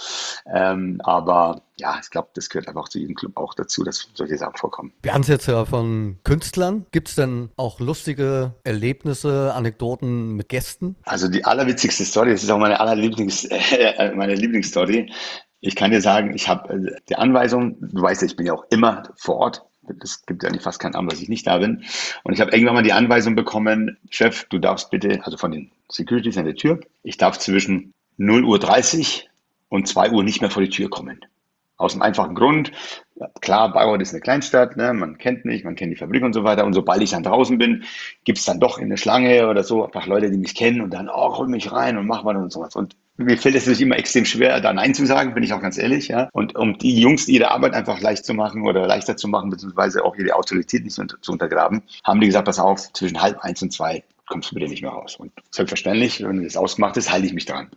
Ähm, 0.53 1.01
aber 1.03 1.63
ja, 1.77 1.99
ich 2.01 2.09
glaube, 2.09 2.29
das 2.33 2.49
gehört 2.49 2.67
einfach 2.67 2.87
zu 2.87 2.99
jedem 2.99 3.15
Club 3.15 3.35
auch 3.35 3.53
dazu, 3.53 3.83
dass 3.83 4.07
solche 4.13 4.37
Sachen 4.37 4.55
vorkommen. 4.55 4.93
Wir 5.01 5.13
haben 5.13 5.21
es 5.21 5.27
jetzt 5.27 5.47
ja 5.47 5.65
von 5.65 6.19
Künstlern. 6.23 6.85
Gibt 6.91 7.09
es 7.09 7.15
denn 7.15 7.49
auch 7.57 7.79
lustige 7.79 8.53
Erlebnisse, 8.63 9.53
Anekdoten 9.53 10.35
mit 10.35 10.49
Gästen? 10.49 10.95
Also 11.03 11.27
die 11.27 11.43
allerwitzigste 11.43 12.05
Story, 12.05 12.31
das 12.31 12.43
ist 12.43 12.49
auch 12.49 12.57
meine 12.57 12.79
allerlieblings, 12.79 13.45
äh, 13.49 14.13
meine 14.15 14.35
Lieblingsstory. 14.35 15.11
Ich 15.59 15.75
kann 15.75 15.91
dir 15.91 16.01
sagen, 16.01 16.33
ich 16.35 16.47
habe 16.47 16.73
äh, 16.73 17.01
die 17.09 17.15
Anweisung, 17.15 17.77
du 17.81 18.01
weißt 18.01 18.21
ja, 18.21 18.27
ich 18.27 18.35
bin 18.35 18.45
ja 18.45 18.53
auch 18.53 18.65
immer 18.69 19.03
vor 19.17 19.37
Ort 19.37 19.65
es 20.03 20.25
gibt 20.25 20.43
ja 20.43 20.49
eigentlich 20.49 20.63
fast 20.63 20.79
keinen 20.79 20.95
Abend, 20.95 21.11
dass 21.11 21.21
ich 21.21 21.29
nicht 21.29 21.47
da 21.47 21.57
bin. 21.57 21.83
Und 22.23 22.33
ich 22.33 22.41
habe 22.41 22.51
irgendwann 22.51 22.75
mal 22.75 22.83
die 22.83 22.93
Anweisung 22.93 23.35
bekommen, 23.35 23.97
Chef, 24.09 24.45
du 24.45 24.59
darfst 24.59 24.89
bitte, 24.91 25.19
also 25.23 25.37
von 25.37 25.51
den 25.51 25.71
Securities 25.89 26.37
an 26.37 26.45
der 26.45 26.55
Tür, 26.55 26.79
ich 27.03 27.17
darf 27.17 27.37
zwischen 27.37 27.93
0.30 28.19 29.23
Uhr 29.23 29.29
und 29.69 29.87
2 29.87 30.11
Uhr 30.11 30.23
nicht 30.23 30.41
mehr 30.41 30.51
vor 30.51 30.63
die 30.63 30.69
Tür 30.69 30.89
kommen. 30.89 31.19
Aus 31.77 31.91
dem 31.91 32.01
einfachen 32.01 32.35
Grund, 32.35 32.71
klar, 33.41 33.73
Bayreuth 33.73 34.01
ist 34.01 34.13
eine 34.13 34.21
Kleinstadt, 34.21 34.77
ne, 34.77 34.93
man 34.93 35.17
kennt 35.17 35.43
mich, 35.43 35.65
man 35.65 35.75
kennt 35.75 35.91
die 35.91 35.97
Fabrik 35.97 36.23
und 36.23 36.31
so 36.31 36.45
weiter. 36.45 36.65
Und 36.65 36.73
sobald 36.73 37.01
ich 37.01 37.11
dann 37.11 37.23
draußen 37.23 37.57
bin, 37.57 37.83
gibt 38.23 38.37
es 38.37 38.45
dann 38.45 38.61
doch 38.61 38.77
in 38.77 38.89
der 38.89 38.97
Schlange 38.97 39.49
oder 39.49 39.63
so 39.63 39.83
ein 39.83 39.91
paar 39.91 40.07
Leute, 40.07 40.31
die 40.31 40.37
mich 40.37 40.55
kennen 40.55 40.79
und 40.79 40.93
dann, 40.93 41.09
oh, 41.09 41.37
hol 41.37 41.47
mich 41.47 41.71
rein 41.73 41.97
und 41.97 42.07
mach 42.07 42.23
mal 42.23 42.37
und 42.37 42.51
sowas. 42.51 42.77
Und 42.77 42.95
mir 43.17 43.37
fällt 43.37 43.55
es 43.55 43.65
natürlich 43.65 43.81
immer 43.81 43.97
extrem 43.97 44.25
schwer, 44.25 44.59
da 44.59 44.73
Nein 44.73 44.93
zu 44.93 45.05
sagen, 45.05 45.33
bin 45.33 45.43
ich 45.43 45.53
auch 45.53 45.61
ganz 45.61 45.77
ehrlich. 45.77 46.07
Ja. 46.07 46.29
Und 46.33 46.55
um 46.55 46.77
die 46.77 46.99
Jungs 46.99 47.27
ihre 47.27 47.51
Arbeit 47.51 47.73
einfach 47.73 48.01
leicht 48.01 48.25
zu 48.25 48.33
machen 48.33 48.67
oder 48.67 48.87
leichter 48.87 49.15
zu 49.15 49.27
machen, 49.27 49.49
beziehungsweise 49.49 50.03
auch 50.03 50.15
ihre 50.15 50.35
Autorität 50.35 50.83
nicht 50.83 50.95
zu 50.95 51.31
untergraben, 51.31 51.81
haben 52.03 52.19
die 52.19 52.27
gesagt, 52.27 52.45
pass 52.45 52.59
auf, 52.59 52.91
zwischen 52.93 53.21
halb 53.21 53.39
eins 53.39 53.61
und 53.61 53.71
zwei 53.71 54.03
kommst 54.27 54.51
du 54.51 54.55
bitte 54.55 54.69
nicht 54.69 54.81
mehr 54.81 54.91
raus. 54.91 55.15
Und 55.17 55.31
selbstverständlich, 55.51 56.23
wenn 56.23 56.43
das 56.43 56.57
ausgemacht 56.57 56.97
ist, 56.97 57.11
halte 57.11 57.27
ich 57.27 57.33
mich 57.33 57.45
dran. 57.45 57.69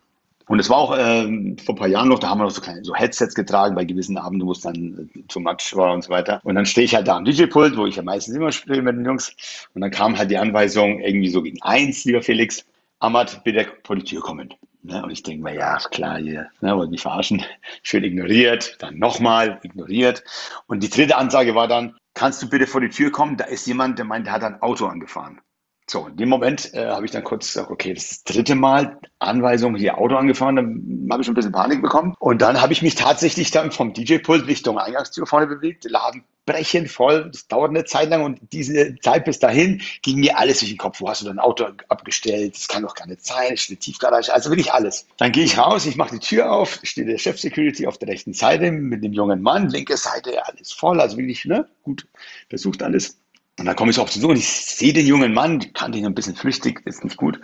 Und 0.47 0.57
es 0.57 0.67
war 0.67 0.77
auch 0.77 0.97
äh, 0.97 1.25
vor 1.63 1.75
ein 1.75 1.77
paar 1.77 1.87
Jahren 1.87 2.09
noch, 2.09 2.17
da 2.17 2.29
haben 2.29 2.39
wir 2.39 2.45
noch 2.45 2.51
so 2.51 2.59
kleine 2.59 2.83
so 2.83 2.95
Headsets 2.95 3.35
getragen 3.35 3.75
bei 3.75 3.85
gewissen 3.85 4.17
Abenden, 4.17 4.47
wo 4.47 4.51
es 4.51 4.61
dann 4.61 5.11
äh, 5.15 5.27
zu 5.27 5.39
Matsch 5.39 5.75
war 5.75 5.93
und 5.93 6.03
so 6.03 6.09
weiter. 6.09 6.41
Und 6.43 6.55
dann 6.55 6.65
stehe 6.65 6.85
ich 6.85 6.95
halt 6.95 7.07
da 7.07 7.17
am 7.17 7.23
DJ-Pult, 7.25 7.77
wo 7.77 7.85
ich 7.85 7.97
ja 7.97 8.01
meistens 8.01 8.35
immer 8.35 8.51
spiele 8.51 8.81
mit 8.81 8.95
den 8.95 9.05
Jungs. 9.05 9.35
Und 9.75 9.81
dann 9.81 9.91
kam 9.91 10.17
halt 10.17 10.31
die 10.31 10.39
Anweisung 10.39 11.01
irgendwie 11.01 11.29
so 11.29 11.43
gegen 11.43 11.61
eins, 11.61 12.03
lieber 12.03 12.23
Felix, 12.23 12.65
Amat, 12.97 13.43
bitte 13.43 13.67
vor 13.83 13.95
die 13.95 14.03
Tür 14.03 14.21
kommen. 14.21 14.51
Ne? 14.81 15.03
Und 15.03 15.11
ich 15.11 15.23
denke 15.23 15.43
mir, 15.43 15.55
ja, 15.55 15.77
klar, 15.77 16.17
hier, 16.17 16.49
ne, 16.61 16.75
wollen 16.75 16.89
mich 16.89 17.01
verarschen. 17.01 17.43
Schön 17.83 18.03
ignoriert, 18.03 18.77
dann 18.79 18.97
nochmal 18.97 19.59
ignoriert. 19.63 20.23
Und 20.67 20.83
die 20.83 20.89
dritte 20.89 21.17
Ansage 21.17 21.55
war 21.55 21.67
dann, 21.67 21.97
kannst 22.13 22.41
du 22.41 22.49
bitte 22.49 22.67
vor 22.67 22.81
die 22.81 22.89
Tür 22.89 23.11
kommen? 23.11 23.37
Da 23.37 23.45
ist 23.45 23.67
jemand, 23.67 23.97
der 23.97 24.05
meint, 24.05 24.25
der 24.25 24.33
hat 24.33 24.43
ein 24.43 24.61
Auto 24.61 24.85
angefahren. 24.85 25.41
So, 25.89 26.05
in 26.05 26.17
dem 26.17 26.29
Moment 26.29 26.71
äh, 26.75 26.85
habe 26.85 27.05
ich 27.05 27.11
dann 27.11 27.23
kurz 27.23 27.47
gesagt, 27.47 27.71
okay, 27.71 27.93
das 27.95 28.11
ist 28.11 28.29
das 28.29 28.35
dritte 28.35 28.53
Mal 28.53 28.99
Anweisung, 29.17 29.75
hier 29.75 29.97
Auto 29.97 30.15
angefahren, 30.15 30.55
dann 30.55 31.07
habe 31.11 31.21
ich 31.21 31.25
schon 31.25 31.33
ein 31.33 31.35
bisschen 31.35 31.51
Panik 31.51 31.81
bekommen. 31.81 32.13
Und 32.19 32.43
dann 32.43 32.61
habe 32.61 32.73
ich 32.73 32.83
mich 32.83 32.93
tatsächlich 32.93 33.49
dann 33.49 33.71
vom 33.71 33.93
DJ-Pult 33.93 34.45
Richtung 34.45 34.77
Eingangstür 34.77 35.25
vorne 35.25 35.47
bewegt, 35.47 35.85
Laden 35.89 36.23
brechend 36.49 36.89
voll, 36.89 37.29
das 37.31 37.47
dauert 37.47 37.69
eine 37.69 37.85
Zeit 37.85 38.09
lang 38.09 38.23
und 38.23 38.39
diese 38.51 38.95
Zeit 39.01 39.25
bis 39.25 39.39
dahin 39.39 39.81
ging 40.01 40.19
mir 40.19 40.37
alles 40.37 40.59
durch 40.59 40.71
den 40.71 40.77
Kopf. 40.77 40.99
Wo 40.99 41.07
hast 41.07 41.21
du 41.21 41.25
dein 41.25 41.39
Auto 41.39 41.67
abgestellt? 41.89 42.55
Das 42.55 42.67
kann 42.67 42.81
doch 42.81 42.95
keine 42.95 43.17
Zeit, 43.17 43.53
es 43.53 43.61
steht 43.61 43.81
Tiefgarage, 43.81 44.33
also 44.33 44.49
wirklich 44.49 44.73
alles. 44.73 45.05
Dann 45.17 45.31
gehe 45.31 45.43
ich 45.43 45.57
raus, 45.57 45.85
ich 45.85 45.95
mache 45.95 46.17
die 46.17 46.25
Tür 46.25 46.51
auf, 46.51 46.79
steht 46.83 47.07
der 47.07 47.17
Chef-Security 47.17 47.85
auf 47.85 47.97
der 47.99 48.09
rechten 48.09 48.33
Seite 48.33 48.71
mit 48.71 49.03
dem 49.03 49.13
jungen 49.13 49.41
Mann, 49.41 49.69
linke 49.69 49.95
Seite, 49.95 50.45
alles 50.45 50.71
voll, 50.71 50.99
also 50.99 51.17
wirklich, 51.17 51.45
ne, 51.45 51.67
gut, 51.83 52.07
versucht 52.49 52.81
alles. 52.81 53.19
Und 53.59 53.65
dann 53.65 53.75
komme 53.75 53.91
ich 53.91 53.99
auf 53.99 54.09
den 54.09 54.23
und 54.23 54.37
ich 54.37 54.47
sehe 54.47 54.93
den 54.93 55.05
jungen 55.05 55.33
Mann, 55.33 55.73
kannte 55.73 55.97
ihn 55.97 56.05
ein 56.05 56.15
bisschen 56.15 56.35
flüchtig, 56.35 56.81
ist 56.85 57.03
nicht 57.03 57.17
gut. 57.17 57.39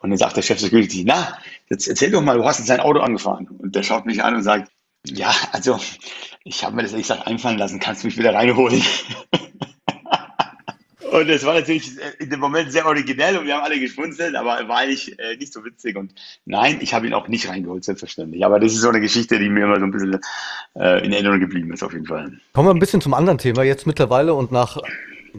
Und 0.00 0.10
dann 0.10 0.18
sagt 0.18 0.36
der 0.36 0.42
Chef 0.42 0.60
Security, 0.60 1.04
na, 1.06 1.38
jetzt 1.70 1.88
erzähl 1.88 2.10
doch 2.10 2.20
mal, 2.20 2.36
du 2.36 2.44
hast 2.44 2.58
jetzt 2.58 2.68
sein 2.68 2.80
Auto 2.80 3.00
angefahren. 3.00 3.48
Und 3.48 3.74
der 3.74 3.82
schaut 3.82 4.04
mich 4.04 4.22
an 4.22 4.34
und 4.34 4.42
sagt, 4.42 4.70
ja, 5.06 5.34
also, 5.52 5.78
ich 6.44 6.64
habe 6.64 6.76
mir 6.76 6.82
das 6.82 6.92
ehrlich 6.92 7.08
gesagt 7.08 7.26
einfallen 7.26 7.58
lassen, 7.58 7.80
kannst 7.80 8.02
du 8.02 8.06
mich 8.06 8.16
wieder 8.16 8.34
reinholen? 8.34 8.80
und 11.12 11.28
das 11.28 11.44
war 11.44 11.54
natürlich 11.54 11.92
in 12.18 12.30
dem 12.30 12.40
Moment 12.40 12.72
sehr 12.72 12.86
originell 12.86 13.36
und 13.36 13.46
wir 13.46 13.54
haben 13.54 13.64
alle 13.64 13.78
geschmunzelt, 13.78 14.34
aber 14.34 14.66
war 14.66 14.78
eigentlich 14.78 15.18
äh, 15.18 15.36
nicht 15.36 15.52
so 15.52 15.64
witzig. 15.64 15.96
Und 15.96 16.14
nein, 16.46 16.78
ich 16.80 16.94
habe 16.94 17.06
ihn 17.06 17.14
auch 17.14 17.28
nicht 17.28 17.48
reingeholt, 17.48 17.84
selbstverständlich. 17.84 18.44
Aber 18.44 18.60
das 18.60 18.72
ist 18.72 18.80
so 18.80 18.88
eine 18.88 19.00
Geschichte, 19.00 19.38
die 19.38 19.48
mir 19.48 19.64
immer 19.64 19.78
so 19.78 19.84
ein 19.84 19.90
bisschen 19.90 20.18
äh, 20.74 21.04
in 21.04 21.12
Erinnerung 21.12 21.40
geblieben 21.40 21.72
ist, 21.72 21.82
auf 21.82 21.92
jeden 21.92 22.06
Fall. 22.06 22.38
Kommen 22.52 22.68
wir 22.68 22.74
ein 22.74 22.80
bisschen 22.80 23.00
zum 23.00 23.14
anderen 23.14 23.38
Thema 23.38 23.62
jetzt 23.62 23.86
mittlerweile 23.86 24.34
und 24.34 24.52
nach 24.52 24.78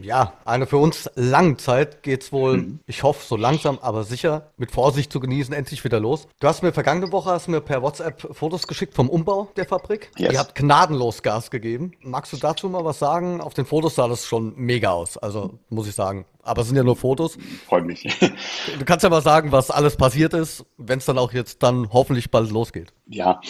ja, 0.01 0.33
eine 0.45 0.67
für 0.67 0.77
uns 0.77 1.09
lange 1.15 1.57
Zeit 1.57 2.03
geht's 2.03 2.31
wohl, 2.31 2.57
mhm. 2.57 2.79
ich 2.85 3.03
hoffe, 3.03 3.25
so 3.25 3.35
langsam, 3.35 3.79
aber 3.81 4.03
sicher, 4.03 4.51
mit 4.57 4.71
Vorsicht 4.71 5.11
zu 5.11 5.19
genießen, 5.19 5.53
endlich 5.53 5.83
wieder 5.83 5.99
los. 5.99 6.27
Du 6.39 6.47
hast 6.47 6.63
mir 6.63 6.73
vergangene 6.73 7.11
Woche 7.11 7.31
hast 7.31 7.47
mir 7.47 7.61
per 7.61 7.81
WhatsApp 7.81 8.35
Fotos 8.35 8.67
geschickt 8.67 8.93
vom 8.93 9.09
Umbau 9.09 9.49
der 9.55 9.65
Fabrik. 9.65 10.11
Yes. 10.17 10.33
Ihr 10.33 10.39
habt 10.39 10.55
gnadenlos 10.55 11.23
Gas 11.23 11.51
gegeben. 11.51 11.93
Magst 12.01 12.33
du 12.33 12.37
dazu 12.37 12.69
mal 12.69 12.83
was 12.85 12.99
sagen? 12.99 13.41
Auf 13.41 13.53
den 13.53 13.65
Fotos 13.65 13.95
sah 13.95 14.07
das 14.07 14.25
schon 14.25 14.53
mega 14.55 14.91
aus, 14.91 15.17
also 15.17 15.59
muss 15.69 15.87
ich 15.87 15.95
sagen. 15.95 16.25
Aber 16.43 16.61
es 16.61 16.67
sind 16.67 16.77
ja 16.77 16.83
nur 16.83 16.95
Fotos. 16.95 17.37
Freut 17.67 17.85
mich. 17.85 18.03
du 18.79 18.85
kannst 18.85 19.03
ja 19.03 19.09
mal 19.09 19.21
sagen, 19.21 19.51
was 19.51 19.71
alles 19.71 19.97
passiert 19.97 20.33
ist, 20.33 20.65
wenn 20.77 20.99
es 20.99 21.05
dann 21.05 21.17
auch 21.17 21.33
jetzt 21.33 21.63
dann 21.63 21.89
hoffentlich 21.91 22.29
bald 22.29 22.51
losgeht. 22.51 22.93
Ja, 23.07 23.41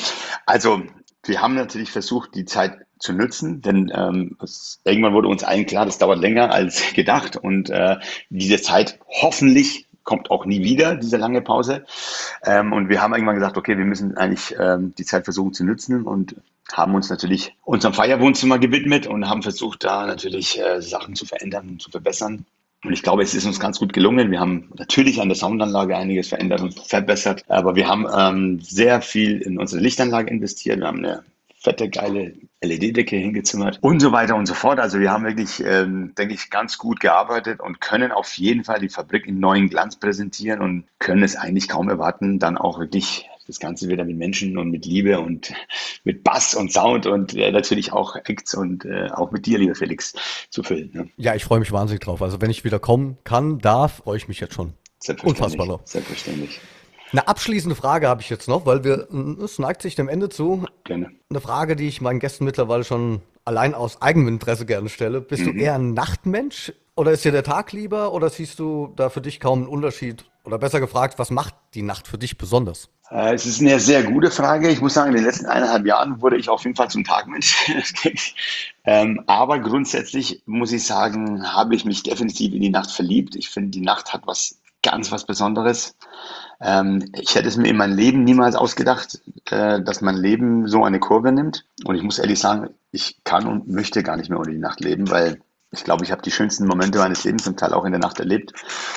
also 0.45 0.81
wir 1.23 1.41
haben 1.41 1.55
natürlich 1.55 1.91
versucht, 1.91 2.35
die 2.35 2.45
Zeit 2.45 2.84
zu 2.99 3.13
nutzen, 3.13 3.61
denn 3.61 3.91
ähm, 3.93 4.37
es, 4.41 4.79
irgendwann 4.83 5.13
wurde 5.13 5.27
uns 5.27 5.43
allen 5.43 5.65
klar, 5.65 5.85
das 5.85 5.97
dauert 5.97 6.19
länger 6.19 6.51
als 6.51 6.81
gedacht 6.93 7.37
und 7.37 7.69
äh, 7.69 7.97
diese 8.29 8.61
Zeit 8.61 8.99
hoffentlich 9.09 9.85
kommt 10.03 10.31
auch 10.31 10.45
nie 10.45 10.63
wieder, 10.63 10.95
diese 10.95 11.17
lange 11.17 11.41
Pause. 11.41 11.83
Ähm, 12.45 12.71
und 12.71 12.89
wir 12.89 13.01
haben 13.01 13.13
irgendwann 13.13 13.35
gesagt, 13.35 13.57
okay, 13.57 13.77
wir 13.77 13.85
müssen 13.85 14.15
eigentlich 14.17 14.55
ähm, 14.57 14.93
die 14.97 15.03
Zeit 15.03 15.25
versuchen 15.25 15.53
zu 15.53 15.65
nutzen 15.65 16.03
und 16.03 16.35
haben 16.71 16.95
uns 16.95 17.09
natürlich 17.09 17.53
unserem 17.63 17.93
Feierwohnzimmer 17.93 18.59
gewidmet 18.59 19.07
und 19.07 19.27
haben 19.27 19.43
versucht, 19.43 19.83
da 19.83 20.05
natürlich 20.05 20.59
äh, 20.59 20.81
Sachen 20.81 21.15
zu 21.15 21.25
verändern 21.25 21.69
und 21.69 21.81
zu 21.81 21.91
verbessern. 21.91 22.45
Und 22.83 22.93
ich 22.93 23.01
glaube, 23.01 23.23
es 23.23 23.33
ist 23.33 23.45
uns 23.45 23.59
ganz 23.59 23.79
gut 23.79 23.93
gelungen. 23.93 24.29
Wir 24.29 24.39
haben 24.39 24.71
natürlich 24.77 25.19
an 25.19 25.27
der 25.27 25.35
Soundanlage 25.35 25.97
einiges 25.97 26.29
verändert 26.29 26.61
und 26.61 26.79
verbessert, 26.79 27.43
aber 27.47 27.75
wir 27.75 27.87
haben 27.87 28.05
ähm, 28.15 28.59
sehr 28.61 29.01
viel 29.01 29.41
in 29.41 29.57
unsere 29.57 29.81
Lichtanlage 29.81 30.29
investiert. 30.29 30.79
Wir 30.79 30.87
haben 30.87 31.03
eine 31.03 31.23
fette, 31.57 31.89
geile 31.89 32.33
LED-Decke 32.65 33.15
hingezimmert 33.15 33.79
und 33.81 33.99
so 33.99 34.11
weiter 34.11 34.35
und 34.35 34.45
so 34.45 34.53
fort. 34.53 34.79
Also 34.79 34.99
wir 34.99 35.11
haben 35.11 35.25
wirklich, 35.25 35.63
ähm, 35.63 36.13
denke 36.17 36.33
ich, 36.33 36.49
ganz 36.49 36.77
gut 36.77 36.99
gearbeitet 36.99 37.59
und 37.59 37.81
können 37.81 38.11
auf 38.11 38.33
jeden 38.37 38.63
Fall 38.63 38.79
die 38.79 38.89
Fabrik 38.89 39.27
in 39.27 39.39
neuen 39.39 39.69
Glanz 39.69 39.95
präsentieren 39.95 40.61
und 40.61 40.85
können 40.99 41.23
es 41.23 41.35
eigentlich 41.35 41.67
kaum 41.67 41.89
erwarten, 41.89 42.39
dann 42.39 42.57
auch 42.57 42.79
wirklich 42.79 43.29
das 43.47 43.59
Ganze 43.59 43.87
wieder 43.89 44.03
mit 44.03 44.17
Menschen 44.17 44.57
und 44.57 44.71
mit 44.71 44.85
Liebe 44.85 45.19
und 45.19 45.53
mit 46.03 46.23
Bass 46.23 46.55
und 46.55 46.71
Sound 46.71 47.05
und 47.05 47.35
äh, 47.35 47.51
natürlich 47.51 47.93
auch 47.93 48.15
Acts 48.15 48.55
und 48.55 48.85
äh, 48.85 49.09
auch 49.11 49.31
mit 49.31 49.45
dir, 49.45 49.59
lieber 49.59 49.75
Felix, 49.75 50.13
zu 50.49 50.63
füllen. 50.63 50.89
Ne? 50.93 51.09
Ja, 51.17 51.35
ich 51.35 51.43
freue 51.43 51.59
mich 51.59 51.71
wahnsinnig 51.71 52.01
drauf. 52.01 52.21
Also 52.21 52.41
wenn 52.41 52.49
ich 52.49 52.63
wieder 52.63 52.79
kommen 52.79 53.17
kann, 53.23 53.59
darf, 53.59 53.97
freue 53.97 54.17
ich 54.17 54.27
mich 54.27 54.39
jetzt 54.39 54.55
schon. 54.55 54.73
Unfassbar 55.23 55.67
noch. 55.67 55.81
Selbstverständlich. 55.85 56.59
Eine 57.11 57.27
abschließende 57.27 57.75
Frage 57.75 58.07
habe 58.07 58.21
ich 58.21 58.29
jetzt 58.29 58.47
noch, 58.47 58.65
weil 58.65 58.83
wir, 58.83 59.07
es 59.43 59.59
neigt 59.59 59.81
sich 59.81 59.95
dem 59.95 60.09
Ende 60.09 60.29
zu. 60.29 60.65
Gerne. 60.83 61.11
Eine 61.29 61.41
Frage, 61.41 61.75
die 61.75 61.87
ich 61.87 62.01
meinen 62.01 62.19
Gästen 62.19 62.45
mittlerweile 62.45 62.83
schon 62.83 63.21
allein 63.45 63.73
aus 63.73 64.01
eigenem 64.01 64.27
Interesse 64.27 64.65
gerne 64.65 64.89
stelle. 64.89 65.21
Bist 65.21 65.45
mhm. 65.45 65.53
du 65.53 65.59
eher 65.59 65.75
ein 65.75 65.93
Nachtmensch 65.93 66.73
oder 66.95 67.11
ist 67.11 67.23
dir 67.23 67.31
der 67.31 67.43
Tag 67.43 67.71
lieber 67.71 68.13
oder 68.13 68.29
siehst 68.29 68.59
du 68.59 68.93
da 68.95 69.09
für 69.09 69.21
dich 69.21 69.39
kaum 69.39 69.59
einen 69.59 69.67
Unterschied? 69.67 70.25
Oder 70.43 70.59
besser 70.59 70.79
gefragt, 70.79 71.17
was 71.17 71.31
macht 71.31 71.55
die 71.73 71.81
Nacht 71.81 72.07
für 72.07 72.17
dich 72.17 72.37
besonders? 72.37 72.89
Äh, 73.09 73.33
es 73.33 73.45
ist 73.45 73.61
eine 73.61 73.79
sehr 73.79 74.03
gute 74.03 74.31
Frage. 74.31 74.69
Ich 74.69 74.81
muss 74.81 74.93
sagen, 74.93 75.09
in 75.09 75.15
den 75.15 75.25
letzten 75.25 75.45
eineinhalb 75.45 75.85
Jahren 75.85 76.21
wurde 76.21 76.37
ich 76.37 76.49
auf 76.49 76.63
jeden 76.63 76.75
Fall 76.75 76.89
zum 76.89 77.03
Tagmensch. 77.03 77.55
ähm, 78.85 79.23
aber 79.27 79.59
grundsätzlich 79.59 80.43
muss 80.45 80.71
ich 80.71 80.85
sagen, 80.85 81.51
habe 81.51 81.75
ich 81.75 81.85
mich 81.85 82.03
definitiv 82.03 82.53
in 82.53 82.61
die 82.61 82.69
Nacht 82.69 82.91
verliebt. 82.91 83.35
Ich 83.35 83.49
finde, 83.49 83.71
die 83.71 83.81
Nacht 83.81 84.13
hat 84.13 84.25
was 84.25 84.59
ganz 84.83 85.11
was 85.11 85.25
Besonderes. 85.25 85.95
Ähm, 86.61 87.11
ich 87.13 87.35
hätte 87.35 87.47
es 87.47 87.57
mir 87.57 87.69
in 87.69 87.77
meinem 87.77 87.97
Leben 87.97 88.23
niemals 88.23 88.55
ausgedacht, 88.55 89.21
äh, 89.49 89.81
dass 89.81 90.01
mein 90.01 90.15
Leben 90.15 90.67
so 90.67 90.83
eine 90.83 90.99
Kurve 90.99 91.31
nimmt. 91.31 91.65
Und 91.85 91.95
ich 91.95 92.03
muss 92.03 92.19
ehrlich 92.19 92.39
sagen, 92.39 92.69
ich 92.91 93.23
kann 93.23 93.47
und 93.47 93.67
möchte 93.67 94.03
gar 94.03 94.17
nicht 94.17 94.29
mehr 94.29 94.39
ohne 94.39 94.51
die 94.51 94.57
Nacht 94.57 94.79
leben, 94.79 95.09
weil 95.09 95.41
ich 95.71 95.83
glaube, 95.83 96.05
ich 96.05 96.11
habe 96.11 96.21
die 96.21 96.31
schönsten 96.31 96.67
Momente 96.67 96.99
meines 96.99 97.23
Lebens 97.23 97.43
zum 97.43 97.57
Teil 97.57 97.73
auch 97.73 97.85
in 97.85 97.91
der 97.91 97.99
Nacht 97.99 98.19
erlebt. 98.19 98.53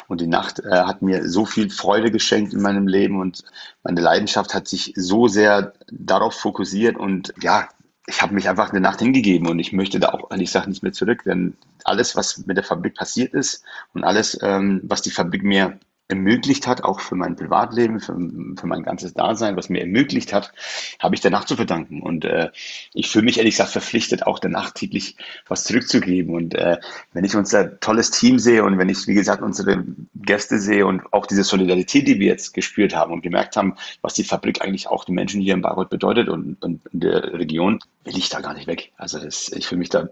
Und 0.06 0.20
die 0.20 0.26
Nacht 0.26 0.60
äh, 0.60 0.70
hat 0.70 1.02
mir 1.02 1.28
so 1.28 1.44
viel 1.44 1.70
Freude 1.70 2.10
geschenkt 2.10 2.54
in 2.54 2.62
meinem 2.62 2.86
Leben 2.86 3.20
und 3.20 3.44
meine 3.82 4.00
Leidenschaft 4.00 4.54
hat 4.54 4.68
sich 4.68 4.92
so 4.96 5.28
sehr 5.28 5.72
darauf 5.90 6.34
fokussiert 6.34 6.96
und 6.96 7.34
ja, 7.40 7.68
ich 8.06 8.22
habe 8.22 8.34
mich 8.34 8.48
einfach 8.48 8.70
eine 8.70 8.80
Nacht 8.80 9.00
hingegeben 9.00 9.48
und 9.48 9.58
ich 9.58 9.72
möchte 9.72 10.00
da 10.00 10.08
auch 10.10 10.30
ehrlich 10.30 10.48
gesagt 10.48 10.68
nicht 10.68 10.82
mehr 10.82 10.94
zurück, 10.94 11.24
denn 11.24 11.56
alles, 11.84 12.16
was 12.16 12.46
mit 12.46 12.56
der 12.56 12.64
Fabrik 12.64 12.94
passiert 12.94 13.34
ist 13.34 13.62
und 13.92 14.02
alles, 14.02 14.38
ähm, 14.42 14.80
was 14.84 15.02
die 15.02 15.10
Fabrik 15.10 15.42
mir 15.42 15.78
ermöglicht 16.08 16.66
hat, 16.66 16.84
auch 16.84 17.00
für 17.00 17.14
mein 17.14 17.36
Privatleben, 17.36 18.00
für, 18.00 18.14
für 18.58 18.66
mein 18.66 18.82
ganzes 18.82 19.12
Dasein, 19.12 19.56
was 19.56 19.68
mir 19.68 19.80
ermöglicht 19.80 20.32
hat, 20.32 20.52
habe 20.98 21.14
ich 21.14 21.20
der 21.20 21.30
Nacht 21.30 21.48
zu 21.48 21.56
verdanken. 21.56 22.00
Und 22.02 22.24
äh, 22.24 22.50
ich 22.94 23.10
fühle 23.10 23.26
mich 23.26 23.36
ehrlich 23.36 23.54
gesagt 23.54 23.72
verpflichtet, 23.72 24.26
auch 24.26 24.38
der 24.38 24.50
Nacht 24.50 24.76
täglich 24.76 25.16
was 25.46 25.64
zurückzugeben. 25.64 26.34
Und 26.34 26.54
äh, 26.54 26.78
wenn 27.12 27.24
ich 27.24 27.36
unser 27.36 27.78
tolles 27.80 28.10
Team 28.10 28.38
sehe 28.38 28.64
und 28.64 28.78
wenn 28.78 28.88
ich, 28.88 29.06
wie 29.06 29.14
gesagt, 29.14 29.42
unsere 29.42 29.84
Gäste 30.14 30.58
sehe 30.58 30.86
und 30.86 31.12
auch 31.12 31.26
diese 31.26 31.44
Solidarität, 31.44 32.08
die 32.08 32.18
wir 32.18 32.28
jetzt 32.28 32.54
gespürt 32.54 32.96
haben 32.96 33.12
und 33.12 33.22
gemerkt 33.22 33.56
haben, 33.56 33.74
was 34.00 34.14
die 34.14 34.24
Fabrik 34.24 34.62
eigentlich 34.62 34.88
auch 34.88 35.04
den 35.04 35.14
Menschen 35.14 35.42
hier 35.42 35.54
in 35.54 35.62
Bayreuth 35.62 35.90
bedeutet 35.90 36.30
und, 36.30 36.62
und 36.62 36.80
in 36.92 37.00
der 37.00 37.34
Region, 37.34 37.80
will 38.04 38.16
ich 38.16 38.30
da 38.30 38.40
gar 38.40 38.54
nicht 38.54 38.66
weg. 38.66 38.92
Also 38.96 39.18
das, 39.18 39.52
ich 39.52 39.66
fühle 39.66 39.80
mich 39.80 39.90
da 39.90 40.08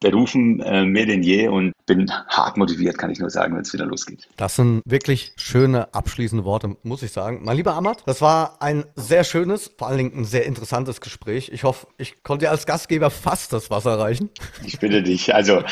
berufen 0.00 0.60
äh, 0.60 0.84
mehr 0.84 1.06
denn 1.06 1.22
je 1.22 1.48
und 1.48 1.72
bin 1.86 2.10
hart 2.28 2.56
motiviert, 2.56 2.98
kann 2.98 3.10
ich 3.10 3.18
nur 3.18 3.30
sagen, 3.30 3.54
wenn 3.54 3.62
es 3.62 3.72
wieder 3.72 3.86
losgeht. 3.86 4.28
Das 4.36 4.56
sind 4.56 4.82
wirklich 4.84 5.32
schöne 5.36 5.92
abschließende 5.92 6.44
Worte, 6.44 6.76
muss 6.82 7.02
ich 7.02 7.12
sagen. 7.12 7.40
Mein 7.42 7.56
lieber 7.56 7.74
Amat, 7.74 8.02
das 8.06 8.20
war 8.20 8.62
ein 8.62 8.84
sehr 8.96 9.24
schönes, 9.24 9.72
vor 9.76 9.88
allen 9.88 9.98
Dingen 9.98 10.12
ein 10.16 10.24
sehr 10.24 10.46
interessantes 10.46 11.00
Gespräch. 11.00 11.50
Ich 11.52 11.64
hoffe, 11.64 11.86
ich 11.98 12.22
konnte 12.22 12.46
dir 12.46 12.50
als 12.50 12.66
Gastgeber 12.66 13.10
fast 13.10 13.52
das 13.52 13.70
Wasser 13.70 13.98
reichen. 13.98 14.30
Ich 14.64 14.78
bitte 14.78 15.02
dich. 15.02 15.34
Also 15.34 15.62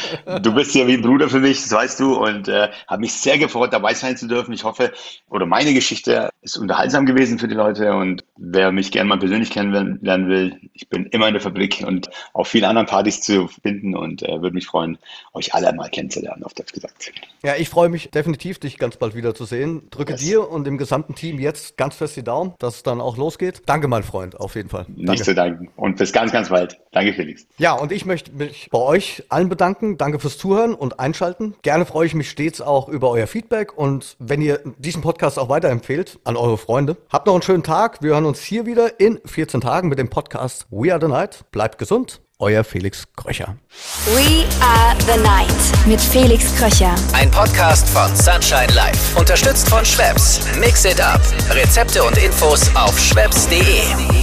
du 0.42 0.54
bist 0.54 0.74
ja 0.74 0.86
wie 0.86 0.94
ein 0.94 1.02
Bruder 1.02 1.28
für 1.28 1.40
mich, 1.40 1.62
das 1.62 1.72
weißt 1.72 2.00
du, 2.00 2.16
und 2.16 2.48
äh, 2.48 2.68
habe 2.86 3.00
mich 3.00 3.12
sehr 3.12 3.38
gefreut, 3.38 3.72
dabei 3.72 3.94
sein 3.94 4.16
zu 4.16 4.26
dürfen. 4.26 4.52
Ich 4.52 4.64
hoffe, 4.64 4.92
oder 5.28 5.46
meine 5.46 5.72
Geschichte 5.74 6.30
ist 6.40 6.56
unterhaltsam 6.56 7.04
gewesen 7.04 7.38
für 7.38 7.48
die 7.48 7.54
Leute 7.54 7.92
und 7.94 8.24
wer 8.36 8.70
mich 8.70 8.92
gerne 8.92 9.08
mal 9.08 9.18
persönlich 9.18 9.50
kennenlernen 9.50 10.28
will, 10.28 10.56
ich 10.72 10.88
bin 10.88 11.06
immer 11.06 11.26
in 11.26 11.34
der 11.34 11.42
Fabrik 11.42 11.84
und 11.86 12.08
auf 12.32 12.48
vielen 12.48 12.64
anderen 12.64 12.86
Partys 12.86 13.20
zu 13.20 13.48
finden 13.48 13.96
und 13.96 14.22
äh, 14.22 14.40
würde 14.40 14.54
mich 14.54 14.66
freuen, 14.66 14.98
euch 15.32 15.54
alle 15.54 15.72
mal 15.72 15.88
kennenzulernen, 15.90 16.44
auf 16.44 16.54
Deutsch 16.54 16.72
gesagt. 16.72 17.12
Ja, 17.42 17.56
ich 17.56 17.68
freue 17.68 17.88
mich 17.88 18.10
definitiv, 18.10 18.58
dich 18.58 18.78
ganz 18.78 18.96
bald 18.96 19.14
wieder 19.14 19.34
zu 19.34 19.44
sehen. 19.44 19.88
Drücke 19.90 20.12
yes. 20.12 20.20
dir 20.20 20.50
und 20.50 20.66
dem 20.66 20.78
gesamten 20.78 21.14
Team 21.14 21.38
jetzt 21.38 21.76
ganz 21.76 21.96
fest 21.96 22.16
die 22.16 22.22
Daumen, 22.22 22.54
dass 22.58 22.76
es 22.76 22.82
dann 22.82 23.00
auch 23.00 23.16
losgeht. 23.16 23.62
Danke, 23.66 23.88
mein 23.88 24.02
Freund, 24.02 24.38
auf 24.38 24.54
jeden 24.54 24.68
Fall. 24.68 24.86
Danke. 24.88 25.10
Nicht 25.10 25.24
zu 25.24 25.34
danken 25.34 25.68
und 25.76 25.98
bis 25.98 26.12
ganz, 26.12 26.32
ganz 26.32 26.48
bald. 26.48 26.78
Danke, 26.92 27.12
Felix. 27.14 27.46
Ja, 27.58 27.72
und 27.72 27.92
ich 27.92 28.06
möchte 28.06 28.32
mich 28.32 28.68
bei 28.70 28.78
euch 28.78 29.24
allen 29.28 29.48
bedanken. 29.48 29.98
Danke 29.98 30.20
fürs 30.20 30.38
Zuhören 30.38 30.74
und 30.74 31.00
Einschalten. 31.00 31.54
Gerne 31.62 31.84
freue 31.84 32.06
ich 32.06 32.14
mich 32.14 32.30
stets 32.30 32.60
auch 32.60 32.88
über 32.88 33.10
euer 33.10 33.26
Feedback 33.26 33.76
und 33.76 34.16
wenn 34.18 34.40
ihr 34.40 34.60
diesen 34.78 35.02
Podcast 35.02 35.38
auch 35.38 35.48
weiterempfehlt 35.48 36.20
an 36.28 36.36
eure 36.36 36.58
Freunde. 36.58 36.96
Habt 37.10 37.26
noch 37.26 37.34
einen 37.34 37.42
schönen 37.42 37.62
Tag. 37.62 38.02
Wir 38.02 38.10
hören 38.10 38.26
uns 38.26 38.40
hier 38.40 38.66
wieder 38.66 39.00
in 39.00 39.20
14 39.24 39.60
Tagen 39.60 39.88
mit 39.88 39.98
dem 39.98 40.10
Podcast 40.10 40.66
We 40.70 40.92
Are 40.92 41.00
the 41.00 41.08
Night. 41.08 41.44
Bleibt 41.50 41.78
gesund 41.78 42.20
euer 42.38 42.62
Felix 42.62 43.04
Kröcher. 43.16 43.56
We 44.06 44.44
are 44.60 44.94
the 45.00 45.20
night 45.20 45.86
mit 45.86 46.00
Felix 46.00 46.54
Kröcher. 46.56 46.94
Ein 47.12 47.30
Podcast 47.30 47.88
von 47.88 48.14
Sunshine 48.14 48.72
Life. 48.74 49.18
Unterstützt 49.18 49.68
von 49.68 49.84
Schwebs. 49.84 50.40
Mix 50.60 50.84
it 50.84 51.00
up. 51.00 51.20
Rezepte 51.50 52.02
und 52.04 52.16
Infos 52.18 52.70
auf 52.76 52.96
schwebs.de. 52.98 54.17